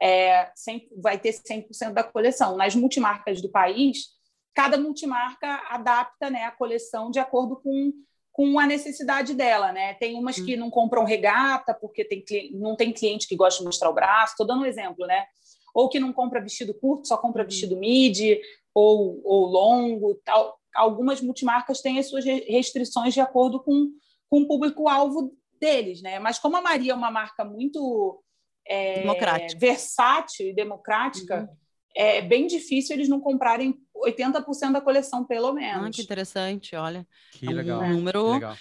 é, 0.01 0.51
sempre, 0.55 0.89
vai 0.97 1.19
ter 1.19 1.33
100% 1.33 1.93
da 1.93 2.05
coleção. 2.05 2.57
Nas 2.57 2.75
multimarcas 2.75 3.43
do 3.43 3.51
país, 3.51 4.18
cada 4.55 4.77
multimarca 4.77 5.63
adapta 5.69 6.31
né, 6.31 6.45
a 6.45 6.51
coleção 6.51 7.11
de 7.11 7.19
acordo 7.19 7.57
com, 7.57 7.93
com 8.33 8.59
a 8.59 8.67
necessidade 8.67 9.35
dela. 9.35 9.73
Né? 9.73 9.95
Tem 9.95 10.17
umas 10.17 10.37
que 10.37 10.57
não 10.57 10.71
compram 10.71 11.05
regata 11.05 11.75
porque 11.75 12.05
tem, 12.05 12.25
não 12.53 12.77
tem 12.77 12.93
cliente 12.93 13.29
que 13.29 13.37
gosta 13.37 13.61
de 13.61 13.67
mostrar 13.67 13.91
o 13.91 13.95
braço, 13.95 14.33
estou 14.33 14.47
dando 14.47 14.63
um 14.63 14.67
exemplo, 14.67 15.07
né? 15.07 15.27
Ou 15.75 15.89
que 15.89 16.01
não 16.01 16.13
compra 16.13 16.41
vestido 16.41 16.75
curto, 16.75 17.07
só 17.07 17.17
compra 17.17 17.43
uhum. 17.43 17.49
vestido 17.49 17.77
midi 17.77 18.41
ou, 18.75 19.21
ou 19.25 19.47
longo. 19.47 20.15
Tal. 20.25 20.59
Algumas 20.75 21.21
multimarcas 21.21 21.81
têm 21.81 21.99
as 21.99 22.09
suas 22.09 22.25
restrições 22.25 23.15
de 23.15 23.21
acordo 23.21 23.63
com, 23.63 23.91
com 24.29 24.43
o 24.43 24.49
público-alvo 24.49 25.37
deles, 25.61 26.03
né? 26.03 26.19
Mas 26.19 26.39
como 26.39 26.57
a 26.57 26.61
Maria 26.61 26.93
é 26.93 26.95
uma 26.95 27.11
marca 27.11 27.45
muito 27.45 28.23
é, 28.67 29.03
versátil 29.59 30.49
e 30.49 30.55
democrática, 30.55 31.41
uhum. 31.41 31.57
É 31.95 32.23
bem 32.23 32.47
difícil 32.47 32.95
eles 32.95 33.09
não 33.09 33.21
comprarem 33.21 33.75
80% 33.97 34.73
da 34.73 34.81
coleção, 34.81 35.25
pelo 35.25 35.53
menos. 35.53 35.89
Ah, 35.89 35.91
que 35.91 36.03
interessante, 36.03 36.77
olha. 36.77 37.07
Que 37.33 37.47
é 37.47 37.51
um 37.51 37.55
legal. 37.55 37.89
número. 37.89 38.25
Que 38.25 38.35
legal. 38.35 38.57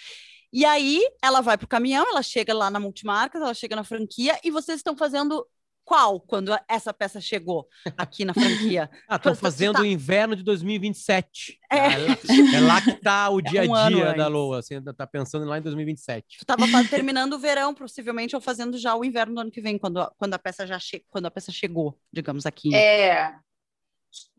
E 0.51 0.65
aí 0.65 1.01
ela 1.21 1.41
vai 1.41 1.57
para 1.57 1.65
o 1.65 1.69
caminhão, 1.69 2.05
ela 2.09 2.23
chega 2.23 2.53
lá 2.53 2.69
na 2.69 2.79
multimarcas, 2.79 3.41
ela 3.41 3.53
chega 3.53 3.75
na 3.75 3.83
franquia 3.83 4.39
e 4.43 4.49
vocês 4.49 4.79
estão 4.79 4.95
fazendo 4.95 5.45
qual 5.87 6.19
quando 6.19 6.53
essa 6.67 6.93
peça 6.93 7.21
chegou 7.21 7.65
aqui 7.97 8.25
na 8.25 8.33
franquia? 8.33 8.89
ah, 9.07 9.15
estão 9.15 9.33
fazendo 9.33 9.75
tá... 9.75 9.81
o 9.81 9.85
inverno 9.85 10.35
de 10.35 10.43
2027. 10.43 11.57
É. 11.71 11.77
é 11.77 12.59
lá 12.59 12.81
que 12.81 12.89
está 12.89 13.29
o 13.29 13.39
dia 13.41 13.61
a 13.61 13.65
é 13.65 13.69
um 13.69 13.87
dia 13.87 14.13
da 14.13 14.27
Loa, 14.27 14.59
assim, 14.59 14.83
tá 14.83 15.07
pensando 15.07 15.45
lá 15.45 15.57
em 15.57 15.61
2027. 15.61 16.39
Tu 16.39 16.41
estava 16.41 16.65
terminando 16.89 17.33
o 17.33 17.39
verão, 17.39 17.73
possivelmente, 17.73 18.35
ou 18.35 18.41
fazendo 18.41 18.77
já 18.77 18.97
o 18.97 19.05
inverno 19.05 19.35
do 19.35 19.39
ano 19.39 19.51
que 19.51 19.61
vem, 19.61 19.77
quando, 19.77 20.05
quando 20.17 20.33
a 20.33 20.39
peça 20.39 20.67
já 20.67 20.77
che... 20.77 21.05
quando 21.09 21.27
a 21.27 21.31
peça 21.31 21.53
chegou, 21.53 21.97
digamos 22.11 22.45
aqui. 22.45 22.75
É. 22.75 23.33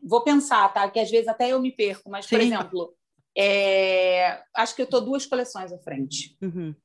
Vou 0.03 0.23
pensar, 0.23 0.71
tá? 0.71 0.87
Que 0.87 0.99
às 0.99 1.09
vezes 1.09 1.27
até 1.27 1.49
eu 1.49 1.59
me 1.59 1.71
perco, 1.71 2.11
mas, 2.11 2.25
Sim. 2.25 2.35
por 2.35 2.41
exemplo, 2.41 2.93
é... 3.35 4.39
acho 4.55 4.75
que 4.75 4.83
eu 4.83 4.85
estou 4.85 5.01
duas 5.01 5.25
coleções 5.25 5.73
à 5.73 5.79
frente. 5.79 6.37
Uhum. 6.43 6.75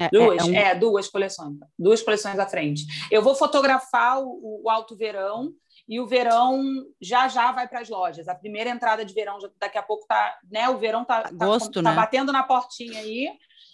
É, 0.00 0.04
é, 0.04 0.08
duas, 0.10 0.42
é, 0.42 0.44
um... 0.44 0.54
é, 0.54 0.74
duas 0.74 1.08
coleções, 1.08 1.58
duas 1.78 2.02
coleções 2.02 2.38
à 2.38 2.46
frente. 2.46 2.84
Eu 3.10 3.22
vou 3.22 3.34
fotografar 3.34 4.22
o, 4.22 4.62
o 4.64 4.70
alto 4.70 4.96
verão 4.96 5.52
e 5.86 6.00
o 6.00 6.06
verão 6.06 6.62
já 7.00 7.28
já 7.28 7.52
vai 7.52 7.68
para 7.68 7.80
as 7.80 7.88
lojas. 7.88 8.28
A 8.28 8.34
primeira 8.34 8.70
entrada 8.70 9.04
de 9.04 9.12
verão 9.12 9.38
daqui 9.58 9.76
a 9.76 9.82
pouco 9.82 10.06
tá, 10.06 10.38
né? 10.50 10.68
O 10.68 10.78
verão 10.78 11.04
tá, 11.04 11.22
tá, 11.22 11.30
Gosto, 11.32 11.82
tá 11.82 11.90
né? 11.90 11.94
batendo 11.94 12.32
na 12.32 12.42
portinha 12.42 13.00
aí. 13.00 13.28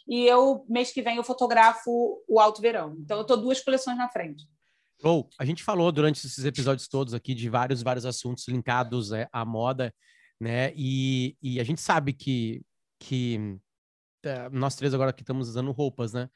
E 0.08 0.24
eu 0.26 0.64
mês 0.68 0.92
que 0.92 1.02
vem 1.02 1.16
eu 1.16 1.24
fotografo 1.24 2.22
o 2.28 2.40
alto 2.40 2.60
verão. 2.60 2.96
Então 2.98 3.18
eu 3.18 3.24
tô 3.24 3.36
duas 3.36 3.60
coleções 3.60 3.96
na 3.96 4.08
frente. 4.08 4.44
Bom, 5.02 5.28
a 5.38 5.44
gente 5.44 5.62
falou 5.62 5.92
durante 5.92 6.26
esses 6.26 6.44
episódios 6.44 6.88
todos 6.88 7.12
aqui 7.12 7.34
de 7.34 7.48
vários 7.50 7.82
vários 7.82 8.06
assuntos 8.06 8.48
linkados 8.48 9.12
é, 9.12 9.28
à 9.30 9.44
moda, 9.44 9.94
né? 10.40 10.72
E, 10.74 11.36
e 11.42 11.60
a 11.60 11.64
gente 11.64 11.80
sabe 11.80 12.12
que 12.12 12.62
que 12.98 13.58
nós 14.52 14.76
três 14.76 14.94
agora 14.94 15.12
que 15.12 15.22
estamos 15.22 15.48
usando 15.48 15.70
roupas, 15.72 16.12
né? 16.12 16.28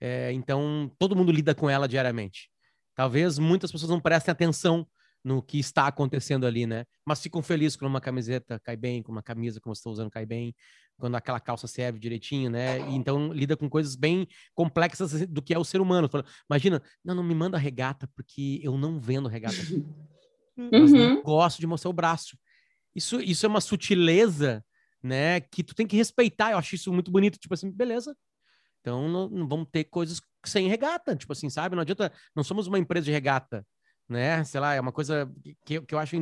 É, 0.00 0.32
então, 0.32 0.90
todo 0.98 1.16
mundo 1.16 1.32
lida 1.32 1.54
com 1.54 1.68
ela 1.68 1.88
diariamente. 1.88 2.50
Talvez 2.94 3.38
muitas 3.38 3.70
pessoas 3.70 3.90
não 3.90 4.00
prestem 4.00 4.32
atenção 4.32 4.86
no 5.24 5.42
que 5.42 5.58
está 5.58 5.86
acontecendo 5.86 6.46
ali, 6.46 6.66
né? 6.66 6.84
Mas 7.04 7.20
ficam 7.20 7.42
felizes 7.42 7.76
quando 7.76 7.90
uma 7.90 8.00
camiseta 8.00 8.58
cai 8.60 8.76
bem, 8.76 9.02
com 9.02 9.12
uma 9.12 9.22
camisa 9.22 9.60
como 9.60 9.74
você 9.74 9.80
está 9.80 9.90
usando 9.90 10.10
cai 10.10 10.24
bem, 10.24 10.54
quando 10.96 11.16
aquela 11.16 11.40
calça 11.40 11.66
serve 11.66 11.98
direitinho, 11.98 12.50
né? 12.50 12.78
E 12.90 12.94
então 12.94 13.32
lida 13.32 13.56
com 13.56 13.68
coisas 13.68 13.96
bem 13.96 14.26
complexas 14.54 15.26
do 15.26 15.42
que 15.42 15.54
é 15.54 15.58
o 15.58 15.64
ser 15.64 15.80
humano. 15.80 16.08
Imagina, 16.50 16.82
não, 17.04 17.16
não 17.16 17.22
me 17.22 17.34
manda 17.34 17.58
regata 17.58 18.08
porque 18.14 18.60
eu 18.62 18.76
não 18.76 19.00
vendo 19.00 19.28
regata. 19.28 19.56
Uhum. 20.58 20.70
Mas 20.72 20.90
não 20.90 21.22
gosto 21.22 21.60
de 21.60 21.68
mostrar 21.68 21.88
o 21.88 21.92
braço. 21.92 22.36
Isso, 22.92 23.20
isso 23.20 23.46
é 23.46 23.48
uma 23.48 23.60
sutileza 23.60 24.64
né? 25.02 25.40
Que 25.40 25.62
tu 25.62 25.74
tem 25.74 25.86
que 25.86 25.96
respeitar. 25.96 26.52
Eu 26.52 26.58
acho 26.58 26.74
isso 26.74 26.92
muito 26.92 27.10
bonito. 27.10 27.38
Tipo 27.38 27.54
assim, 27.54 27.70
beleza. 27.70 28.16
Então 28.80 29.08
não, 29.08 29.28
não 29.28 29.48
vamos 29.48 29.68
ter 29.70 29.84
coisas 29.84 30.20
sem 30.44 30.68
regata, 30.68 31.16
tipo 31.16 31.32
assim, 31.32 31.50
sabe? 31.50 31.74
Não 31.74 31.82
adianta. 31.82 32.12
Não 32.34 32.44
somos 32.44 32.66
uma 32.66 32.78
empresa 32.78 33.06
de 33.06 33.12
regata, 33.12 33.66
né? 34.08 34.42
Sei 34.44 34.60
lá, 34.60 34.74
é 34.74 34.80
uma 34.80 34.92
coisa 34.92 35.30
que, 35.64 35.80
que 35.80 35.94
eu 35.94 35.98
acho 35.98 36.16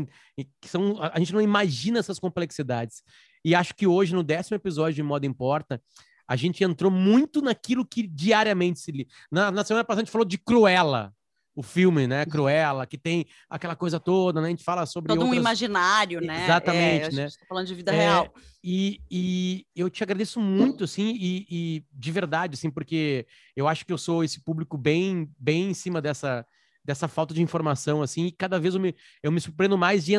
que 0.60 0.68
são. 0.68 1.00
A 1.00 1.18
gente 1.18 1.32
não 1.32 1.40
imagina 1.40 1.98
essas 1.98 2.18
complexidades. 2.18 3.02
E 3.44 3.54
acho 3.54 3.74
que 3.74 3.86
hoje, 3.86 4.14
no 4.14 4.22
décimo 4.22 4.56
episódio 4.56 4.94
de 4.94 5.02
Moda 5.02 5.26
Importa, 5.26 5.80
a 6.28 6.34
gente 6.34 6.64
entrou 6.64 6.90
muito 6.90 7.40
naquilo 7.40 7.86
que 7.86 8.06
diariamente 8.06 8.80
se. 8.80 8.90
Li... 8.90 9.08
Na, 9.30 9.50
na 9.50 9.64
semana 9.64 9.84
passada 9.84 10.02
a 10.02 10.04
gente 10.04 10.12
falou 10.12 10.24
de 10.24 10.38
Cruella, 10.38 11.14
o 11.56 11.62
filme, 11.62 12.06
né? 12.06 12.20
Uhum. 12.20 12.30
Cruella, 12.30 12.86
que 12.86 12.98
tem 12.98 13.26
aquela 13.48 13.74
coisa 13.74 13.98
toda, 13.98 14.42
né? 14.42 14.48
A 14.48 14.50
gente 14.50 14.62
fala 14.62 14.84
sobre. 14.84 15.08
Todo 15.08 15.22
outras... 15.22 15.38
um 15.38 15.40
imaginário, 15.40 16.20
né? 16.20 16.44
Exatamente, 16.44 17.06
é, 17.06 17.12
né? 17.12 17.28
Tá 17.30 17.46
falando 17.48 17.66
de 17.66 17.74
vida 17.74 17.94
é, 17.94 17.98
real. 17.98 18.34
E, 18.62 19.00
e 19.10 19.66
eu 19.74 19.88
te 19.88 20.02
agradeço 20.02 20.38
muito, 20.38 20.84
assim, 20.84 21.16
e, 21.18 21.46
e, 21.50 21.84
de 21.90 22.12
verdade, 22.12 22.54
assim, 22.54 22.68
porque 22.68 23.26
eu 23.56 23.66
acho 23.66 23.86
que 23.86 23.92
eu 23.92 23.96
sou 23.96 24.22
esse 24.22 24.44
público 24.44 24.76
bem, 24.76 25.30
bem 25.38 25.70
em 25.70 25.74
cima 25.74 26.02
dessa, 26.02 26.44
dessa 26.84 27.08
falta 27.08 27.32
de 27.32 27.40
informação, 27.40 28.02
assim, 28.02 28.26
e 28.26 28.32
cada 28.32 28.60
vez 28.60 28.74
eu 28.74 28.80
me, 28.80 28.94
eu 29.22 29.32
me 29.32 29.40
surpreendo 29.40 29.78
mais 29.78 30.04
de 30.04 30.12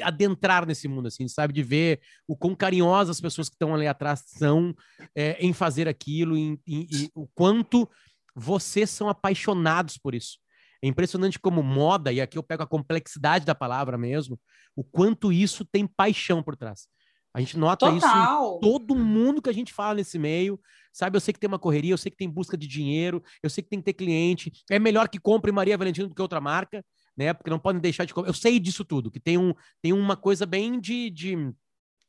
adentrar 0.00 0.64
nesse 0.64 0.86
mundo, 0.86 1.08
assim, 1.08 1.26
sabe? 1.26 1.52
De 1.52 1.62
ver 1.62 2.00
o 2.28 2.36
quão 2.36 2.54
carinhosas 2.54 3.16
as 3.16 3.20
pessoas 3.20 3.48
que 3.48 3.56
estão 3.56 3.74
ali 3.74 3.88
atrás 3.88 4.22
são 4.26 4.72
é, 5.16 5.36
em 5.44 5.52
fazer 5.52 5.88
aquilo, 5.88 6.36
em, 6.36 6.56
em, 6.64 6.86
em, 6.92 7.10
o 7.16 7.26
quanto 7.34 7.88
vocês 8.36 8.90
são 8.90 9.08
apaixonados 9.08 9.98
por 9.98 10.14
isso. 10.14 10.43
É 10.84 10.86
impressionante 10.86 11.38
como 11.38 11.62
moda, 11.62 12.12
e 12.12 12.20
aqui 12.20 12.36
eu 12.36 12.42
pego 12.42 12.62
a 12.62 12.66
complexidade 12.66 13.46
da 13.46 13.54
palavra 13.54 13.96
mesmo, 13.96 14.38
o 14.76 14.84
quanto 14.84 15.32
isso 15.32 15.64
tem 15.64 15.86
paixão 15.86 16.42
por 16.42 16.54
trás. 16.56 16.86
A 17.32 17.40
gente 17.40 17.56
nota 17.56 17.90
Total. 17.90 17.96
isso 17.96 18.06
em 18.06 18.60
todo 18.60 18.94
mundo 18.94 19.40
que 19.40 19.48
a 19.48 19.52
gente 19.54 19.72
fala 19.72 19.94
nesse 19.94 20.18
meio. 20.18 20.60
Sabe, 20.92 21.16
eu 21.16 21.20
sei 21.22 21.32
que 21.32 21.40
tem 21.40 21.48
uma 21.48 21.58
correria, 21.58 21.94
eu 21.94 21.98
sei 21.98 22.10
que 22.10 22.18
tem 22.18 22.28
busca 22.28 22.54
de 22.54 22.66
dinheiro, 22.66 23.22
eu 23.42 23.48
sei 23.48 23.64
que 23.64 23.70
tem 23.70 23.78
que 23.78 23.86
ter 23.86 23.94
cliente. 23.94 24.52
É 24.70 24.78
melhor 24.78 25.08
que 25.08 25.18
compre 25.18 25.50
Maria 25.50 25.78
Valentina 25.78 26.06
do 26.06 26.14
que 26.14 26.20
outra 26.20 26.38
marca, 26.38 26.84
né? 27.16 27.32
Porque 27.32 27.48
não 27.48 27.58
podem 27.58 27.80
deixar 27.80 28.04
de 28.04 28.12
comprar. 28.12 28.28
Eu 28.28 28.34
sei 28.34 28.60
disso 28.60 28.84
tudo, 28.84 29.10
que 29.10 29.18
tem, 29.18 29.38
um, 29.38 29.54
tem 29.80 29.94
uma 29.94 30.18
coisa 30.18 30.44
bem 30.44 30.78
de, 30.78 31.08
de 31.08 31.34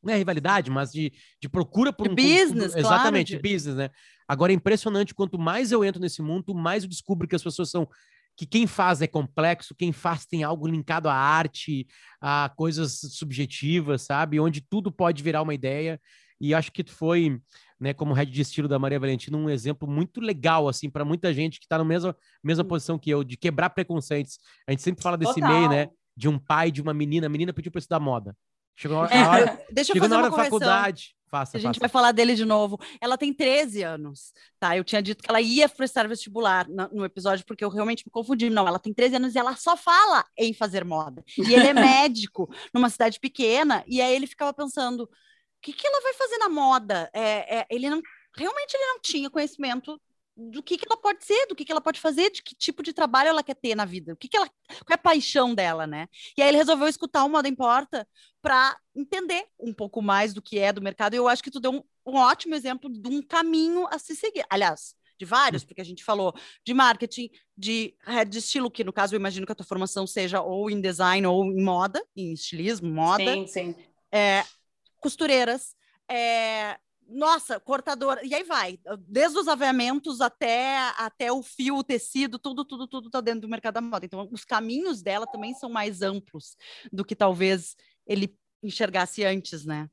não 0.04 0.14
é 0.14 0.18
rivalidade, 0.18 0.70
mas 0.70 0.92
de, 0.92 1.14
de 1.42 1.48
procura 1.48 1.94
por 1.94 2.10
um 2.10 2.14
business, 2.14 2.74
claro, 2.74 2.88
exatamente, 2.88 3.38
de... 3.38 3.42
business, 3.42 3.76
né? 3.78 3.90
Agora 4.28 4.52
é 4.52 4.56
impressionante 4.56 5.16
quanto 5.16 5.40
mais 5.40 5.72
eu 5.72 5.84
entro 5.84 6.02
nesse 6.02 6.22
mundo, 6.22 6.54
mais 6.54 6.84
eu 6.84 6.90
descubro 6.90 7.28
que 7.28 7.36
as 7.36 7.44
pessoas 7.44 7.72
são 7.72 7.88
que 8.38 8.46
quem 8.46 8.68
faz 8.68 9.02
é 9.02 9.08
complexo, 9.08 9.76
quem 9.76 9.92
faz 9.92 10.26
tem 10.26 10.44
algo 10.44 10.68
linkado 10.68 11.08
à 11.08 11.14
arte, 11.14 11.88
a 12.20 12.52
coisas 12.56 13.00
subjetivas, 13.12 14.02
sabe? 14.02 14.40
Onde 14.40 14.62
tudo 14.62 14.92
pode 14.92 15.24
virar 15.24 15.42
uma 15.42 15.54
ideia. 15.54 16.00
E 16.40 16.54
acho 16.54 16.72
que 16.72 16.84
tu 16.84 16.92
foi, 16.92 17.40
né, 17.80 17.94
como 17.94 18.14
head 18.14 18.30
de 18.30 18.42
estilo 18.42 18.68
da 18.68 18.78
Maria 18.78 19.00
Valentina, 19.00 19.38
um 19.38 19.50
exemplo 19.50 19.88
muito 19.88 20.20
legal, 20.20 20.68
assim, 20.68 20.90
para 20.90 21.06
muita 21.06 21.34
gente 21.34 21.60
que 21.60 21.66
está 21.66 21.78
na 21.78 21.86
mesma, 21.86 22.16
mesma 22.44 22.64
posição 22.64 23.00
que 23.00 23.10
eu, 23.10 23.24
de 23.24 23.38
quebrar 23.38 23.70
preconceitos. 23.70 24.40
A 24.68 24.72
gente 24.72 24.84
sempre 24.84 25.02
fala 25.02 25.18
desse 25.18 25.36
Total. 25.36 25.50
meio, 25.50 25.70
né? 25.70 25.88
De 26.16 26.28
um 26.28 26.38
pai, 26.38 26.72
de 26.72 26.82
uma 26.82 26.94
menina. 26.94 27.28
A 27.28 27.30
menina 27.30 27.54
pediu 27.54 27.72
para 27.72 27.80
estudar 27.80 28.00
moda. 28.00 28.36
Chegou 28.78 28.98
na 28.98 29.04
hora, 29.04 29.16
é, 29.16 29.24
hora, 29.28 29.66
deixa 29.72 29.94
eu 29.94 30.02
fazer 30.02 30.10
na 30.10 30.18
hora 30.18 30.30
da 30.30 30.36
faculdade. 30.36 31.16
Faça, 31.30 31.58
a 31.58 31.60
gente 31.60 31.76
faça. 31.76 31.80
vai 31.80 31.90
falar 31.90 32.12
dele 32.12 32.36
de 32.36 32.46
novo. 32.46 32.80
Ela 33.02 33.18
tem 33.18 33.34
13 33.34 33.84
anos, 33.84 34.32
tá? 34.60 34.78
Eu 34.78 34.84
tinha 34.84 35.02
dito 35.02 35.24
que 35.24 35.30
ela 35.30 35.42
ia 35.42 35.68
prestar 35.68 36.08
vestibular 36.08 36.68
no, 36.70 36.88
no, 36.90 37.06
episódio 37.06 37.46
porque 37.46 37.66
eu 37.66 37.70
realmente 37.70 38.04
me 38.06 38.12
confundi. 38.12 38.50
Não, 38.50 38.68
ela 38.68 38.80
tem 38.80 38.94
13 38.94 39.16
anos 39.16 39.36
e 39.36 39.40
ela 39.40 39.56
só 39.56 39.76
fala 39.76 40.24
em 40.38 40.54
fazer 40.54 40.86
moda. 40.86 41.24
E 41.38 41.54
ele 41.54 41.68
é 41.68 41.74
médico 41.74 42.50
numa 42.74 42.90
cidade 42.90 43.20
pequena. 43.20 43.84
E 43.88 44.02
aí 44.02 44.16
ele 44.16 44.28
ficava 44.28 44.54
pensando: 44.54 45.04
o 45.04 45.10
que, 45.62 45.74
que 45.74 45.88
ela 45.88 46.02
vai 46.02 46.14
fazer 46.14 46.38
na 46.38 46.50
moda? 46.50 47.10
É, 47.14 47.60
é, 47.60 47.66
ele 47.70 47.90
não. 47.90 48.02
Realmente 48.38 48.74
ele 48.76 48.86
não 48.86 49.00
tinha 49.02 49.30
conhecimento 49.30 50.00
do 50.36 50.62
que, 50.62 50.78
que 50.78 50.86
ela 50.90 51.00
pode 51.00 51.24
ser, 51.24 51.48
do 51.48 51.56
que, 51.56 51.64
que 51.64 51.72
ela 51.72 51.82
pode 51.82 52.00
fazer, 52.00 52.30
de 52.30 52.44
que 52.44 52.54
tipo 52.56 52.84
de 52.84 52.92
trabalho 52.92 53.30
ela 53.30 53.44
quer 53.44 53.56
ter 53.56 53.74
na 53.74 53.86
vida, 53.86 54.14
o 54.14 54.18
que, 54.18 54.28
que 54.28 54.36
ela, 54.36 54.48
qual 54.48 54.92
é 54.92 54.94
a 54.94 54.98
paixão 54.98 55.56
dela, 55.56 55.88
né? 55.88 56.08
E 56.38 56.42
aí 56.42 56.50
ele 56.50 56.58
resolveu 56.58 56.88
escutar 56.88 57.24
o 57.24 57.30
Moda 57.30 57.48
Importa 57.48 58.08
para 58.42 58.78
entender 58.96 59.46
um 59.60 59.74
pouco 59.74 60.02
mais 60.02 60.34
do 60.34 60.42
que 60.42 60.60
é 60.60 60.74
do 60.74 60.82
mercado. 60.82 61.14
E 61.14 61.18
eu 61.18 61.28
acho 61.28 61.42
que 61.42 61.52
tu 61.52 61.60
deu 61.60 61.72
um, 61.72 61.84
um 62.06 62.18
ótimo 62.18 62.54
exemplo 62.54 62.90
de 62.90 63.08
um 63.08 63.22
caminho 63.22 63.88
a 63.90 63.98
se 63.98 64.16
seguir. 64.16 64.46
Aliás, 64.50 64.96
de 65.18 65.26
vários, 65.26 65.64
porque 65.64 65.82
a 65.82 65.86
gente 65.86 66.04
falou 66.04 66.36
de 66.64 66.74
marketing, 66.74 67.30
de 67.58 67.96
head 68.06 68.30
de 68.30 68.40
estilo, 68.40 68.70
que 68.70 68.84
no 68.84 68.94
caso 68.94 69.16
eu 69.16 69.20
imagino 69.20 69.46
que 69.46 69.52
a 69.52 69.56
tua 69.56 69.66
formação 69.66 70.06
seja 70.06 70.42
ou 70.42 70.70
em 70.70 70.82
design 70.82 71.26
ou 71.26 71.46
em 71.46 71.64
moda, 71.64 72.06
em 72.16 72.34
estilismo, 72.34 72.90
moda. 72.90 73.24
Sim, 73.24 73.48
sim. 73.48 73.76
É, 74.12 74.44
costureiras, 74.98 75.76
é, 76.10 76.78
nossa, 77.08 77.60
cortadora, 77.60 78.26
e 78.26 78.34
aí 78.34 78.44
vai, 78.44 78.80
desde 79.08 79.38
os 79.38 79.48
aviamentos 79.48 80.22
até, 80.22 80.78
até 80.98 81.32
o 81.32 81.44
fio, 81.44 81.78
o 81.78 81.84
tecido, 81.84 82.40
tudo, 82.40 82.66
tudo, 82.66 82.88
tudo 82.88 83.08
está 83.08 83.22
dentro 83.22 83.42
do 83.42 83.50
mercado 83.50 83.76
da 83.76 83.82
moda. 83.82 84.06
Então, 84.06 84.28
os 84.32 84.44
caminhos 84.44 85.02
dela 85.02 85.28
também 85.28 85.54
são 85.54 85.70
mais 85.70 86.02
amplos 86.02 86.58
do 86.92 87.06
que 87.06 87.16
talvez 87.16 87.76
ele 88.08 88.36
enxergasse 88.62 89.24
antes, 89.24 89.66
né? 89.66 89.90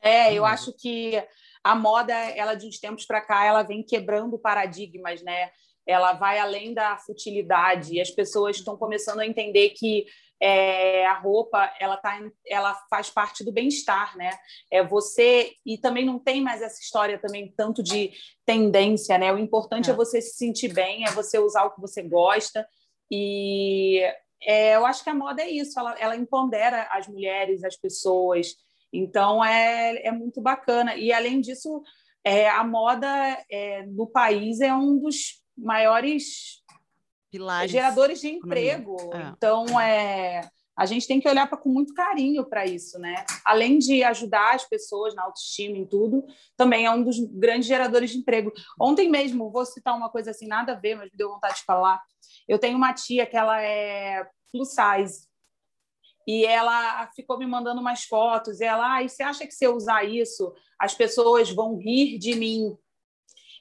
É, 0.00 0.34
eu 0.34 0.44
acho 0.44 0.72
que 0.72 1.22
a 1.62 1.74
moda, 1.74 2.12
ela 2.12 2.54
de 2.54 2.66
uns 2.66 2.78
tempos 2.78 3.04
para 3.04 3.20
cá, 3.20 3.44
ela 3.44 3.62
vem 3.62 3.82
quebrando 3.82 4.38
paradigmas, 4.38 5.22
né? 5.22 5.50
Ela 5.86 6.12
vai 6.12 6.38
além 6.38 6.74
da 6.74 6.96
futilidade 6.96 7.94
e 7.94 8.00
as 8.00 8.10
pessoas 8.10 8.56
estão 8.56 8.76
começando 8.76 9.20
a 9.20 9.26
entender 9.26 9.70
que 9.70 10.06
é, 10.44 11.06
a 11.06 11.14
roupa 11.14 11.72
ela 11.78 11.96
tá 11.96 12.20
ela 12.44 12.74
faz 12.90 13.08
parte 13.08 13.44
do 13.44 13.52
bem-estar 13.52 14.16
né? 14.16 14.30
É 14.68 14.82
você 14.82 15.52
e 15.64 15.78
também 15.78 16.04
não 16.04 16.18
tem 16.18 16.40
mais 16.40 16.60
essa 16.60 16.80
história 16.80 17.16
também 17.16 17.54
tanto 17.56 17.80
de 17.80 18.10
tendência 18.44 19.16
né? 19.18 19.32
O 19.32 19.38
importante 19.38 19.88
é, 19.88 19.92
é. 19.92 19.96
você 19.96 20.20
se 20.20 20.36
sentir 20.36 20.72
bem 20.72 21.04
é 21.04 21.12
você 21.12 21.38
usar 21.38 21.62
o 21.64 21.70
que 21.70 21.80
você 21.80 22.02
gosta. 22.02 22.66
E 23.08 24.00
é, 24.42 24.74
eu 24.74 24.84
acho 24.84 25.04
que 25.04 25.10
a 25.10 25.14
moda 25.14 25.42
é 25.42 25.48
isso 25.48 25.78
ela, 25.78 25.94
ela 26.00 26.16
empodera 26.16 26.88
as 26.90 27.06
mulheres 27.06 27.62
as 27.62 27.76
pessoas. 27.76 28.56
Então 28.92 29.44
é, 29.44 30.08
é 30.08 30.10
muito 30.10 30.42
bacana. 30.42 30.96
E 30.96 31.12
além 31.12 31.40
disso 31.40 31.84
é, 32.24 32.48
a 32.48 32.64
moda 32.64 33.08
é, 33.48 33.86
no 33.86 34.08
país 34.08 34.60
é 34.60 34.74
um 34.74 34.98
dos 34.98 35.40
maiores 35.56 36.61
Pilares. 37.32 37.72
geradores 37.72 38.20
de 38.20 38.28
emprego. 38.28 38.96
É. 39.14 39.32
Então, 39.34 39.80
é, 39.80 40.50
a 40.76 40.84
gente 40.84 41.06
tem 41.06 41.18
que 41.18 41.28
olhar 41.28 41.48
pra, 41.48 41.56
com 41.56 41.70
muito 41.70 41.94
carinho 41.94 42.44
para 42.44 42.66
isso, 42.66 42.98
né? 42.98 43.24
Além 43.42 43.78
de 43.78 44.04
ajudar 44.04 44.54
as 44.54 44.64
pessoas 44.68 45.14
na 45.14 45.24
autoestima, 45.24 45.78
em 45.78 45.86
tudo, 45.86 46.26
também 46.56 46.84
é 46.84 46.90
um 46.90 47.02
dos 47.02 47.18
grandes 47.18 47.66
geradores 47.66 48.10
de 48.10 48.18
emprego. 48.18 48.52
Ontem 48.78 49.08
mesmo, 49.08 49.50
vou 49.50 49.64
citar 49.64 49.96
uma 49.96 50.10
coisa 50.10 50.30
assim, 50.30 50.46
nada 50.46 50.72
a 50.72 50.76
ver, 50.76 50.94
mas 50.94 51.10
me 51.10 51.16
deu 51.16 51.30
vontade 51.30 51.56
de 51.56 51.64
falar. 51.64 52.00
Eu 52.46 52.58
tenho 52.58 52.76
uma 52.76 52.92
tia 52.92 53.24
que 53.24 53.36
ela 53.36 53.60
é 53.62 54.28
plus 54.52 54.74
size. 54.74 55.26
E 56.26 56.44
ela 56.44 57.10
ficou 57.16 57.38
me 57.38 57.46
mandando 57.46 57.80
umas 57.80 58.04
fotos. 58.04 58.60
E 58.60 58.64
ela, 58.64 58.96
ah, 58.96 59.02
e 59.02 59.08
você 59.08 59.22
acha 59.22 59.46
que 59.46 59.54
se 59.54 59.64
eu 59.64 59.74
usar 59.74 60.04
isso, 60.04 60.54
as 60.78 60.94
pessoas 60.94 61.50
vão 61.50 61.78
rir 61.78 62.18
de 62.18 62.34
mim? 62.34 62.76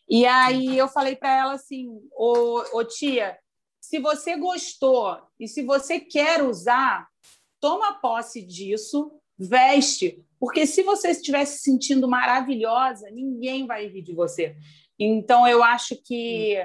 E 0.07 0.25
aí 0.25 0.77
eu 0.77 0.87
falei 0.87 1.15
para 1.15 1.35
ela 1.35 1.53
assim: 1.53 1.87
ô, 2.13 2.63
ô 2.73 2.83
tia, 2.83 3.37
se 3.91 3.99
você 3.99 4.37
gostou 4.37 5.17
e 5.37 5.49
se 5.49 5.63
você 5.63 5.99
quer 5.99 6.41
usar, 6.41 7.09
toma 7.59 7.99
posse 7.99 8.41
disso, 8.41 9.11
veste, 9.37 10.25
porque 10.39 10.65
se 10.65 10.81
você 10.81 11.09
estiver 11.09 11.43
se 11.43 11.59
sentindo 11.59 12.07
maravilhosa, 12.07 13.11
ninguém 13.11 13.67
vai 13.67 13.87
rir 13.87 14.01
de 14.01 14.13
você. 14.13 14.55
Então 14.97 15.45
eu 15.45 15.61
acho 15.61 16.01
que 16.05 16.55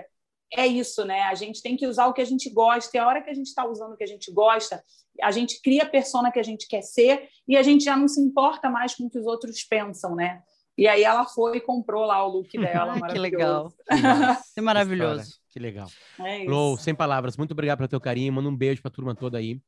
é 0.55 0.69
isso, 0.69 1.05
né? 1.05 1.23
A 1.23 1.35
gente 1.35 1.61
tem 1.61 1.77
que 1.77 1.89
usar 1.89 2.07
o 2.07 2.13
que 2.13 2.23
a 2.23 2.25
gente 2.25 2.49
gosta, 2.49 2.97
e 2.97 3.01
a 3.01 3.09
hora 3.09 3.21
que 3.21 3.31
a 3.31 3.35
gente 3.35 3.49
está 3.49 3.67
usando 3.67 3.95
o 3.95 3.97
que 3.97 4.05
a 4.05 4.07
gente 4.09 4.31
gosta, 4.31 4.81
a 5.21 5.33
gente 5.33 5.61
cria 5.61 5.83
a 5.83 5.89
persona 5.89 6.31
que 6.31 6.39
a 6.39 6.45
gente 6.45 6.69
quer 6.69 6.83
ser 6.83 7.29
e 7.49 7.57
a 7.57 7.63
gente 7.65 7.83
já 7.83 7.97
não 7.97 8.07
se 8.07 8.21
importa 8.21 8.71
mais 8.71 8.95
com 8.95 9.07
o 9.07 9.11
que 9.11 9.19
os 9.19 9.27
outros 9.27 9.65
pensam, 9.65 10.15
né? 10.15 10.43
E 10.79 10.87
aí 10.87 11.03
ela 11.03 11.25
foi 11.25 11.57
e 11.57 11.61
comprou 11.61 12.05
lá 12.05 12.25
o 12.25 12.29
look 12.29 12.53
dela. 12.57 13.05
que 13.09 13.19
legal. 13.19 13.73
É 14.57 14.61
maravilhoso. 14.61 15.45
Que 15.57 15.61
legal. 15.61 15.91
É. 16.19 16.45
Lou, 16.45 16.77
sem 16.77 16.95
palavras, 16.95 17.39
muito 17.39 17.53
obrigado 17.53 17.79
pelo 17.79 17.89
teu 17.89 17.99
carinho, 17.99 18.31
manda 18.31 18.47
um 18.47 18.55
beijo 18.55 18.83
pra 18.83 18.91
turma 18.91 19.15
toda 19.15 19.39
aí. 19.39 19.59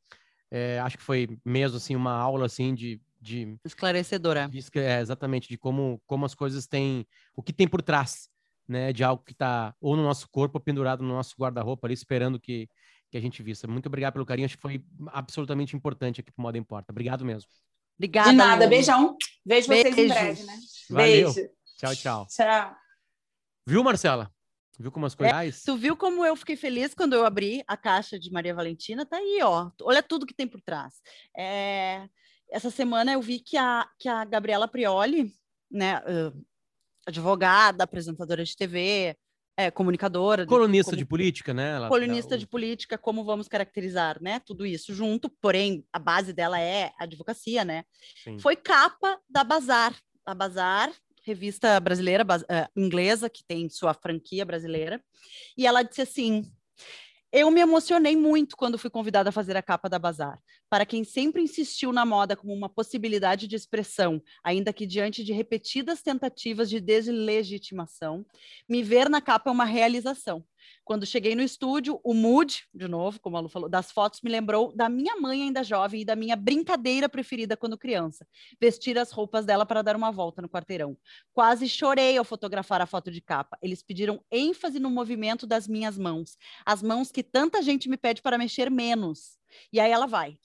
É, 0.50 0.78
acho 0.80 0.98
que 0.98 1.02
foi 1.02 1.38
mesmo, 1.42 1.78
assim, 1.78 1.96
uma 1.96 2.12
aula, 2.12 2.44
assim, 2.44 2.74
de... 2.74 3.00
de, 3.18 3.56
Esclarecedora. 3.64 4.50
de 4.50 4.62
é, 4.78 5.00
exatamente, 5.00 5.48
de 5.48 5.56
como, 5.56 5.98
como 6.06 6.26
as 6.26 6.34
coisas 6.34 6.66
têm... 6.66 7.06
O 7.34 7.42
que 7.42 7.54
tem 7.54 7.66
por 7.66 7.80
trás, 7.80 8.28
né? 8.68 8.92
De 8.92 9.02
algo 9.02 9.22
que 9.24 9.32
tá 9.32 9.74
ou 9.80 9.96
no 9.96 10.02
nosso 10.02 10.28
corpo, 10.28 10.58
ou 10.58 10.60
pendurado 10.62 11.02
no 11.02 11.08
nosso 11.08 11.34
guarda-roupa 11.40 11.86
ali, 11.86 11.94
esperando 11.94 12.38
que, 12.38 12.68
que 13.10 13.16
a 13.16 13.20
gente 13.20 13.42
vista. 13.42 13.66
Muito 13.66 13.86
obrigado 13.86 14.12
pelo 14.12 14.26
carinho, 14.26 14.44
acho 14.44 14.56
que 14.56 14.62
foi 14.62 14.84
absolutamente 15.06 15.74
importante 15.74 16.20
aqui 16.20 16.30
pro 16.30 16.42
Moda 16.42 16.58
Importa. 16.58 16.92
Obrigado 16.92 17.24
mesmo. 17.24 17.48
Obrigada. 17.96 18.28
De 18.28 18.36
nada, 18.36 18.64
Lu. 18.64 18.70
beijão. 18.70 19.16
Vejo 19.42 19.68
vocês 19.68 19.96
em 19.96 20.08
breve, 20.08 20.42
né? 20.42 20.58
Valeu. 20.90 21.32
Beijo. 21.32 21.50
Tchau, 21.78 21.96
tchau. 21.96 22.26
Tchau. 22.28 22.76
Viu, 23.66 23.82
Marcela? 23.82 24.30
Viu 24.78 24.92
como 24.92 25.06
as 25.06 25.14
coisas? 25.14 25.62
Tu 25.64 25.76
viu 25.76 25.96
como 25.96 26.24
eu 26.24 26.36
fiquei 26.36 26.54
feliz 26.56 26.94
quando 26.94 27.14
eu 27.14 27.24
abri 27.26 27.64
a 27.66 27.76
caixa 27.76 28.18
de 28.18 28.30
Maria 28.30 28.54
Valentina? 28.54 29.04
Tá 29.04 29.16
aí, 29.16 29.40
ó. 29.42 29.70
Olha 29.82 30.02
tudo 30.02 30.24
que 30.26 30.34
tem 30.34 30.46
por 30.46 30.60
trás. 30.60 30.94
É, 31.36 32.08
Essa 32.50 32.70
semana 32.70 33.12
eu 33.12 33.20
vi 33.20 33.40
que 33.40 33.56
a, 33.58 33.86
que 33.98 34.08
a 34.08 34.24
Gabriela 34.24 34.66
Prioli, 34.68 35.32
né, 35.70 35.96
ah, 35.96 36.32
advogada, 37.06 37.84
apresentadora 37.84 38.44
de 38.44 38.56
TV, 38.56 39.16
é, 39.56 39.70
comunicadora, 39.70 40.44
de- 40.44 40.48
Colunista 40.48 40.92
como- 40.92 40.96
de 40.98 41.04
política, 41.04 41.52
né? 41.52 41.72
Ela- 41.76 41.88
colunista 41.88 42.34
ela- 42.34 42.38
de 42.38 42.46
política, 42.46 42.96
como 42.96 43.24
vamos 43.24 43.48
caracterizar, 43.48 44.22
né? 44.22 44.38
Tudo 44.40 44.64
isso 44.64 44.94
junto, 44.94 45.28
porém 45.28 45.84
a 45.92 45.98
base 45.98 46.32
dela 46.32 46.60
é 46.60 46.92
a 46.98 47.04
advocacia, 47.04 47.64
né? 47.64 47.84
Sim. 48.22 48.38
Foi 48.38 48.54
capa 48.56 49.20
da 49.28 49.42
Bazar, 49.42 49.94
a 50.24 50.34
Bazar, 50.34 50.92
revista 51.28 51.78
brasileira, 51.78 52.24
eh, 52.48 52.68
inglesa, 52.74 53.28
que 53.28 53.44
tem 53.44 53.68
sua 53.68 53.92
franquia 53.92 54.44
brasileira, 54.44 55.02
e 55.56 55.66
ela 55.66 55.82
disse 55.82 56.00
assim: 56.00 56.42
Eu 57.30 57.50
me 57.50 57.60
emocionei 57.60 58.16
muito 58.16 58.56
quando 58.56 58.78
fui 58.78 58.88
convidada 58.88 59.28
a 59.28 59.32
fazer 59.32 59.56
a 59.56 59.62
capa 59.62 59.88
da 59.88 59.98
Bazar. 59.98 60.40
Para 60.70 60.86
quem 60.86 61.04
sempre 61.04 61.42
insistiu 61.42 61.92
na 61.92 62.06
moda 62.06 62.34
como 62.34 62.54
uma 62.54 62.68
possibilidade 62.68 63.46
de 63.46 63.56
expressão, 63.56 64.22
ainda 64.42 64.72
que 64.72 64.86
diante 64.86 65.22
de 65.22 65.32
repetidas 65.32 66.00
tentativas 66.00 66.70
de 66.70 66.80
deslegitimação, 66.80 68.24
me 68.66 68.82
ver 68.82 69.10
na 69.10 69.20
capa 69.20 69.50
é 69.50 69.52
uma 69.52 69.66
realização. 69.66 70.42
Quando 70.84 71.04
cheguei 71.04 71.34
no 71.34 71.42
estúdio, 71.42 72.00
o 72.02 72.14
mood, 72.14 72.64
de 72.72 72.88
novo, 72.88 73.20
como 73.20 73.36
a 73.36 73.40
Lu 73.40 73.48
falou, 73.48 73.68
das 73.68 73.92
fotos 73.92 74.20
me 74.22 74.30
lembrou 74.30 74.72
da 74.74 74.88
minha 74.88 75.16
mãe 75.16 75.42
ainda 75.42 75.62
jovem 75.62 76.00
e 76.00 76.04
da 76.04 76.16
minha 76.16 76.34
brincadeira 76.34 77.08
preferida 77.08 77.56
quando 77.56 77.76
criança, 77.76 78.26
vestir 78.60 78.98
as 78.98 79.10
roupas 79.10 79.44
dela 79.44 79.66
para 79.66 79.82
dar 79.82 79.96
uma 79.96 80.10
volta 80.10 80.40
no 80.40 80.48
quarteirão. 80.48 80.96
Quase 81.32 81.68
chorei 81.68 82.16
ao 82.16 82.24
fotografar 82.24 82.80
a 82.80 82.86
foto 82.86 83.10
de 83.10 83.20
capa. 83.20 83.58
Eles 83.60 83.82
pediram 83.82 84.22
ênfase 84.30 84.78
no 84.78 84.90
movimento 84.90 85.46
das 85.46 85.68
minhas 85.68 85.98
mãos, 85.98 86.36
as 86.64 86.82
mãos 86.82 87.10
que 87.10 87.22
tanta 87.22 87.62
gente 87.62 87.88
me 87.88 87.96
pede 87.96 88.22
para 88.22 88.38
mexer 88.38 88.70
menos. 88.70 89.38
E 89.72 89.80
aí 89.80 89.90
ela 89.90 90.06
vai. 90.06 90.38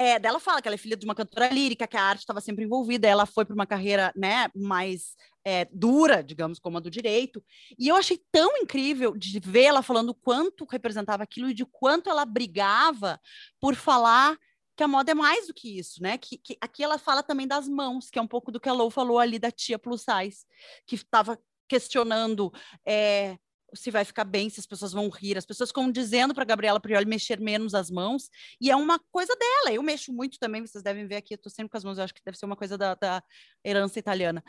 É, 0.00 0.16
dela 0.16 0.38
fala 0.38 0.62
que 0.62 0.68
ela 0.68 0.76
é 0.76 0.78
filha 0.78 0.96
de 0.96 1.04
uma 1.04 1.14
cantora 1.14 1.48
lírica, 1.48 1.84
que 1.84 1.96
a 1.96 2.02
arte 2.02 2.20
estava 2.20 2.40
sempre 2.40 2.64
envolvida, 2.64 3.08
ela 3.08 3.26
foi 3.26 3.44
para 3.44 3.52
uma 3.52 3.66
carreira 3.66 4.12
né, 4.14 4.48
mais 4.54 5.16
é, 5.48 5.66
dura, 5.72 6.22
digamos, 6.22 6.58
como 6.58 6.76
a 6.76 6.80
do 6.80 6.90
direito. 6.90 7.42
E 7.78 7.88
eu 7.88 7.96
achei 7.96 8.20
tão 8.30 8.54
incrível 8.58 9.16
de 9.16 9.40
ver 9.40 9.62
ela 9.62 9.82
falando 9.82 10.12
quanto 10.12 10.66
representava 10.70 11.22
aquilo 11.22 11.48
e 11.48 11.54
de 11.54 11.64
quanto 11.64 12.10
ela 12.10 12.26
brigava 12.26 13.18
por 13.58 13.74
falar 13.74 14.36
que 14.76 14.82
a 14.82 14.88
moda 14.88 15.12
é 15.12 15.14
mais 15.14 15.46
do 15.46 15.54
que 15.54 15.78
isso, 15.78 16.02
né? 16.02 16.18
Que, 16.18 16.36
que 16.36 16.58
aqui 16.60 16.84
ela 16.84 16.98
fala 16.98 17.22
também 17.22 17.48
das 17.48 17.66
mãos, 17.66 18.10
que 18.10 18.18
é 18.18 18.22
um 18.22 18.28
pouco 18.28 18.52
do 18.52 18.60
que 18.60 18.68
a 18.68 18.74
Lou 18.74 18.90
falou 18.90 19.18
ali 19.18 19.38
da 19.38 19.50
tia 19.50 19.78
plus 19.78 20.02
size, 20.02 20.44
que 20.86 20.96
estava 20.96 21.40
questionando 21.66 22.52
é, 22.86 23.38
se 23.74 23.90
vai 23.90 24.04
ficar 24.04 24.24
bem, 24.24 24.48
se 24.48 24.60
as 24.60 24.66
pessoas 24.66 24.92
vão 24.92 25.08
rir. 25.08 25.36
As 25.36 25.46
pessoas 25.46 25.70
ficam 25.70 25.90
dizendo 25.90 26.34
para 26.34 26.44
Gabriela 26.44 26.80
Prioli 26.80 27.06
mexer 27.06 27.40
menos 27.40 27.74
as 27.74 27.90
mãos, 27.90 28.30
e 28.60 28.70
é 28.70 28.76
uma 28.76 28.98
coisa 29.10 29.34
dela. 29.36 29.74
Eu 29.74 29.82
mexo 29.82 30.12
muito 30.12 30.38
também, 30.38 30.66
vocês 30.66 30.82
devem 30.82 31.06
ver 31.06 31.16
aqui, 31.16 31.34
eu 31.34 31.36
estou 31.36 31.50
sempre 31.50 31.70
com 31.70 31.76
as 31.76 31.84
mãos, 31.84 31.98
eu 31.98 32.04
acho 32.04 32.14
que 32.14 32.22
deve 32.24 32.38
ser 32.38 32.46
uma 32.46 32.56
coisa 32.56 32.78
da, 32.78 32.94
da 32.94 33.22
herança 33.64 33.98
italiana. 33.98 34.42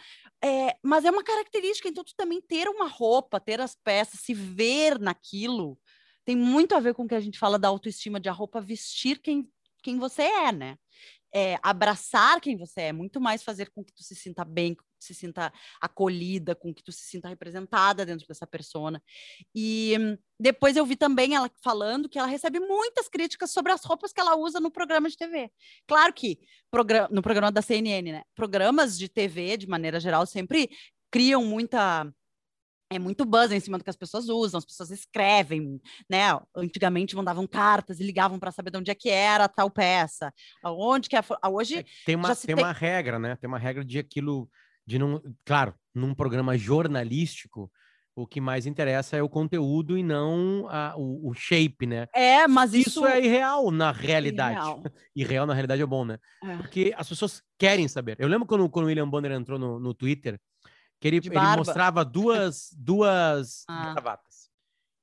É, 0.43 0.75
mas 0.83 1.05
é 1.05 1.11
uma 1.11 1.23
característica, 1.23 1.87
então 1.87 2.03
tu 2.03 2.13
também 2.15 2.41
ter 2.41 2.67
uma 2.67 2.87
roupa, 2.87 3.39
ter 3.39 3.59
as 3.59 3.75
peças, 3.75 4.19
se 4.21 4.33
ver 4.33 4.99
naquilo, 4.99 5.77
tem 6.25 6.35
muito 6.35 6.75
a 6.75 6.79
ver 6.79 6.93
com 6.93 7.03
o 7.03 7.07
que 7.07 7.15
a 7.15 7.19
gente 7.19 7.39
fala 7.39 7.57
da 7.57 7.67
autoestima, 7.67 8.19
de 8.19 8.29
a 8.29 8.31
roupa 8.31 8.61
vestir 8.61 9.19
quem, 9.19 9.49
quem 9.81 9.97
você 9.97 10.23
é, 10.23 10.51
né? 10.51 10.77
É, 11.33 11.59
abraçar 11.61 12.41
quem 12.41 12.57
você 12.57 12.81
é, 12.81 12.93
muito 12.93 13.21
mais 13.21 13.43
fazer 13.43 13.69
com 13.71 13.83
que 13.83 13.93
tu 13.93 14.03
se 14.03 14.15
sinta 14.15 14.43
bem, 14.43 14.75
se 15.03 15.13
sinta 15.13 15.51
acolhida, 15.81 16.55
com 16.55 16.73
que 16.73 16.83
tu 16.83 16.91
se 16.91 17.03
sinta 17.05 17.27
representada 17.27 18.05
dentro 18.05 18.27
dessa 18.27 18.45
persona. 18.45 19.01
E 19.55 19.95
depois 20.39 20.75
eu 20.75 20.85
vi 20.85 20.95
também 20.95 21.35
ela 21.35 21.49
falando 21.63 22.09
que 22.09 22.17
ela 22.19 22.27
recebe 22.27 22.59
muitas 22.59 23.07
críticas 23.07 23.51
sobre 23.51 23.71
as 23.71 23.83
roupas 23.83 24.11
que 24.13 24.19
ela 24.19 24.35
usa 24.35 24.59
no 24.59 24.71
programa 24.71 25.09
de 25.09 25.17
TV. 25.17 25.51
Claro 25.87 26.13
que 26.13 26.39
no 27.11 27.21
programa 27.21 27.51
da 27.51 27.61
CNN, 27.61 28.11
né? 28.11 28.23
Programas 28.35 28.97
de 28.97 29.09
TV, 29.09 29.57
de 29.57 29.67
maneira 29.67 29.99
geral, 29.99 30.25
sempre 30.25 30.69
criam 31.11 31.43
muita 31.43 32.11
é 32.91 32.97
muito 32.97 33.23
buzz 33.23 33.51
em 33.51 33.59
cima 33.59 33.77
do 33.77 33.83
que 33.83 33.89
as 33.91 33.95
pessoas 33.95 34.29
usam, 34.29 34.57
as 34.57 34.65
pessoas 34.65 34.89
escrevem, 34.89 35.79
né? 36.09 36.23
Antigamente 36.55 37.15
mandavam 37.15 37.45
cartas 37.45 37.99
e 37.99 38.03
ligavam 38.03 38.39
para 38.39 38.51
saber 38.51 38.71
de 38.71 38.77
onde 38.79 38.89
é 38.89 38.95
que 38.95 39.09
era 39.09 39.47
tal 39.47 39.69
peça, 39.69 40.33
aonde 40.63 41.07
que 41.07 41.15
é. 41.15 41.19
Hoje 41.51 41.77
É, 41.77 41.85
tem 42.03 42.15
uma, 42.15 42.35
tem 42.35 42.55
tem- 42.55 42.65
uma 42.65 42.71
regra, 42.71 43.19
né? 43.19 43.35
Tem 43.35 43.47
uma 43.47 43.59
regra 43.59 43.85
de 43.85 43.99
aquilo, 43.99 44.49
de 44.89 44.97
não. 44.99 45.21
Claro, 45.45 45.73
num 45.93 46.13
programa 46.15 46.57
jornalístico, 46.57 47.71
o 48.15 48.25
que 48.27 48.41
mais 48.41 48.65
interessa 48.65 49.15
é 49.15 49.21
o 49.23 49.29
conteúdo 49.29 49.97
e 49.97 50.03
não 50.03 50.67
a- 50.69 50.93
o, 50.97 51.29
o 51.29 51.33
shape, 51.33 51.85
né? 51.85 52.07
é, 52.13 52.47
mas 52.47 52.73
Isso, 52.73 52.89
isso, 52.89 53.05
é 53.05 53.23
irreal 53.23 53.69
na 53.71 53.91
realidade. 53.91 54.55
irreal. 54.59 54.83
Irreal 55.15 55.45
na 55.45 55.53
realidade 55.53 55.81
é 55.81 55.85
bom, 55.85 56.03
né? 56.03 56.17
É. 56.43 56.57
Porque 56.57 56.93
as 56.97 57.07
pessoas 57.07 57.41
querem 57.57 57.87
saber. 57.87 58.15
Eu 58.19 58.27
lembro 58.27 58.47
quando, 58.47 58.67
quando 58.69 58.85
o 58.85 58.87
William 58.87 59.07
Bonner 59.09 59.31
entrou 59.31 59.59
no, 59.59 59.79
no 59.79 59.93
Twitter, 59.93 60.39
que 60.99 61.07
ele, 61.07 61.19
De 61.21 61.29
ele 61.29 61.39
mostrava 61.55 62.03
duas, 62.03 62.69
duas 62.77 63.63
Ah. 63.69 63.93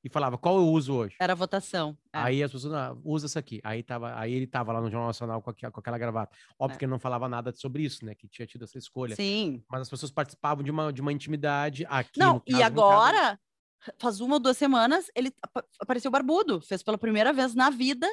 E 0.07 0.09
falava, 0.09 0.38
qual 0.38 0.54
eu 0.57 0.68
uso 0.68 0.94
hoje? 0.94 1.16
Era 1.18 1.34
votação. 1.34 1.98
é. 2.12 2.18
Aí 2.18 2.40
as 2.40 2.52
pessoas, 2.52 2.72
ah, 2.72 2.96
usa 3.04 3.26
essa 3.26 3.40
aqui. 3.40 3.61
Aí, 3.64 3.82
tava, 3.82 4.16
aí 4.16 4.32
ele 4.32 4.46
tava 4.46 4.72
lá 4.72 4.80
no 4.80 4.88
Jornal 4.88 5.09
Nacional 5.09 5.42
com, 5.42 5.50
aqui- 5.50 5.68
com 5.68 5.80
aquela 5.80 5.98
gravata. 5.98 6.30
Óbvio 6.57 6.76
É. 6.76 6.78
que 6.78 6.84
ele 6.84 6.92
não 6.92 6.98
falava 7.00 7.28
nada 7.28 7.50
sobre 7.52 7.82
isso, 7.82 8.04
né? 8.07 8.14
Que 8.14 8.28
tinha 8.28 8.46
tido 8.46 8.62
essa 8.62 8.78
escolha. 8.78 9.16
Sim. 9.16 9.64
Mas 9.68 9.80
as 9.80 9.90
pessoas 9.90 10.12
participavam 10.12 10.62
de 10.62 10.70
uma, 10.70 10.92
de 10.92 11.00
uma 11.00 11.12
intimidade 11.12 11.84
aqui. 11.90 12.20
Não, 12.20 12.40
e 12.46 12.52
caso- 12.52 12.62
caso- 12.62 12.64
agora, 12.72 13.40
faz 13.99 14.20
uma 14.20 14.35
ou 14.35 14.41
duas 14.41 14.57
semanas, 14.57 15.11
ele 15.14 15.33
apa- 15.43 15.64
apareceu 15.81 16.11
barbudo, 16.11 16.61
fez 16.61 16.83
pela 16.83 16.99
primeira 16.99 17.33
vez 17.33 17.55
na 17.55 17.70
vida 17.70 18.09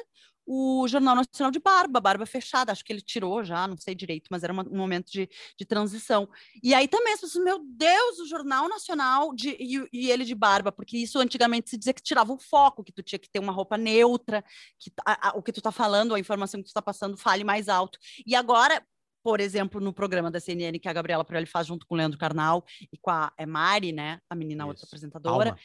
o 0.46 0.86
Jornal 0.86 1.16
Nacional 1.16 1.50
de 1.50 1.58
barba, 1.58 2.00
barba 2.00 2.26
fechada, 2.26 2.70
acho 2.70 2.84
que 2.84 2.92
ele 2.92 3.00
tirou 3.00 3.42
já, 3.42 3.66
não 3.66 3.78
sei 3.78 3.94
direito, 3.94 4.28
mas 4.30 4.44
era 4.44 4.52
uma- 4.52 4.66
um 4.68 4.76
momento 4.76 5.10
de, 5.10 5.26
de 5.58 5.64
transição. 5.64 6.28
E 6.62 6.74
aí 6.74 6.86
também 6.86 7.14
as 7.14 7.20
pessoas, 7.20 7.42
meu 7.42 7.60
Deus, 7.64 8.18
o 8.18 8.26
Jornal 8.26 8.68
Nacional 8.68 9.34
de, 9.34 9.56
e, 9.58 9.88
e 9.90 10.10
ele 10.10 10.22
de 10.24 10.34
barba, 10.34 10.70
porque 10.70 10.98
isso 10.98 11.18
antigamente 11.18 11.70
se 11.70 11.78
dizia 11.78 11.94
que 11.94 12.02
tirava 12.02 12.30
o 12.32 12.38
foco, 12.38 12.84
que 12.84 12.92
tu 12.92 13.02
tinha 13.02 13.18
que 13.18 13.30
ter 13.30 13.38
uma 13.38 13.52
roupa 13.52 13.78
neutra, 13.78 14.44
que 14.78 14.92
a- 15.06 15.30
a- 15.30 15.32
o 15.38 15.42
que 15.42 15.50
tu 15.52 15.62
tá 15.62 15.72
falando, 15.72 16.14
a 16.14 16.20
informação 16.20 16.60
que 16.62 16.68
tu 16.68 16.74
tá 16.74 16.82
passando 16.82 17.16
fale 17.16 17.42
mais 17.42 17.68
alto. 17.68 17.98
E 18.26 18.34
agora 18.34 18.84
por 19.24 19.40
exemplo, 19.40 19.80
no 19.80 19.90
programa 19.90 20.30
da 20.30 20.38
CNN 20.38 20.78
que 20.78 20.86
a 20.88 20.92
Gabriela 20.92 21.24
Prioli 21.24 21.46
faz 21.46 21.66
junto 21.66 21.86
com 21.86 21.94
o 21.94 21.96
Leandro 21.96 22.18
Carnal 22.18 22.62
e 22.92 22.98
com 22.98 23.10
a 23.10 23.32
é 23.38 23.46
Mari, 23.46 23.90
né? 23.90 24.20
A 24.28 24.34
menina, 24.34 24.64
Isso. 24.64 24.68
outra 24.68 24.86
apresentadora. 24.86 25.50
Palma. 25.50 25.60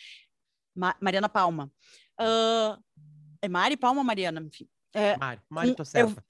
Ma 0.73 0.95
Mariana 1.01 1.27
Palma. 1.27 1.71
Uh, 2.17 2.81
é 3.41 3.49
Mari 3.49 3.75
Palma 3.75 4.01
Mariana? 4.01 4.39
Enfim. 4.39 4.65
É, 4.93 5.17
Mari, 5.17 5.41
Mari, 5.49 5.75
tô 5.75 5.83
certa. 5.83 6.23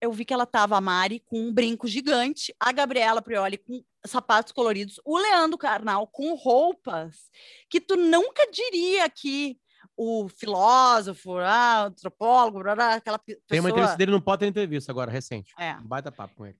Eu, 0.00 0.08
eu 0.08 0.12
vi 0.12 0.24
que 0.24 0.32
ela 0.32 0.46
tava, 0.46 0.74
a 0.74 0.80
Mari, 0.80 1.20
com 1.20 1.38
um 1.38 1.52
brinco 1.52 1.86
gigante, 1.86 2.54
a 2.58 2.72
Gabriela 2.72 3.20
Prioli 3.20 3.58
com 3.58 3.84
sapatos 4.06 4.52
coloridos, 4.52 4.98
o 5.04 5.18
Leandro 5.18 5.58
Carnal 5.58 6.06
com 6.06 6.34
roupas 6.34 7.30
que 7.68 7.78
tu 7.78 7.94
nunca 7.94 8.50
diria 8.50 9.06
que 9.10 9.58
o 9.96 10.28
filósofo, 10.28 11.38
ah, 11.38 11.84
o 11.84 11.86
antropólogo, 11.86 12.60
aquela 12.68 13.18
pessoa... 13.18 13.42
Tem 13.48 13.60
uma 13.60 13.70
entrevista 13.70 13.96
dele 13.96 14.12
no 14.12 14.20
Potter 14.20 14.46
Entrevista 14.46 14.92
agora, 14.92 15.10
recente. 15.10 15.54
É. 15.58 15.74
Um 15.76 15.86
baita 15.86 16.12
papo 16.12 16.34
com 16.34 16.46
ele. 16.46 16.58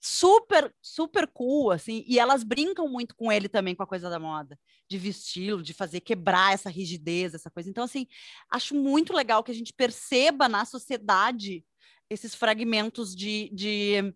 Super, 0.00 0.72
super 0.80 1.26
cool, 1.26 1.70
assim, 1.72 2.04
e 2.06 2.18
elas 2.18 2.44
brincam 2.44 2.88
muito 2.88 3.14
com 3.16 3.30
ele 3.32 3.48
também, 3.48 3.74
com 3.74 3.82
a 3.82 3.86
coisa 3.86 4.08
da 4.08 4.20
moda, 4.20 4.58
de 4.88 4.96
vesti-lo, 4.98 5.62
de 5.62 5.74
fazer 5.74 6.00
quebrar 6.00 6.54
essa 6.54 6.70
rigidez, 6.70 7.34
essa 7.34 7.50
coisa. 7.50 7.68
Então, 7.68 7.84
assim, 7.84 8.06
acho 8.50 8.74
muito 8.74 9.12
legal 9.12 9.42
que 9.42 9.50
a 9.50 9.54
gente 9.54 9.72
perceba 9.72 10.48
na 10.48 10.64
sociedade 10.64 11.64
esses 12.08 12.34
fragmentos 12.34 13.16
de, 13.16 13.50
de 13.52 14.14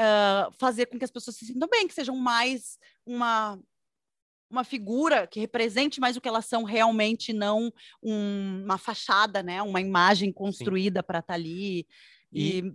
uh, 0.00 0.52
fazer 0.58 0.86
com 0.86 0.98
que 0.98 1.04
as 1.04 1.12
pessoas 1.12 1.36
se 1.36 1.46
sintam 1.46 1.68
bem, 1.68 1.86
que 1.86 1.94
sejam 1.94 2.16
mais 2.16 2.76
uma 3.06 3.56
uma 4.50 4.64
figura 4.64 5.26
que 5.26 5.38
represente 5.38 6.00
mais 6.00 6.16
o 6.16 6.20
que 6.20 6.28
elas 6.28 6.46
são 6.46 6.64
realmente, 6.64 7.32
não 7.32 7.72
um, 8.02 8.62
uma 8.64 8.76
fachada, 8.76 9.42
né? 9.42 9.62
Uma 9.62 9.80
imagem 9.80 10.32
construída 10.32 11.02
para 11.02 11.20
estar 11.20 11.34
tá 11.34 11.38
ali. 11.38 11.86
E, 12.32 12.72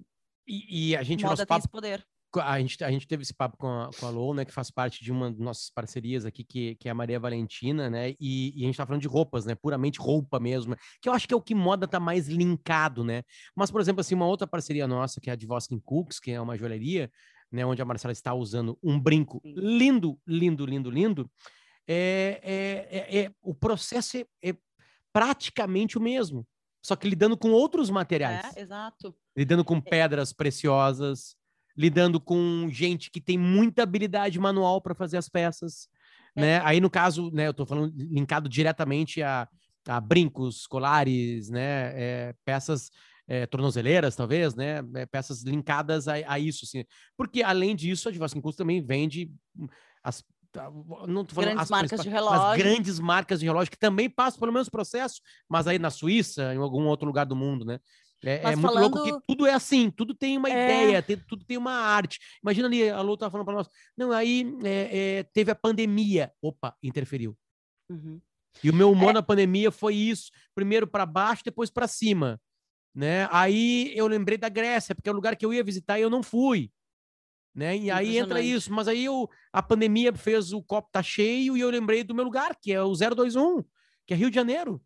e, 0.48 0.90
e, 0.90 0.96
a 0.96 1.04
gente 1.04 1.24
moda 1.24 1.46
tem 1.46 1.58
esse 1.58 1.68
poder. 1.68 2.06
A 2.38 2.60
gente, 2.60 2.84
a 2.84 2.92
gente 2.92 3.08
teve 3.08 3.24
esse 3.24 3.34
papo 3.34 3.56
com 3.58 3.68
a, 3.68 3.90
com 3.98 4.06
a 4.06 4.10
Lou, 4.10 4.34
né, 4.34 4.44
que 4.44 4.52
faz 4.52 4.70
parte 4.70 5.02
de 5.02 5.10
uma 5.10 5.32
das 5.32 5.40
nossas 5.40 5.70
parcerias 5.70 6.26
aqui, 6.26 6.44
que, 6.44 6.76
que 6.76 6.90
é 6.90 6.92
a 6.92 6.96
Maria 6.96 7.18
Valentina, 7.18 7.90
né, 7.90 8.14
e, 8.20 8.52
e, 8.60 8.64
a 8.64 8.66
gente 8.66 8.76
tá 8.76 8.86
falando 8.86 9.02
de 9.02 9.08
roupas, 9.08 9.46
né, 9.46 9.56
puramente 9.56 10.02
roupa 10.02 10.38
mesmo, 10.38 10.76
que 11.02 11.08
eu 11.08 11.14
acho 11.14 11.26
que 11.30 11.34
é 11.34 11.38
o 11.38 11.42
que 11.42 11.56
moda 11.56 11.88
tá 11.88 11.98
mais 11.98 12.28
linkado, 12.28 13.06
né, 13.06 13.24
mas, 13.56 13.72
por 13.72 13.80
exemplo, 13.80 14.02
assim, 14.02 14.16
uma 14.16 14.28
outra 14.28 14.46
parceria 14.46 14.86
nossa, 14.86 15.22
que 15.22 15.30
é 15.30 15.34
a 15.34 15.36
de 15.38 15.46
Voskin 15.46 15.80
Cooks, 15.80 16.20
que 16.20 16.30
é 16.30 16.42
uma 16.42 16.58
joalheria, 16.58 17.10
né, 17.50 17.66
onde 17.66 17.82
a 17.82 17.86
Marcela 17.86 18.12
está 18.12 18.34
usando 18.34 18.78
um 18.84 19.00
brinco 19.00 19.42
lindo, 19.46 20.20
lindo, 20.28 20.66
lindo, 20.66 20.90
lindo, 20.90 21.32
é, 21.88 22.40
é, 22.44 22.98
é, 22.98 23.20
é, 23.26 23.32
o 23.42 23.54
processo 23.54 24.18
é, 24.18 24.26
é, 24.44 24.56
praticamente 25.14 25.98
o 25.98 26.02
mesmo, 26.02 26.46
só 26.84 26.96
que 26.96 27.08
lidando 27.08 27.38
com 27.38 27.52
outros 27.52 27.90
materiais. 27.90 28.56
É, 28.56 28.62
exato. 28.62 29.16
Lidando 29.36 29.64
com 29.64 29.78
é. 29.78 29.82
pedras 29.82 30.34
preciosas, 30.34 31.36
lidando 31.76 32.20
com 32.20 32.68
gente 32.70 33.10
que 33.12 33.22
tem 33.22 33.38
muita 33.38 33.84
habilidade 33.84 34.40
manual 34.40 34.82
para 34.82 34.96
fazer 34.96 35.18
as 35.18 35.30
peças. 35.30 35.88
Né? 36.36 36.60
Aí, 36.64 36.80
no 36.80 36.90
caso, 36.90 37.32
né, 37.32 37.48
eu 37.48 37.52
estou 37.52 37.66
falando 37.66 37.94
linkado 37.96 38.50
diretamente 38.50 39.22
a, 39.22 39.48
a 39.88 40.02
brincos, 40.02 40.68
colares, 40.68 41.50
né, 41.50 42.34
peças 42.44 42.92
é, 43.28 43.46
tornozeleiras, 43.46 44.16
talvez, 44.16 44.56
né? 44.56 44.84
É, 44.96 45.06
peças 45.06 45.42
linkadas 45.44 46.08
a, 46.08 46.14
a, 46.28 46.40
isso, 46.40 46.66
assim. 46.66 46.86
Porque, 47.18 47.42
além 47.42 47.76
disso, 47.76 48.08
a 48.08 48.12
Divaskin 48.12 48.42
Curso 48.42 48.58
também 48.58 48.82
vende 48.82 49.32
as 50.04 50.24
não 51.08 51.26
tô 51.26 51.36
falando 51.36 51.54
grandes 51.54 51.70
marcas 51.70 52.02
de 52.02 52.10
relógio. 52.10 52.42
As 52.42 52.58
grandes 52.58 53.00
marcas 53.00 53.40
de 53.40 53.46
relógio 53.46 53.72
que 53.72 53.78
também 53.78 54.10
passam 54.10 54.40
pelo 54.40 54.54
mesmo 54.54 54.72
processo, 54.72 55.22
mas 55.50 55.68
aí 55.68 55.80
na 55.80 55.90
Suíça, 55.90 56.54
em 56.54 56.58
algum 56.58 56.86
outro 56.86 57.06
lugar 57.06 57.26
do 57.26 57.36
mundo, 57.36 57.66
né? 57.66 57.80
É, 58.24 58.38
é 58.38 58.56
muito 58.56 58.62
falando... 58.62 58.96
louco 58.96 59.20
que 59.20 59.28
tudo 59.28 59.46
é 59.46 59.54
assim, 59.54 59.92
tudo 59.92 60.16
tem 60.16 60.38
uma 60.38 60.50
é... 60.50 60.52
ideia, 60.52 61.02
tem, 61.02 61.18
tudo 61.18 61.46
tem 61.46 61.58
uma 61.58 61.74
arte. 61.74 62.20
Imagina 62.42 62.68
ali, 62.68 62.90
a 62.90 63.02
Lu 63.02 63.18
tava 63.18 63.32
falando 63.32 63.46
para 63.46 63.56
nós, 63.56 63.70
não, 63.96 64.12
aí 64.12 64.58
é, 64.64 65.18
é, 65.20 65.24
teve 65.24 65.52
a 65.52 65.56
pandemia, 65.56 66.32
opa, 66.42 66.76
interferiu. 66.82 67.38
Uhum. 67.90 68.20
E 68.64 68.70
o 68.70 68.74
meu 68.74 68.92
humor 68.92 69.12
é. 69.12 69.14
na 69.14 69.22
pandemia 69.22 69.72
foi 69.72 69.96
isso, 69.96 70.32
primeiro 70.56 70.88
para 70.88 71.06
baixo, 71.06 71.44
depois 71.44 71.70
para 71.70 71.88
cima, 71.88 72.40
né? 72.96 73.28
Aí 73.32 73.92
eu 73.96 74.08
lembrei 74.08 74.38
da 74.38 74.50
Grécia, 74.50 74.96
porque 74.96 75.10
é 75.10 75.12
o 75.12 75.16
lugar 75.16 75.36
que 75.36 75.46
eu 75.46 75.54
ia 75.54 75.64
visitar 75.64 76.00
e 76.00 76.02
eu 76.02 76.10
não 76.10 76.24
fui 76.24 76.72
né? 77.56 77.78
E 77.78 77.90
aí 77.90 78.18
entra 78.18 78.42
isso, 78.42 78.72
mas 78.74 78.88
aí 78.88 79.06
eu, 79.06 79.30
a 79.54 79.64
pandemia 79.64 80.14
fez 80.14 80.52
o 80.52 80.62
copo 80.62 80.90
tá 80.92 81.02
cheio 81.02 81.56
e 81.56 81.62
eu 81.62 81.70
lembrei 81.70 82.04
do 82.04 82.14
meu 82.14 82.26
lugar, 82.26 82.56
que 82.62 82.74
é 82.74 82.82
o 82.82 82.94
021, 82.94 83.64
que 84.06 84.14
é 84.14 84.18
Rio 84.18 84.30
de 84.30 84.36
Janeiro. 84.36 84.82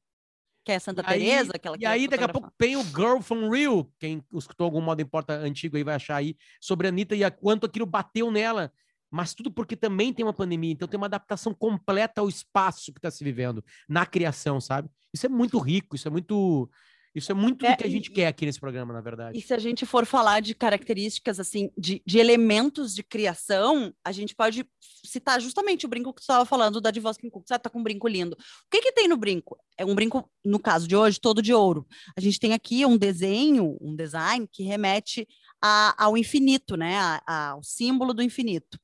Que 0.63 0.74
é 0.74 0.80
Santa 0.80 1.03
Teresa, 1.03 1.53
aquela 1.55 1.76
E 1.80 1.86
aí 1.86 2.07
daqui 2.07 2.24
a 2.24 2.30
pouco 2.30 2.51
tem 2.57 2.76
o 2.76 2.84
Girl 2.84 3.22
from 3.22 3.49
Rio, 3.49 3.91
quem 3.97 4.24
escutou 4.36 4.65
algum 4.65 4.82
modo 4.82 5.01
importa 5.01 5.34
antigo 5.34 5.78
aí 5.78 5.84
vai 5.84 5.95
achar 5.95 6.17
aí 6.17 6.36
sobre 6.61 6.86
a 6.86 6.89
Anitta 6.89 7.15
e 7.15 7.24
a 7.24 7.32
quanto 7.32 7.65
aquilo 7.65 7.88
bateu 7.88 8.30
nela. 8.30 8.72
Mas 9.11 9.34
tudo 9.34 9.51
porque 9.51 9.76
também 9.76 10.13
tem 10.13 10.24
uma 10.24 10.34
pandemia, 10.34 10.72
então 10.72 10.88
tem 10.88 10.97
uma 10.97 11.07
adaptação 11.07 11.51
completa 11.51 12.22
ao 12.22 12.30
espaço 12.30 12.93
que 12.93 12.99
está 12.99 13.09
se 13.09 13.24
vivendo 13.24 13.65
na 13.88 14.05
criação, 14.05 14.61
sabe? 14.61 14.88
Isso 15.11 15.26
é 15.26 15.30
muito 15.30 15.57
rico, 15.57 15.95
isso 15.95 16.07
é 16.07 16.11
muito 16.11 16.70
isso 17.20 17.32
é 17.32 17.36
muito 17.36 17.65
é, 17.65 17.72
do 17.72 17.78
que 17.78 17.84
a 17.86 17.89
gente 17.89 18.07
e, 18.07 18.11
quer 18.11 18.28
aqui 18.28 18.45
nesse 18.45 18.59
programa, 18.59 18.93
na 18.93 19.01
verdade. 19.01 19.38
E 19.38 19.41
se 19.41 19.53
a 19.53 19.59
gente 19.59 19.86
for 19.86 20.05
falar 20.05 20.39
de 20.39 20.55
características, 20.55 21.39
assim, 21.39 21.70
de, 21.78 22.01
de 22.05 22.17
elementos 22.17 22.93
de 22.93 23.03
criação, 23.03 23.93
a 24.03 24.11
gente 24.11 24.36
pode 24.36 24.65
citar 25.05 25.39
justamente 25.39 25.86
o 25.86 25.89
brinco 25.89 26.13
que 26.13 26.22
você 26.22 26.32
estava 26.32 26.45
falando 26.45 26.82
da 26.82 26.91
Divoskin 26.91 27.30
Cook. 27.30 27.47
Você 27.47 27.59
tá 27.59 27.70
com 27.70 27.80
um 27.80 27.84
brinco 27.84 28.07
lindo. 28.07 28.36
O 28.36 28.70
que 28.72 28.82
que 28.82 28.91
tem 28.91 29.07
no 29.07 29.17
brinco? 29.17 29.57
É 29.78 29.86
um 29.86 29.93
brinco, 29.93 30.30
no 30.43 30.59
caso 30.59 30.88
de 30.88 30.95
hoje, 30.95 31.20
todo 31.20 31.41
de 31.41 31.53
ouro. 31.53 31.86
A 32.17 32.22
gente 32.22 32.39
tem 32.39 32.53
aqui 32.53 32.86
um 32.86 32.97
desenho, 32.97 33.78
um 33.80 33.95
design 33.95 34.47
que 34.51 34.63
remete 34.63 35.28
a, 35.61 36.03
ao 36.03 36.17
infinito, 36.17 36.76
né? 36.76 36.97
A, 36.97 37.22
a, 37.28 37.47
ao 37.49 37.63
símbolo 37.63 38.13
do 38.13 38.24
infinito. 38.24 38.80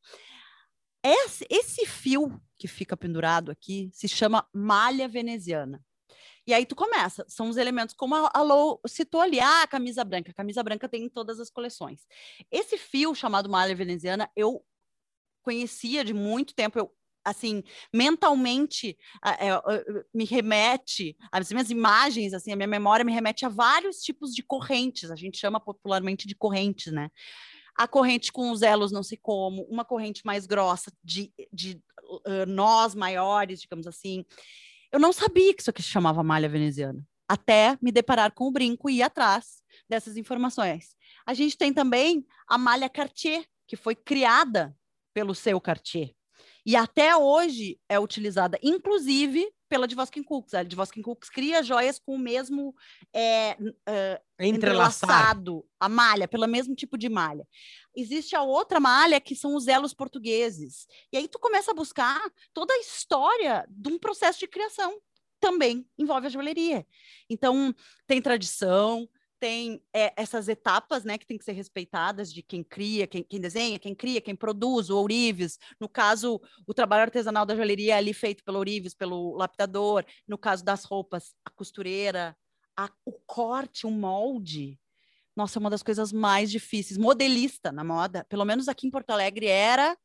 Esse, 1.03 1.45
esse 1.49 1.85
fio 1.85 2.41
que 2.57 2.67
fica 2.67 2.97
pendurado 2.97 3.51
aqui 3.51 3.89
se 3.93 4.07
chama 4.07 4.47
malha 4.53 5.07
veneziana. 5.07 5.83
E 6.47 6.53
aí 6.53 6.65
tu 6.65 6.75
começa, 6.75 7.25
são 7.27 7.49
os 7.49 7.57
elementos 7.57 7.95
como 7.95 8.15
a 8.15 8.41
Lou 8.41 8.79
citou 8.87 9.21
ali, 9.21 9.39
ah, 9.39 9.63
a 9.63 9.67
camisa 9.67 10.03
branca, 10.03 10.31
a 10.31 10.33
camisa 10.33 10.61
branca 10.61 10.87
tem 10.87 11.03
em 11.03 11.09
todas 11.09 11.39
as 11.39 11.49
coleções. 11.49 12.05
Esse 12.51 12.77
fio 12.77 13.15
chamado 13.15 13.49
malha 13.49 13.75
veneziana, 13.75 14.29
eu 14.35 14.63
conhecia 15.41 16.03
de 16.03 16.13
muito 16.13 16.53
tempo, 16.53 16.77
eu 16.77 16.91
assim, 17.25 17.63
mentalmente 17.91 18.95
é, 19.25 19.49
me 20.13 20.25
remete, 20.25 21.17
as 21.31 21.51
minhas 21.51 21.71
imagens, 21.71 22.33
assim, 22.35 22.53
a 22.53 22.55
minha 22.55 22.67
memória 22.67 23.03
me 23.03 23.11
remete 23.11 23.45
a 23.45 23.49
vários 23.49 23.97
tipos 24.01 24.31
de 24.31 24.43
correntes, 24.43 25.09
a 25.09 25.15
gente 25.15 25.39
chama 25.39 25.59
popularmente 25.59 26.27
de 26.27 26.35
correntes, 26.35 26.93
né? 26.93 27.09
A 27.75 27.87
corrente 27.87 28.31
com 28.31 28.51
os 28.51 28.61
elos 28.61 28.91
não 28.91 29.01
sei 29.01 29.17
como, 29.21 29.63
uma 29.63 29.83
corrente 29.83 30.21
mais 30.23 30.45
grossa, 30.45 30.93
de, 31.03 31.33
de 31.51 31.81
uh, 32.03 32.45
nós 32.47 32.93
maiores, 32.93 33.59
digamos 33.59 33.87
assim. 33.87 34.23
Eu 34.95 34.99
não 35.01 35.11
sabia 35.11 35.53
que 35.53 35.59
isso 35.59 35.69
aqui 35.69 35.83
se 35.83 35.89
chamava 35.89 36.23
malha 36.23 36.47
veneziana, 36.47 37.05
até 37.27 37.77
me 37.81 37.91
deparar 37.91 38.31
com 38.31 38.47
o 38.47 38.51
brinco 38.51 38.89
e 38.89 38.99
ir 38.99 39.01
atrás 39.01 39.61
dessas 39.89 40.15
informações. 40.15 40.95
A 41.25 41.33
gente 41.33 41.57
tem 41.57 41.73
também 41.73 42.25
a 42.47 42.57
malha 42.57 42.87
Cartier, 42.87 43.45
que 43.67 43.75
foi 43.75 43.93
criada 43.93 44.73
pelo 45.13 45.35
seu 45.35 45.59
Cartier. 45.59 46.13
E 46.65 46.77
até 46.77 47.13
hoje 47.13 47.77
é 47.89 47.99
utilizada, 47.99 48.57
inclusive, 48.63 49.45
pela 49.67 49.87
Divoskin 49.87 50.23
Cooks. 50.23 50.53
A 50.53 50.63
Divoskin 50.63 51.01
Cooks 51.01 51.29
cria 51.29 51.63
joias 51.63 51.99
com 51.99 52.15
o 52.15 52.19
mesmo 52.19 52.75
é, 53.13 53.57
uh, 53.59 54.43
entrelaçado, 54.43 55.65
a 55.79 55.89
malha, 55.89 56.27
pelo 56.27 56.47
mesmo 56.47 56.75
tipo 56.75 56.97
de 56.97 57.09
malha. 57.09 57.47
Existe 57.95 58.35
a 58.35 58.41
outra 58.41 58.79
malha 58.79 59.19
que 59.19 59.35
são 59.35 59.55
os 59.55 59.67
elos 59.67 59.93
portugueses. 59.93 60.87
E 61.11 61.17
aí 61.17 61.27
tu 61.27 61.39
começa 61.39 61.71
a 61.71 61.75
buscar 61.75 62.21
toda 62.53 62.73
a 62.73 62.79
história 62.79 63.65
de 63.69 63.89
um 63.89 63.97
processo 63.97 64.39
de 64.39 64.47
criação. 64.47 64.99
Também 65.39 65.87
envolve 65.97 66.27
a 66.27 66.29
joalheria. 66.29 66.85
Então, 67.29 67.73
tem 68.07 68.21
tradição, 68.21 69.07
tem 69.45 69.79
é, 69.93 70.11
essas 70.17 70.47
etapas 70.47 71.03
né, 71.03 71.19
que 71.19 71.27
tem 71.27 71.37
que 71.37 71.45
ser 71.45 71.51
respeitadas 71.51 72.33
de 72.33 72.41
quem 72.41 72.63
cria, 72.63 73.05
quem, 73.05 73.21
quem, 73.21 73.39
desenha, 73.39 73.77
quem 73.77 73.93
cria, 73.93 74.19
quem 74.19 74.35
produz, 74.35 74.89
o 74.89 74.97
ourives. 74.97 75.59
No 75.79 75.87
caso, 75.87 76.41
o 76.65 76.73
trabalho 76.73 77.03
artesanal 77.03 77.45
da 77.45 77.55
joalheria 77.55 77.93
é 77.93 77.97
ali 77.97 78.11
feito 78.11 78.43
pelo 78.43 78.57
ourives, 78.57 78.95
pelo 78.95 79.37
lapidador. 79.37 80.03
No 80.27 80.35
caso 80.35 80.65
das 80.65 80.83
roupas, 80.83 81.35
a 81.45 81.51
costureira, 81.51 82.35
a, 82.75 82.89
o 83.05 83.11
corte, 83.11 83.85
o 83.85 83.91
molde 83.91 84.79
nossa, 85.35 85.59
é 85.59 85.61
uma 85.61 85.69
das 85.69 85.83
coisas 85.83 86.13
mais 86.13 86.49
difíceis. 86.49 86.97
Modelista 86.97 87.69
na 87.69 87.83
moda, 87.83 88.25
pelo 88.29 88.45
menos 88.45 88.69
aqui 88.69 88.87
em 88.87 88.89
Porto 88.89 89.09
Alegre, 89.09 89.47
era 89.47 89.95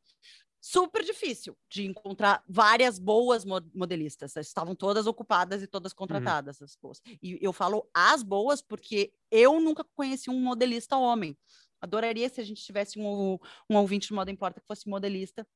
super 0.61 1.02
difícil 1.02 1.56
de 1.68 1.86
encontrar 1.86 2.44
várias 2.46 2.98
boas 2.98 3.44
modelistas. 3.44 4.36
Estavam 4.36 4.74
todas 4.74 5.06
ocupadas 5.06 5.62
e 5.62 5.66
todas 5.66 5.92
uhum. 5.92 5.96
contratadas, 5.96 6.61
uhum. 6.61 6.64
as 6.64 6.76
boas. 6.76 7.00
E 7.22 7.38
eu 7.40 7.52
falo 7.52 7.88
as 7.94 8.22
boas 8.22 8.61
porque 8.61 9.12
eu 9.30 9.61
nunca 9.61 9.84
conheci 9.94 10.28
um 10.28 10.40
modelista 10.40 10.96
homem. 10.96 11.36
Adoraria 11.80 12.28
se 12.28 12.40
a 12.40 12.44
gente 12.44 12.62
tivesse 12.62 12.98
um, 12.98 13.38
um 13.68 13.76
ouvinte 13.76 14.08
de 14.08 14.14
moda 14.14 14.30
importa 14.30 14.61
que 14.61 14.66
fosse 14.66 14.88
modelista 14.88 15.46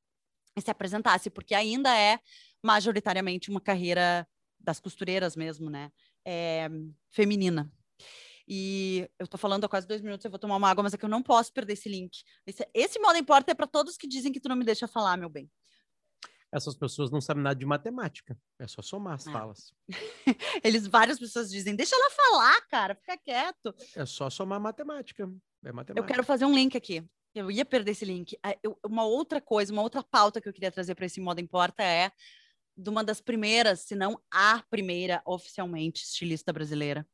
e 0.57 0.61
se 0.61 0.71
apresentasse, 0.71 1.29
porque 1.29 1.55
ainda 1.55 1.95
é 1.95 2.19
majoritariamente 2.63 3.51
uma 3.51 3.61
carreira 3.61 4.27
das 4.59 4.81
costureiras 4.81 5.37
mesmo, 5.37 5.69
né? 5.69 5.93
É, 6.25 6.69
feminina. 7.11 7.71
E 8.47 9.09
eu 9.19 9.27
tô 9.27 9.39
falando 9.39 9.65
há 9.65 9.69
quase 9.69 9.87
dois 9.87 10.01
minutos, 10.03 10.25
eu 10.25 10.31
vou 10.31 10.39
tomar 10.39 10.57
uma 10.57 10.69
água, 10.69 10.83
mas 10.83 10.93
é 10.93 10.99
que 10.99 11.05
eu 11.05 11.09
não 11.09 11.23
posso 11.23 11.53
perder 11.53 11.73
esse 11.73 11.89
link. 11.89 12.23
Esse, 12.47 12.69
esse 12.75 12.99
modo 12.99 13.17
importa 13.17 13.53
é 13.53 13.55
para 13.55 13.67
todos 13.67 13.97
que 13.97 14.07
dizem 14.07 14.31
que 14.33 14.41
tu 14.41 14.49
não 14.49 14.57
me 14.57 14.65
deixa 14.65 14.87
falar, 14.87 15.17
meu 15.17 15.29
bem. 15.31 15.51
Essas 16.53 16.77
pessoas 16.77 17.11
não 17.11 17.21
sabem 17.21 17.43
nada 17.43 17.59
de 17.59 17.67
matemática. 17.67 18.39
É 18.61 18.67
só 18.69 18.81
somar 18.81 19.15
as 19.15 19.27
É. 19.27 19.33
falas. 19.33 19.73
Eles, 20.63 20.87
várias 20.87 21.19
pessoas 21.19 21.51
dizem, 21.51 21.75
deixa 21.75 21.97
ela 21.97 22.11
falar, 22.11 22.61
cara, 22.69 22.95
fica 22.95 23.17
quieto. 23.19 23.75
É 23.97 24.07
só 24.07 24.31
somar 24.31 24.61
matemática. 24.61 25.25
É 25.65 25.73
matemática. 25.73 25.99
Eu 25.99 26.05
quero 26.05 26.23
fazer 26.23 26.45
um 26.45 26.55
link 26.55 26.77
aqui. 26.77 27.05
Eu 27.35 27.51
ia 27.51 27.65
perder 27.65 27.91
esse 27.91 28.05
link. 28.05 28.39
Ah, 28.41 28.57
eu- 28.63 28.79
uma 28.87 29.05
outra 29.05 29.41
coisa, 29.41 29.73
uma 29.73 29.83
outra 29.83 30.05
pauta 30.05 30.41
que 30.41 30.49
eu 30.49 30.53
queria 30.53 30.71
trazer 30.71 30.95
para 30.95 31.07
esse 31.07 31.21
modo 31.21 31.41
importa 31.41 31.83
é 31.83 32.13
de 32.77 32.89
uma 32.89 33.03
das 33.03 33.21
primeiras, 33.21 33.81
se 33.81 33.97
não 33.97 34.21
a 34.31 34.63
primeira 34.71 35.21
oficialmente 35.27 36.05
estilista 36.05 36.53
brasileira. 36.53 37.05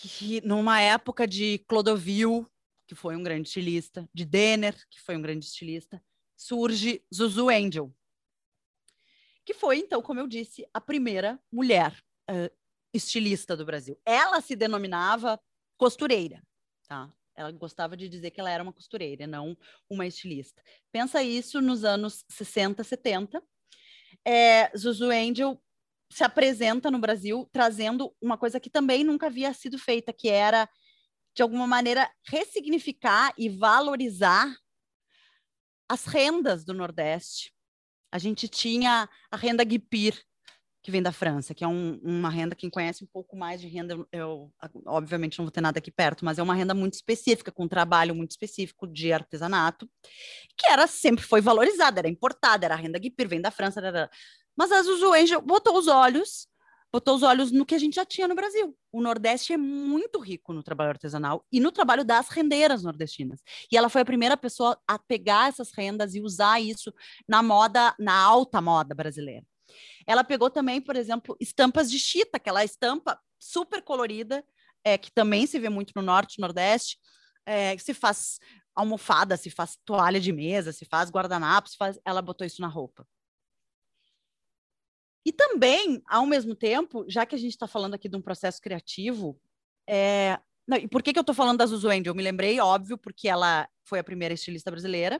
Que 0.00 0.40
numa 0.42 0.80
época 0.80 1.26
de 1.26 1.58
Clodovil, 1.66 2.48
que 2.86 2.94
foi 2.94 3.16
um 3.16 3.22
grande 3.22 3.48
estilista, 3.48 4.08
de 4.14 4.24
Denner, 4.24 4.74
que 4.88 5.00
foi 5.00 5.16
um 5.16 5.22
grande 5.22 5.44
estilista, 5.44 6.00
surge 6.36 7.04
Zuzu 7.12 7.48
Angel, 7.48 7.92
que 9.44 9.54
foi 9.54 9.78
então, 9.78 10.00
como 10.00 10.20
eu 10.20 10.28
disse, 10.28 10.68
a 10.72 10.80
primeira 10.80 11.40
mulher 11.50 12.00
eh, 12.28 12.52
estilista 12.92 13.56
do 13.56 13.64
Brasil. 13.64 13.98
Ela 14.04 14.40
se 14.40 14.54
denominava 14.54 15.40
costureira, 15.76 16.42
tá? 16.86 17.12
Ela 17.34 17.50
gostava 17.52 17.96
de 17.96 18.08
dizer 18.08 18.30
que 18.30 18.40
ela 18.40 18.50
era 18.50 18.62
uma 18.62 18.72
costureira, 18.72 19.26
não 19.26 19.56
uma 19.88 20.06
estilista. 20.06 20.62
Pensa 20.92 21.22
isso 21.22 21.60
nos 21.60 21.84
anos 21.84 22.24
60, 22.28 22.84
70. 22.84 23.42
É, 24.24 24.70
Zuzu 24.76 25.10
Angel 25.10 25.60
se 26.10 26.24
apresenta 26.24 26.90
no 26.90 26.98
Brasil 26.98 27.48
trazendo 27.52 28.14
uma 28.20 28.38
coisa 28.38 28.58
que 28.60 28.70
também 28.70 29.04
nunca 29.04 29.26
havia 29.26 29.52
sido 29.52 29.78
feita, 29.78 30.12
que 30.12 30.28
era, 30.28 30.68
de 31.34 31.42
alguma 31.42 31.66
maneira, 31.66 32.10
ressignificar 32.26 33.32
e 33.36 33.48
valorizar 33.48 34.52
as 35.88 36.04
rendas 36.04 36.64
do 36.64 36.74
Nordeste. 36.74 37.52
A 38.12 38.18
gente 38.18 38.48
tinha 38.48 39.08
a 39.30 39.36
renda 39.36 39.64
Guipir, 39.64 40.22
que 40.82 40.90
vem 40.90 41.02
da 41.02 41.12
França, 41.12 41.54
que 41.54 41.64
é 41.64 41.68
um- 41.68 41.98
uma 42.02 42.30
renda, 42.30 42.54
quem 42.54 42.70
conhece 42.70 43.04
um 43.04 43.06
pouco 43.06 43.36
mais 43.36 43.60
de 43.60 43.66
renda, 43.68 43.96
eu, 44.12 44.50
obviamente 44.86 45.38
não 45.38 45.44
vou 45.44 45.52
ter 45.52 45.60
nada 45.60 45.78
aqui 45.78 45.90
perto, 45.90 46.24
mas 46.24 46.38
é 46.38 46.42
uma 46.42 46.54
renda 46.54 46.72
muito 46.72 46.94
específica, 46.94 47.52
com 47.52 47.64
um 47.64 47.68
trabalho 47.68 48.14
muito 48.14 48.30
específico 48.30 48.86
de 48.86 49.12
artesanato, 49.12 49.90
que 50.56 50.66
era 50.70 50.86
sempre 50.86 51.24
foi 51.24 51.40
valorizada, 51.40 52.00
era 52.00 52.08
importada, 52.08 52.64
era 52.64 52.74
a 52.74 52.78
renda 52.78 52.98
Guipir, 52.98 53.28
vem 53.28 53.40
da 53.40 53.50
França, 53.50 53.80
era... 53.80 54.10
mas 54.58 54.72
a 54.72 54.82
Zuzu 54.82 55.14
Angel 55.14 55.40
botou 55.40 55.78
os 55.78 55.86
olhos, 55.86 56.48
botou 56.92 57.14
os 57.14 57.22
olhos 57.22 57.52
no 57.52 57.64
que 57.64 57.76
a 57.76 57.78
gente 57.78 57.94
já 57.94 58.04
tinha 58.04 58.26
no 58.26 58.34
Brasil. 58.34 58.76
O 58.90 59.00
Nordeste 59.00 59.52
é 59.52 59.56
muito 59.56 60.18
rico 60.18 60.52
no 60.52 60.64
trabalho 60.64 60.90
artesanal 60.90 61.46
e 61.52 61.60
no 61.60 61.70
trabalho 61.70 62.04
das 62.04 62.28
rendeiras 62.28 62.82
nordestinas. 62.82 63.40
E 63.70 63.76
ela 63.76 63.88
foi 63.88 64.00
a 64.00 64.04
primeira 64.04 64.36
pessoa 64.36 64.76
a 64.84 64.98
pegar 64.98 65.48
essas 65.48 65.70
rendas 65.70 66.16
e 66.16 66.20
usar 66.20 66.60
isso 66.60 66.92
na 67.28 67.40
moda, 67.40 67.94
na 68.00 68.20
alta 68.20 68.60
moda 68.60 68.96
brasileira. 68.96 69.46
Ela 70.04 70.24
pegou 70.24 70.50
também, 70.50 70.80
por 70.80 70.96
exemplo, 70.96 71.36
estampas 71.38 71.88
de 71.88 71.98
chita, 72.00 72.38
aquela 72.38 72.64
estampa 72.64 73.16
super 73.38 73.80
colorida, 73.80 74.44
é, 74.82 74.98
que 74.98 75.12
também 75.12 75.46
se 75.46 75.58
vê 75.60 75.68
muito 75.68 75.92
no 75.94 76.02
norte 76.02 76.34
e 76.34 76.40
nordeste, 76.40 76.98
é, 77.46 77.76
que 77.76 77.82
se 77.82 77.94
faz 77.94 78.40
almofada, 78.74 79.36
se 79.36 79.50
faz 79.50 79.78
toalha 79.84 80.18
de 80.18 80.32
mesa, 80.32 80.72
se 80.72 80.84
faz 80.84 81.10
guardanapo, 81.10 81.68
se 81.68 81.76
faz... 81.76 81.96
ela 82.04 82.20
botou 82.20 82.44
isso 82.44 82.60
na 82.60 82.68
roupa. 82.68 83.06
E 85.24 85.32
também, 85.32 86.02
ao 86.06 86.26
mesmo 86.26 86.54
tempo, 86.54 87.04
já 87.08 87.26
que 87.26 87.34
a 87.34 87.38
gente 87.38 87.52
está 87.52 87.66
falando 87.66 87.94
aqui 87.94 88.08
de 88.08 88.16
um 88.16 88.22
processo 88.22 88.60
criativo, 88.60 89.38
é... 89.88 90.38
Não, 90.66 90.76
e 90.76 90.86
por 90.86 91.02
que, 91.02 91.12
que 91.12 91.18
eu 91.18 91.22
estou 91.22 91.34
falando 91.34 91.58
da 91.58 91.66
Zuzu 91.66 91.88
Angel? 91.88 92.12
Eu 92.12 92.14
me 92.14 92.22
lembrei, 92.22 92.60
óbvio, 92.60 92.98
porque 92.98 93.26
ela 93.26 93.66
foi 93.84 93.98
a 93.98 94.04
primeira 94.04 94.34
estilista 94.34 94.70
brasileira, 94.70 95.18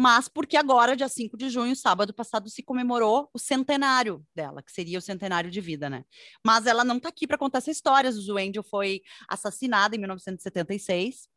mas 0.00 0.28
porque 0.28 0.56
agora, 0.56 0.96
dia 0.96 1.08
5 1.08 1.36
de 1.36 1.50
junho, 1.50 1.74
sábado 1.74 2.14
passado, 2.14 2.48
se 2.48 2.62
comemorou 2.62 3.28
o 3.34 3.38
centenário 3.38 4.24
dela, 4.32 4.62
que 4.62 4.70
seria 4.70 4.96
o 4.96 5.02
centenário 5.02 5.50
de 5.50 5.60
vida, 5.60 5.90
né? 5.90 6.04
Mas 6.46 6.66
ela 6.66 6.84
não 6.84 6.98
está 6.98 7.08
aqui 7.08 7.26
para 7.26 7.36
contar 7.36 7.58
essa 7.58 7.72
história. 7.72 8.10
Zuzu 8.12 8.38
Angel 8.38 8.62
foi 8.62 9.02
assassinada 9.28 9.96
em 9.96 9.98
1976. 9.98 11.28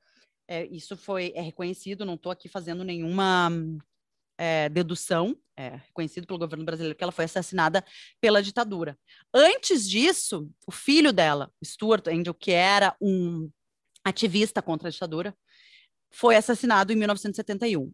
É, 0.48 0.68
isso 0.68 0.96
foi 0.96 1.34
é 1.34 1.42
reconhecido, 1.42 2.06
não 2.06 2.14
estou 2.14 2.32
aqui 2.32 2.48
fazendo 2.48 2.84
nenhuma 2.84 3.50
é, 4.38 4.70
dedução, 4.70 5.36
é 5.56 5.76
reconhecido 5.88 6.26
pelo 6.26 6.40
governo 6.40 6.66
brasileiro 6.66 6.98
que 6.98 7.04
ela 7.04 7.12
foi 7.12 7.26
assassinada 7.26 7.84
pela 8.20 8.42
ditadura. 8.42 8.98
Antes 9.34 9.88
disso, 9.90 10.50
o 10.68 10.72
filho 10.72 11.14
dela, 11.14 11.52
Stuart 11.64 12.08
Angel, 12.08 12.34
que 12.34 12.52
era 12.52 12.96
um 13.02 13.50
ativista 14.04 14.62
contra 14.62 14.88
a 14.88 14.92
ditadura, 14.92 15.36
foi 16.12 16.36
assassinado 16.36 16.92
em 16.92 16.96
1971. 16.96 17.94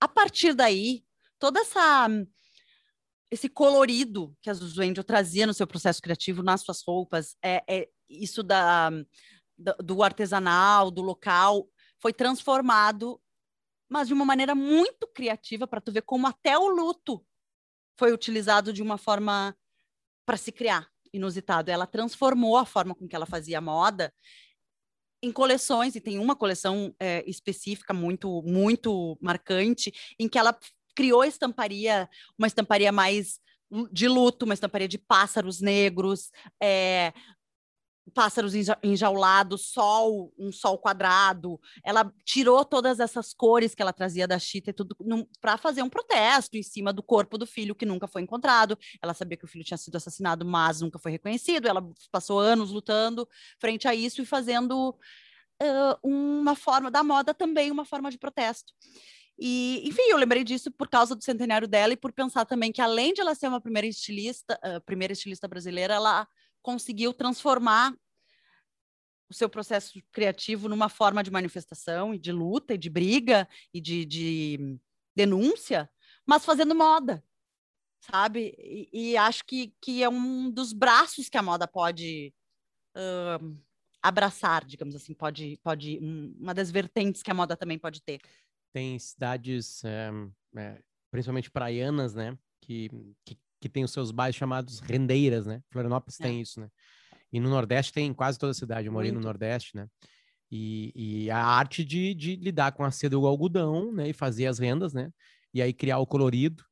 A 0.00 0.06
partir 0.06 0.54
daí, 0.54 1.04
toda 1.38 1.60
essa 1.60 2.08
esse 3.30 3.48
colorido 3.48 4.34
que 4.40 4.48
a 4.48 4.54
Zuzu 4.54 4.80
Angel 4.80 5.04
trazia 5.04 5.46
no 5.46 5.52
seu 5.52 5.66
processo 5.66 6.00
criativo, 6.00 6.42
nas 6.42 6.62
suas 6.62 6.82
roupas, 6.82 7.36
é, 7.42 7.62
é 7.68 7.88
isso 8.08 8.42
da, 8.42 8.90
do 9.82 10.02
artesanal, 10.02 10.90
do 10.90 11.02
local, 11.02 11.68
foi 12.00 12.12
transformado, 12.12 13.20
mas 13.88 14.08
de 14.08 14.14
uma 14.14 14.24
maneira 14.24 14.54
muito 14.54 15.06
criativa, 15.08 15.66
para 15.66 15.80
tu 15.80 15.90
ver 15.90 16.02
como 16.02 16.26
até 16.26 16.58
o 16.58 16.68
luto 16.68 17.24
foi 17.98 18.12
utilizado 18.12 18.72
de 18.72 18.82
uma 18.82 18.98
forma 18.98 19.56
para 20.26 20.36
se 20.36 20.52
criar, 20.52 20.88
inusitado. 21.12 21.70
Ela 21.70 21.86
transformou 21.86 22.56
a 22.56 22.66
forma 22.66 22.94
com 22.94 23.08
que 23.08 23.16
ela 23.16 23.26
fazia 23.26 23.60
moda 23.60 24.12
em 25.22 25.32
coleções, 25.32 25.96
e 25.96 26.00
tem 26.00 26.18
uma 26.18 26.36
coleção 26.36 26.94
é, 27.00 27.28
específica 27.28 27.92
muito, 27.92 28.40
muito 28.42 29.18
marcante, 29.20 29.92
em 30.18 30.28
que 30.28 30.38
ela 30.38 30.56
criou 30.94 31.24
estamparia, 31.24 32.08
uma 32.38 32.46
estamparia 32.46 32.92
mais 32.92 33.40
de 33.92 34.08
luto, 34.08 34.44
uma 34.44 34.54
estamparia 34.54 34.88
de 34.88 34.96
pássaros 34.96 35.60
negros, 35.60 36.30
é, 36.62 37.12
pássaros 38.14 38.52
enjaulados, 38.82 39.66
sol, 39.66 40.32
um 40.38 40.52
sol 40.52 40.78
quadrado. 40.78 41.60
Ela 41.84 42.12
tirou 42.24 42.64
todas 42.64 43.00
essas 43.00 43.32
cores 43.32 43.74
que 43.74 43.82
ela 43.82 43.92
trazia 43.92 44.26
da 44.26 44.38
chita 44.38 44.70
e 44.70 44.72
tudo 44.72 44.96
para 45.40 45.56
fazer 45.56 45.82
um 45.82 45.88
protesto 45.88 46.56
em 46.56 46.62
cima 46.62 46.92
do 46.92 47.02
corpo 47.02 47.38
do 47.38 47.46
filho 47.46 47.74
que 47.74 47.86
nunca 47.86 48.06
foi 48.06 48.22
encontrado. 48.22 48.78
Ela 49.02 49.14
sabia 49.14 49.36
que 49.36 49.44
o 49.44 49.48
filho 49.48 49.64
tinha 49.64 49.78
sido 49.78 49.96
assassinado, 49.96 50.44
mas 50.44 50.80
nunca 50.80 50.98
foi 50.98 51.12
reconhecido. 51.12 51.66
Ela 51.66 51.86
passou 52.10 52.38
anos 52.38 52.70
lutando 52.70 53.28
frente 53.58 53.86
a 53.86 53.94
isso 53.94 54.22
e 54.22 54.26
fazendo 54.26 54.90
uh, 54.90 55.98
uma 56.02 56.54
forma 56.54 56.90
da 56.90 57.02
moda 57.02 57.34
também 57.34 57.70
uma 57.70 57.84
forma 57.84 58.10
de 58.10 58.18
protesto. 58.18 58.72
E, 59.38 59.82
enfim, 59.84 60.02
eu 60.08 60.16
lembrei 60.16 60.42
disso 60.42 60.70
por 60.70 60.88
causa 60.88 61.14
do 61.14 61.22
centenário 61.22 61.68
dela 61.68 61.92
e 61.92 61.96
por 61.96 62.12
pensar 62.12 62.44
também 62.44 62.72
que, 62.72 62.80
além 62.80 63.12
de 63.12 63.20
ela 63.20 63.36
ser 63.36 63.46
uma 63.46 63.60
primeira 63.60 63.86
estilista, 63.86 64.58
uh, 64.64 64.80
primeira 64.80 65.12
estilista 65.12 65.46
brasileira, 65.46 65.94
ela 65.94 66.26
conseguiu 66.68 67.14
transformar 67.14 67.96
o 69.26 69.32
seu 69.32 69.48
processo 69.48 69.98
criativo 70.12 70.68
numa 70.68 70.90
forma 70.90 71.22
de 71.22 71.30
manifestação 71.30 72.12
e 72.12 72.18
de 72.18 72.30
luta 72.30 72.74
e 72.74 72.78
de 72.78 72.90
briga 72.90 73.48
e 73.72 73.80
de, 73.80 74.04
de 74.04 74.78
denúncia, 75.16 75.90
mas 76.26 76.44
fazendo 76.44 76.74
moda, 76.74 77.24
sabe? 78.00 78.54
E, 78.58 79.12
e, 79.12 79.16
acho 79.16 79.46
que, 79.46 79.74
que 79.80 80.02
é 80.02 80.10
um 80.10 80.50
dos 80.50 80.74
braços 80.74 81.30
que 81.30 81.38
a 81.38 81.42
moda 81.42 81.66
pode 81.66 82.34
uh, 82.94 83.58
abraçar, 84.02 84.62
digamos 84.66 84.94
assim, 84.94 85.14
pode, 85.14 85.58
pode 85.62 85.98
um, 86.02 86.36
uma 86.38 86.52
das 86.52 86.70
vertentes 86.70 87.22
que 87.22 87.30
a 87.30 87.34
moda 87.34 87.56
também 87.56 87.78
pode 87.78 88.02
ter. 88.02 88.20
Tem 88.74 88.98
cidades, 88.98 89.82
é, 89.84 90.10
é, 90.54 90.82
principalmente 91.10 91.50
praianas, 91.50 92.14
né, 92.14 92.36
que, 92.60 92.90
que 93.24 93.38
que 93.60 93.68
tem 93.68 93.84
os 93.84 93.92
seus 93.92 94.10
bairros 94.10 94.36
chamados 94.36 94.80
rendeiras, 94.80 95.46
né? 95.46 95.62
Florianópolis 95.70 96.20
é. 96.20 96.24
tem 96.24 96.40
isso, 96.40 96.60
né? 96.60 96.68
E 97.32 97.40
no 97.40 97.50
Nordeste 97.50 97.92
tem 97.92 98.06
em 98.06 98.14
quase 98.14 98.38
toda 98.38 98.52
a 98.52 98.54
cidade. 98.54 98.86
Eu 98.86 98.92
morei 98.92 99.10
Muito. 99.10 99.22
no 99.22 99.28
Nordeste, 99.28 99.76
né? 99.76 99.86
E, 100.50 100.92
e 101.24 101.30
a 101.30 101.44
arte 101.44 101.84
de, 101.84 102.14
de, 102.14 102.36
lidar 102.36 102.72
com 102.72 102.82
a 102.82 102.90
seda 102.90 103.14
e 103.14 103.18
o 103.18 103.26
algodão, 103.26 103.92
né? 103.92 104.08
E 104.08 104.12
fazer 104.12 104.46
as 104.46 104.58
rendas, 104.58 104.94
né? 104.94 105.10
E 105.52 105.60
aí 105.60 105.72
criar 105.72 105.98
o 105.98 106.06
colorido. 106.06 106.64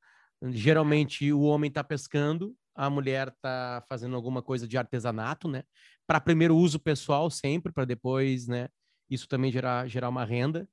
Geralmente 0.51 1.33
o 1.33 1.43
homem 1.43 1.71
tá 1.71 1.85
pescando, 1.85 2.55
a 2.75 2.89
mulher 2.89 3.35
tá 3.41 3.83
fazendo 3.89 4.17
alguma 4.17 4.43
coisa 4.43 4.67
de 4.67 4.79
artesanato, 4.79 5.49
né? 5.49 5.63
Para 6.07 6.21
primeiro 6.21 6.57
uso 6.57 6.79
pessoal 6.79 7.31
sempre, 7.31 7.73
para 7.73 7.85
depois, 7.85 8.47
né? 8.47 8.69
Isso 9.11 9.29
também 9.29 9.53
gerar, 9.53 9.87
gerar 9.89 10.09
uma 10.09 10.25
renda. 10.25 10.69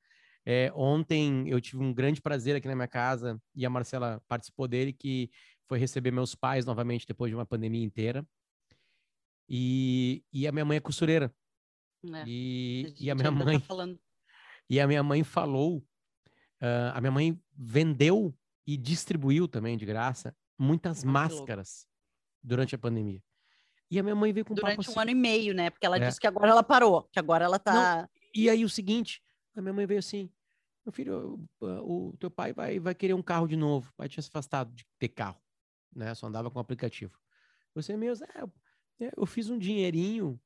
É, 0.45 0.71
ontem 0.75 1.47
eu 1.47 1.61
tive 1.61 1.81
um 1.81 1.93
grande 1.93 2.21
prazer 2.21 2.55
aqui 2.55 2.67
na 2.67 2.75
minha 2.75 2.87
casa 2.87 3.39
e 3.55 3.65
a 3.65 3.69
Marcela 3.69 4.21
participou 4.27 4.67
dele, 4.67 4.91
que 4.91 5.29
foi 5.67 5.79
receber 5.79 6.11
meus 6.11 6.35
pais 6.35 6.65
novamente 6.65 7.07
depois 7.07 7.29
de 7.29 7.35
uma 7.35 7.45
pandemia 7.45 7.83
inteira. 7.83 8.25
E, 9.47 10.23
e 10.31 10.47
a 10.47 10.51
minha 10.51 10.65
mãe 10.65 10.77
é 10.77 10.81
costureira. 10.81 11.33
É, 12.05 12.23
e, 12.27 12.95
a 12.99 13.03
e 13.03 13.11
a 13.11 13.15
minha 13.15 13.31
mãe 13.31 13.59
tá 13.59 13.75
e 14.69 14.79
a 14.79 14.87
minha 14.87 15.03
mãe 15.03 15.23
falou, 15.23 15.77
uh, 16.61 16.91
a 16.93 17.01
minha 17.01 17.11
mãe 17.11 17.39
vendeu 17.55 18.33
e 18.65 18.77
distribuiu 18.77 19.47
também 19.47 19.77
de 19.77 19.85
graça 19.85 20.35
muitas 20.57 21.03
ah, 21.03 21.07
máscaras 21.07 21.87
durante 22.41 22.75
a 22.75 22.77
pandemia. 22.77 23.21
E 23.91 23.99
a 23.99 24.03
minha 24.03 24.15
mãe 24.15 24.33
veio 24.33 24.45
com 24.45 24.53
Durante 24.53 24.77
um 24.77 24.91
assim. 24.91 24.99
ano 24.99 25.11
e 25.11 25.15
meio, 25.15 25.53
né? 25.53 25.69
Porque 25.69 25.85
ela 25.85 25.97
É. 25.97 26.07
disse 26.07 26.19
que 26.19 26.25
agora 26.25 26.49
ela 26.49 26.63
parou, 26.63 27.03
que 27.11 27.19
agora 27.19 27.45
ela 27.45 27.59
tá. 27.59 28.09
E 28.33 28.49
aí 28.49 28.65
o 28.65 28.69
seguinte, 28.69 29.21
a 29.55 29.61
minha 29.61 29.73
mãe 29.73 29.85
veio 29.85 29.99
assim, 29.99 30.31
meu 30.85 30.91
filho, 30.91 31.47
o, 31.61 32.09
o 32.09 32.17
teu 32.17 32.31
pai 32.31 32.53
vai, 32.53 32.79
vai 32.79 32.95
querer 32.95 33.13
um 33.13 33.21
carro 33.21 33.47
de 33.47 33.55
novo, 33.55 33.93
vai 33.97 34.09
te 34.09 34.19
afastado 34.19 34.73
de 34.73 34.85
ter 34.97 35.09
carro, 35.09 35.39
né? 35.95 36.13
Só 36.15 36.27
andava 36.27 36.49
com 36.51 36.59
aplicativo. 36.59 37.17
Você 37.75 37.95
mesmo, 37.97 38.25
é, 38.35 38.41
eu- 38.41 38.53
é, 39.01 39.11
eu 39.17 39.25
fiz 39.25 39.49
um 39.49 39.57
dinheirinho 39.57 40.39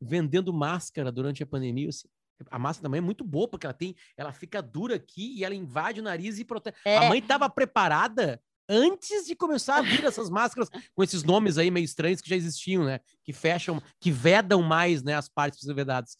vendendo 0.00 0.52
máscara 0.52 1.10
durante 1.12 1.42
a 1.42 1.46
pandemia. 1.46 1.88
assim. 1.88 2.08
A 2.50 2.58
máscara 2.58 2.84
da 2.84 2.88
mãe 2.88 2.98
é 2.98 3.00
muito 3.02 3.22
boa, 3.22 3.46
porque 3.46 3.66
ela 3.66 3.74
tem, 3.74 3.94
ela 4.16 4.32
fica 4.32 4.60
dura 4.60 4.96
aqui 4.96 5.36
e 5.38 5.44
ela 5.44 5.54
invade 5.54 6.00
o 6.00 6.02
nariz 6.02 6.38
e 6.38 6.44
protege. 6.44 6.76
É. 6.84 6.96
A 6.98 7.08
mãe 7.08 7.20
estava 7.20 7.48
preparada 7.48 8.42
antes 8.68 9.26
de 9.26 9.36
começar 9.36 9.76
a 9.76 9.82
vir 9.82 10.04
essas 10.04 10.28
máscaras 10.28 10.68
com 10.94 11.02
esses 11.04 11.22
nomes 11.22 11.56
aí 11.58 11.70
meio 11.70 11.84
estranhos 11.84 12.20
que 12.20 12.28
já 12.28 12.34
existiam, 12.36 12.84
né? 12.84 13.00
Que 13.22 13.32
fecham, 13.32 13.80
que 14.00 14.10
vedam 14.10 14.60
mais, 14.62 15.02
né, 15.02 15.14
as 15.14 15.28
partes 15.28 15.64
vedadas. 15.66 16.16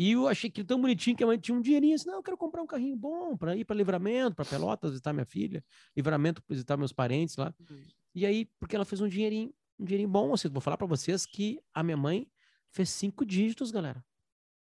E 0.00 0.12
eu 0.12 0.26
achei 0.26 0.48
que 0.48 0.64
tão 0.64 0.80
bonitinho 0.80 1.14
que 1.14 1.22
a 1.22 1.26
mãe 1.26 1.38
tinha 1.38 1.54
um 1.54 1.60
dinheirinho 1.60 1.94
assim, 1.94 2.06
não, 2.08 2.14
eu 2.14 2.22
quero 2.22 2.34
comprar 2.34 2.62
um 2.62 2.66
carrinho 2.66 2.96
bom 2.96 3.36
para 3.36 3.54
ir 3.54 3.66
para 3.66 3.76
Livramento, 3.76 4.34
para 4.34 4.46
Pelotas 4.46 4.92
visitar 4.92 5.12
minha 5.12 5.26
filha, 5.26 5.62
Livramento 5.94 6.42
para 6.42 6.54
visitar 6.54 6.74
meus 6.78 6.90
parentes 6.90 7.36
lá. 7.36 7.54
Uhum. 7.60 7.82
E 8.14 8.24
aí, 8.24 8.46
porque 8.58 8.74
ela 8.74 8.86
fez 8.86 9.02
um 9.02 9.08
dinheirinho, 9.08 9.52
um 9.78 9.84
dinheirinho 9.84 10.08
bom, 10.08 10.32
assim, 10.32 10.48
vou 10.48 10.62
falar 10.62 10.78
para 10.78 10.86
vocês 10.86 11.26
que 11.26 11.60
a 11.74 11.82
minha 11.82 11.98
mãe 11.98 12.26
fez 12.70 12.88
cinco 12.88 13.26
dígitos, 13.26 13.70
galera. 13.70 14.02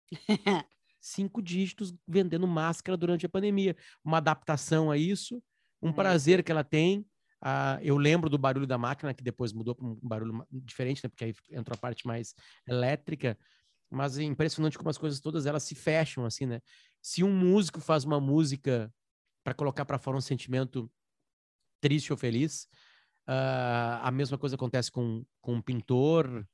cinco 1.01 1.41
dígitos 1.41 1.93
vendendo 2.07 2.47
máscara 2.47 2.95
durante 2.95 3.25
a 3.25 3.29
pandemia. 3.29 3.75
Uma 4.05 4.19
adaptação 4.19 4.89
a 4.89 4.97
isso, 4.97 5.43
um 5.81 5.89
É. 5.89 5.93
prazer 5.93 6.45
que 6.45 6.51
ela 6.53 6.63
tem. 6.63 7.05
Ah, 7.41 7.77
eu 7.81 7.97
lembro 7.97 8.29
do 8.29 8.37
barulho 8.37 8.65
da 8.65 8.77
máquina, 8.77 9.13
que 9.13 9.21
depois 9.21 9.51
mudou 9.51 9.75
para 9.75 9.85
um 9.85 9.99
barulho 10.01 10.47
diferente, 10.49 11.01
né? 11.03 11.09
Porque 11.09 11.25
aí 11.25 11.33
entrou 11.51 11.75
a 11.75 11.77
parte 11.77 12.07
mais 12.07 12.33
elétrica. 12.65 13.37
Mas 13.95 14.17
é 14.17 14.23
impressionante 14.23 14.77
como 14.77 14.89
as 14.89 14.97
coisas 14.97 15.19
todas 15.19 15.45
elas 15.45 15.63
se 15.63 15.73
fecham, 15.73 16.25
assim, 16.25 16.45
né? 16.45 16.61
Se 17.01 17.23
um 17.23 17.31
músico 17.31 17.79
faz 17.79 18.03
uma 18.03 18.19
música 18.19 18.93
para 19.43 19.53
colocar 19.53 19.85
para 19.85 19.97
fora 19.97 20.17
um 20.17 20.21
sentimento 20.21 20.91
triste 21.79 22.11
ou 22.11 22.17
feliz, 22.17 22.67
ah, 23.27 24.01
a 24.03 24.11
mesma 24.11 24.37
coisa 24.37 24.55
acontece 24.55 24.91
com, 24.91 25.25
com 25.39 25.53
um 25.53 25.61
pintor, 25.61 26.45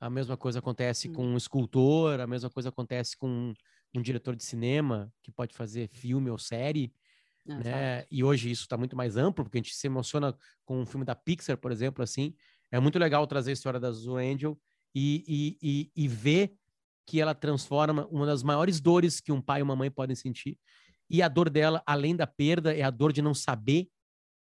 a 0.00 0.10
mesma 0.10 0.36
coisa 0.36 0.58
acontece 0.58 1.08
com 1.08 1.24
um 1.24 1.36
escultor, 1.36 2.20
a 2.20 2.26
mesma 2.26 2.50
coisa 2.50 2.68
acontece 2.68 3.16
com 3.16 3.54
um 3.94 4.02
diretor 4.02 4.34
de 4.34 4.44
cinema 4.44 5.12
que 5.22 5.30
pode 5.30 5.54
fazer 5.54 5.88
filme 5.88 6.30
ou 6.30 6.38
série, 6.38 6.92
Exato. 7.46 7.64
né? 7.64 8.04
E 8.10 8.22
hoje 8.24 8.50
isso 8.50 8.62
está 8.62 8.76
muito 8.76 8.96
mais 8.96 9.16
amplo, 9.16 9.44
porque 9.44 9.58
a 9.58 9.62
gente 9.62 9.74
se 9.74 9.86
emociona 9.86 10.36
com 10.64 10.80
um 10.80 10.86
filme 10.86 11.04
da 11.06 11.14
Pixar, 11.14 11.56
por 11.56 11.70
exemplo, 11.70 12.02
assim. 12.02 12.34
É 12.70 12.80
muito 12.80 12.98
legal 12.98 13.26
trazer 13.26 13.50
a 13.50 13.54
história 13.54 13.78
da 13.78 13.90
Zoo 13.92 14.16
Angel 14.16 14.58
e, 14.94 15.24
e, 15.26 15.58
e, 15.62 16.04
e 16.04 16.08
ver 16.08 16.56
que 17.06 17.20
ela 17.20 17.34
transforma 17.34 18.06
uma 18.10 18.24
das 18.26 18.42
maiores 18.42 18.80
dores 18.80 19.20
que 19.20 19.32
um 19.32 19.40
pai 19.40 19.60
e 19.60 19.62
uma 19.62 19.76
mãe 19.76 19.90
podem 19.90 20.14
sentir. 20.16 20.58
E 21.10 21.20
a 21.20 21.28
dor 21.28 21.50
dela, 21.50 21.82
além 21.84 22.14
da 22.16 22.26
perda, 22.26 22.74
é 22.74 22.82
a 22.82 22.90
dor 22.90 23.12
de 23.12 23.20
não 23.20 23.34
saber 23.34 23.88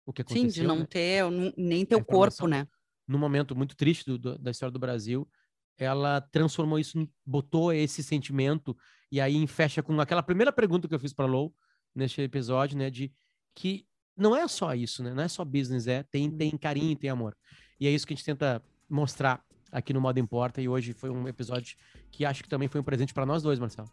o 0.07 0.13
que 0.13 0.23
Sim, 0.23 0.41
aconteceu. 0.41 0.63
de 0.63 0.69
não 0.69 0.81
né? 0.81 0.87
ter 0.87 1.25
nem 1.57 1.85
teu 1.85 2.05
corpo, 2.05 2.47
né? 2.47 2.67
num 3.09 3.19
momento 3.19 3.57
muito 3.57 3.75
triste 3.75 4.05
do- 4.05 4.17
do- 4.19 4.39
da 4.39 4.53
história 4.53 4.73
do 4.73 4.79
Brasil, 4.79 5.29
ela 5.77 6.21
transformou 6.21 6.79
isso, 6.79 7.09
botou 7.27 7.73
esse 7.73 8.05
sentimento 8.05 8.77
e 9.11 9.21
aí 9.21 9.47
fecha 9.49 9.83
com 9.83 9.99
aquela 10.01 10.23
primeira 10.23 10.53
pergunta 10.53 10.87
que 10.87 10.95
eu 10.95 11.01
fiz 11.01 11.13
para 11.13 11.27
Lou 11.27 11.53
neste 11.93 12.21
episódio, 12.21 12.79
né, 12.79 12.89
de 12.89 13.13
que 13.53 13.85
não 14.17 14.37
é 14.37 14.47
só 14.47 14.75
isso, 14.75 15.03
né? 15.03 15.13
Não 15.13 15.23
é 15.25 15.29
só 15.29 15.45
business, 15.45 15.89
é 15.89 16.03
tem 16.05 16.31
tem 16.31 16.57
carinho, 16.57 16.95
tem 16.97 17.11
amor. 17.11 17.37
E 17.81 17.87
é 17.89 17.91
isso 17.91 18.07
que 18.07 18.13
a 18.13 18.17
gente 18.17 18.25
tenta 18.25 18.63
mostrar 18.89 19.43
aqui 19.73 19.93
no 19.93 20.01
Modo 20.01 20.18
Importa 20.18 20.61
e 20.61 20.68
hoje 20.68 20.93
foi 20.93 21.11
um 21.11 21.29
episódio 21.29 21.77
que 22.11 22.25
acho 22.25 22.43
que 22.43 22.49
também 22.49 22.68
foi 22.68 22.81
um 22.81 22.85
presente 22.85 23.14
para 23.14 23.25
nós 23.25 23.43
dois, 23.43 23.59
Marcelo. 23.59 23.89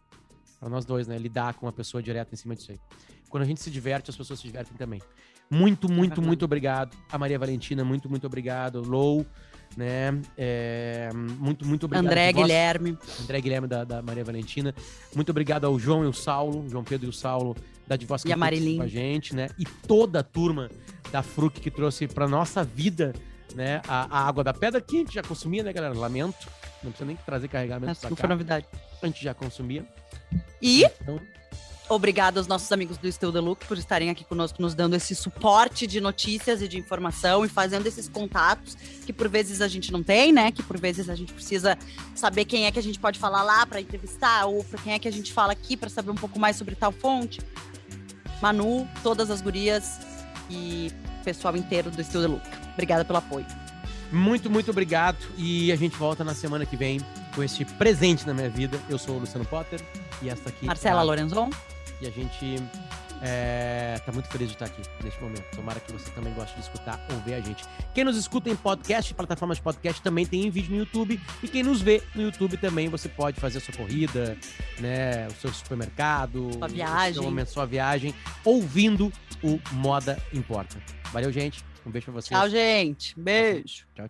Para 0.58 0.68
nós 0.68 0.84
dois, 0.84 1.06
né? 1.06 1.16
Lidar 1.18 1.54
com 1.54 1.66
uma 1.66 1.72
pessoa 1.72 2.02
direta 2.02 2.34
em 2.34 2.36
cima 2.36 2.54
disso 2.54 2.72
aí. 2.72 2.80
Quando 3.28 3.42
a 3.42 3.46
gente 3.46 3.60
se 3.60 3.70
diverte, 3.70 4.10
as 4.10 4.16
pessoas 4.16 4.40
se 4.40 4.46
divertem 4.46 4.76
também. 4.76 5.00
Muito, 5.50 5.88
muito, 5.88 6.00
verdade. 6.00 6.26
muito 6.26 6.44
obrigado. 6.44 6.96
A 7.10 7.18
Maria 7.18 7.38
Valentina, 7.38 7.84
muito, 7.84 8.08
muito 8.08 8.26
obrigado. 8.26 8.82
Lou, 8.82 9.24
né? 9.76 10.20
É, 10.36 11.10
muito, 11.14 11.66
muito 11.66 11.86
obrigado. 11.86 12.06
André 12.06 12.32
Guilherme. 12.32 12.98
André 13.22 13.40
Guilherme 13.40 13.68
da, 13.68 13.84
da 13.84 14.02
Maria 14.02 14.24
Valentina. 14.24 14.74
Muito 15.14 15.30
obrigado 15.30 15.64
ao 15.64 15.78
João 15.78 16.04
e 16.04 16.08
o 16.08 16.12
Saulo, 16.12 16.68
João 16.68 16.84
Pedro 16.84 17.06
e 17.06 17.10
o 17.10 17.12
Saulo 17.12 17.56
da 17.86 17.96
E 18.26 18.32
a 18.32 18.36
Marilyn. 18.36 18.76
com 18.76 18.82
a 18.82 18.88
gente, 18.88 19.34
né? 19.34 19.48
E 19.58 19.64
toda 19.64 20.20
a 20.20 20.22
turma 20.22 20.70
da 21.10 21.22
Fruc 21.22 21.58
que 21.58 21.70
trouxe 21.70 22.06
para 22.06 22.28
nossa 22.28 22.62
vida, 22.62 23.14
né? 23.54 23.80
A, 23.88 24.18
a 24.18 24.28
água 24.28 24.44
da 24.44 24.52
pedra 24.54 24.80
que 24.80 24.96
a 24.96 24.98
gente 25.00 25.14
já 25.14 25.22
consumia, 25.22 25.62
né, 25.62 25.72
galera? 25.72 25.94
Lamento. 25.94 26.48
Não 26.82 26.90
precisa 26.90 27.06
nem 27.06 27.16
trazer 27.16 27.48
carregamento 27.48 27.92
Essa 27.92 28.08
pra 28.08 28.16
cá. 28.16 28.28
novidade. 28.28 28.66
A 29.02 29.06
gente 29.06 29.22
já 29.22 29.34
consumia. 29.34 29.84
E 30.62 30.84
Então, 30.84 31.20
obrigado 31.88 32.38
aos 32.38 32.46
nossos 32.46 32.70
amigos 32.70 32.98
do 32.98 33.10
Still 33.10 33.32
the 33.32 33.40
Look 33.40 33.66
por 33.66 33.78
estarem 33.78 34.10
aqui 34.10 34.24
conosco, 34.24 34.60
nos 34.60 34.74
dando 34.74 34.94
esse 34.94 35.14
suporte 35.14 35.86
de 35.86 36.00
notícias 36.00 36.60
e 36.62 36.68
de 36.68 36.78
informação 36.78 37.44
e 37.44 37.48
fazendo 37.48 37.86
esses 37.86 38.08
contatos 38.08 38.76
que 39.06 39.12
por 39.12 39.28
vezes 39.28 39.60
a 39.60 39.68
gente 39.68 39.90
não 39.90 40.02
tem, 40.02 40.32
né? 40.32 40.52
Que 40.52 40.62
por 40.62 40.78
vezes 40.78 41.08
a 41.08 41.14
gente 41.14 41.32
precisa 41.32 41.76
saber 42.14 42.44
quem 42.44 42.66
é 42.66 42.70
que 42.70 42.78
a 42.78 42.82
gente 42.82 42.98
pode 42.98 43.18
falar 43.18 43.42
lá 43.42 43.66
para 43.66 43.80
entrevistar 43.80 44.46
ou 44.46 44.62
para 44.62 44.78
quem 44.80 44.92
é 44.92 44.98
que 44.98 45.08
a 45.08 45.12
gente 45.12 45.32
fala 45.32 45.52
aqui 45.52 45.76
para 45.76 45.88
saber 45.88 46.10
um 46.10 46.16
pouco 46.16 46.38
mais 46.38 46.56
sobre 46.56 46.74
tal 46.74 46.92
fonte. 46.92 47.40
Manu, 48.40 48.86
todas 49.02 49.30
as 49.30 49.40
gurias 49.40 49.98
e 50.48 50.92
pessoal 51.34 51.54
inteiro 51.56 51.90
do 51.90 52.02
the 52.02 52.18
Look. 52.26 52.42
Obrigada 52.72 53.04
pelo 53.04 53.18
apoio. 53.18 53.44
muito, 54.10 54.48
muito 54.50 54.70
obrigado. 54.70 55.18
E 55.36 55.70
a 55.70 55.76
gente 55.76 55.94
volta 55.96 56.24
na 56.24 56.34
semana 56.34 56.64
que 56.64 56.74
vem 56.76 57.00
com 57.34 57.42
este 57.42 57.64
presente 57.66 58.26
na 58.26 58.32
minha 58.32 58.48
vida. 58.48 58.78
Eu 58.88 58.98
sou 58.98 59.16
o 59.16 59.18
Luciano 59.20 59.44
Potter 59.44 59.78
e 60.22 60.30
esta 60.30 60.48
aqui. 60.48 60.64
Marcela 60.64 61.00
é 61.00 61.02
a- 61.02 61.04
Lorenzon. 61.04 61.50
E 62.00 62.06
a 62.06 62.10
gente 62.10 62.62
é, 63.22 64.00
tá 64.04 64.12
muito 64.12 64.28
feliz 64.28 64.48
de 64.48 64.54
estar 64.54 64.66
aqui 64.66 64.82
neste 65.02 65.20
momento. 65.20 65.44
Tomara 65.54 65.80
que 65.80 65.92
você 65.92 66.10
também 66.10 66.32
goste 66.34 66.54
de 66.54 66.60
escutar 66.62 67.00
ou 67.10 67.18
ver 67.20 67.34
a 67.34 67.40
gente. 67.40 67.64
Quem 67.94 68.04
nos 68.04 68.16
escuta 68.16 68.48
em 68.50 68.56
podcast, 68.56 69.12
plataformas 69.14 69.58
de 69.58 69.62
podcast, 69.62 70.00
também 70.02 70.24
tem 70.26 70.46
em 70.46 70.50
vídeo 70.50 70.70
no 70.72 70.78
YouTube. 70.78 71.20
E 71.42 71.48
quem 71.48 71.62
nos 71.62 71.80
vê 71.80 72.02
no 72.14 72.22
YouTube 72.22 72.56
também, 72.56 72.88
você 72.88 73.08
pode 73.08 73.40
fazer 73.40 73.58
a 73.58 73.60
sua 73.60 73.74
corrida, 73.74 74.36
né? 74.78 75.26
O 75.28 75.32
seu 75.40 75.52
supermercado, 75.52 76.50
Sua 76.52 76.68
viagem. 76.68 77.14
seu 77.14 77.22
momento, 77.22 77.48
sua 77.48 77.66
viagem, 77.66 78.14
ouvindo 78.44 79.12
o 79.42 79.58
Moda 79.72 80.20
Importa. 80.32 80.78
Valeu, 81.12 81.32
gente. 81.32 81.64
Um 81.86 81.90
beijo 81.90 82.04
pra 82.06 82.14
vocês. 82.20 82.38
Tchau, 82.38 82.50
gente. 82.50 83.18
Beijo. 83.18 83.86
Tchau, 83.94 84.06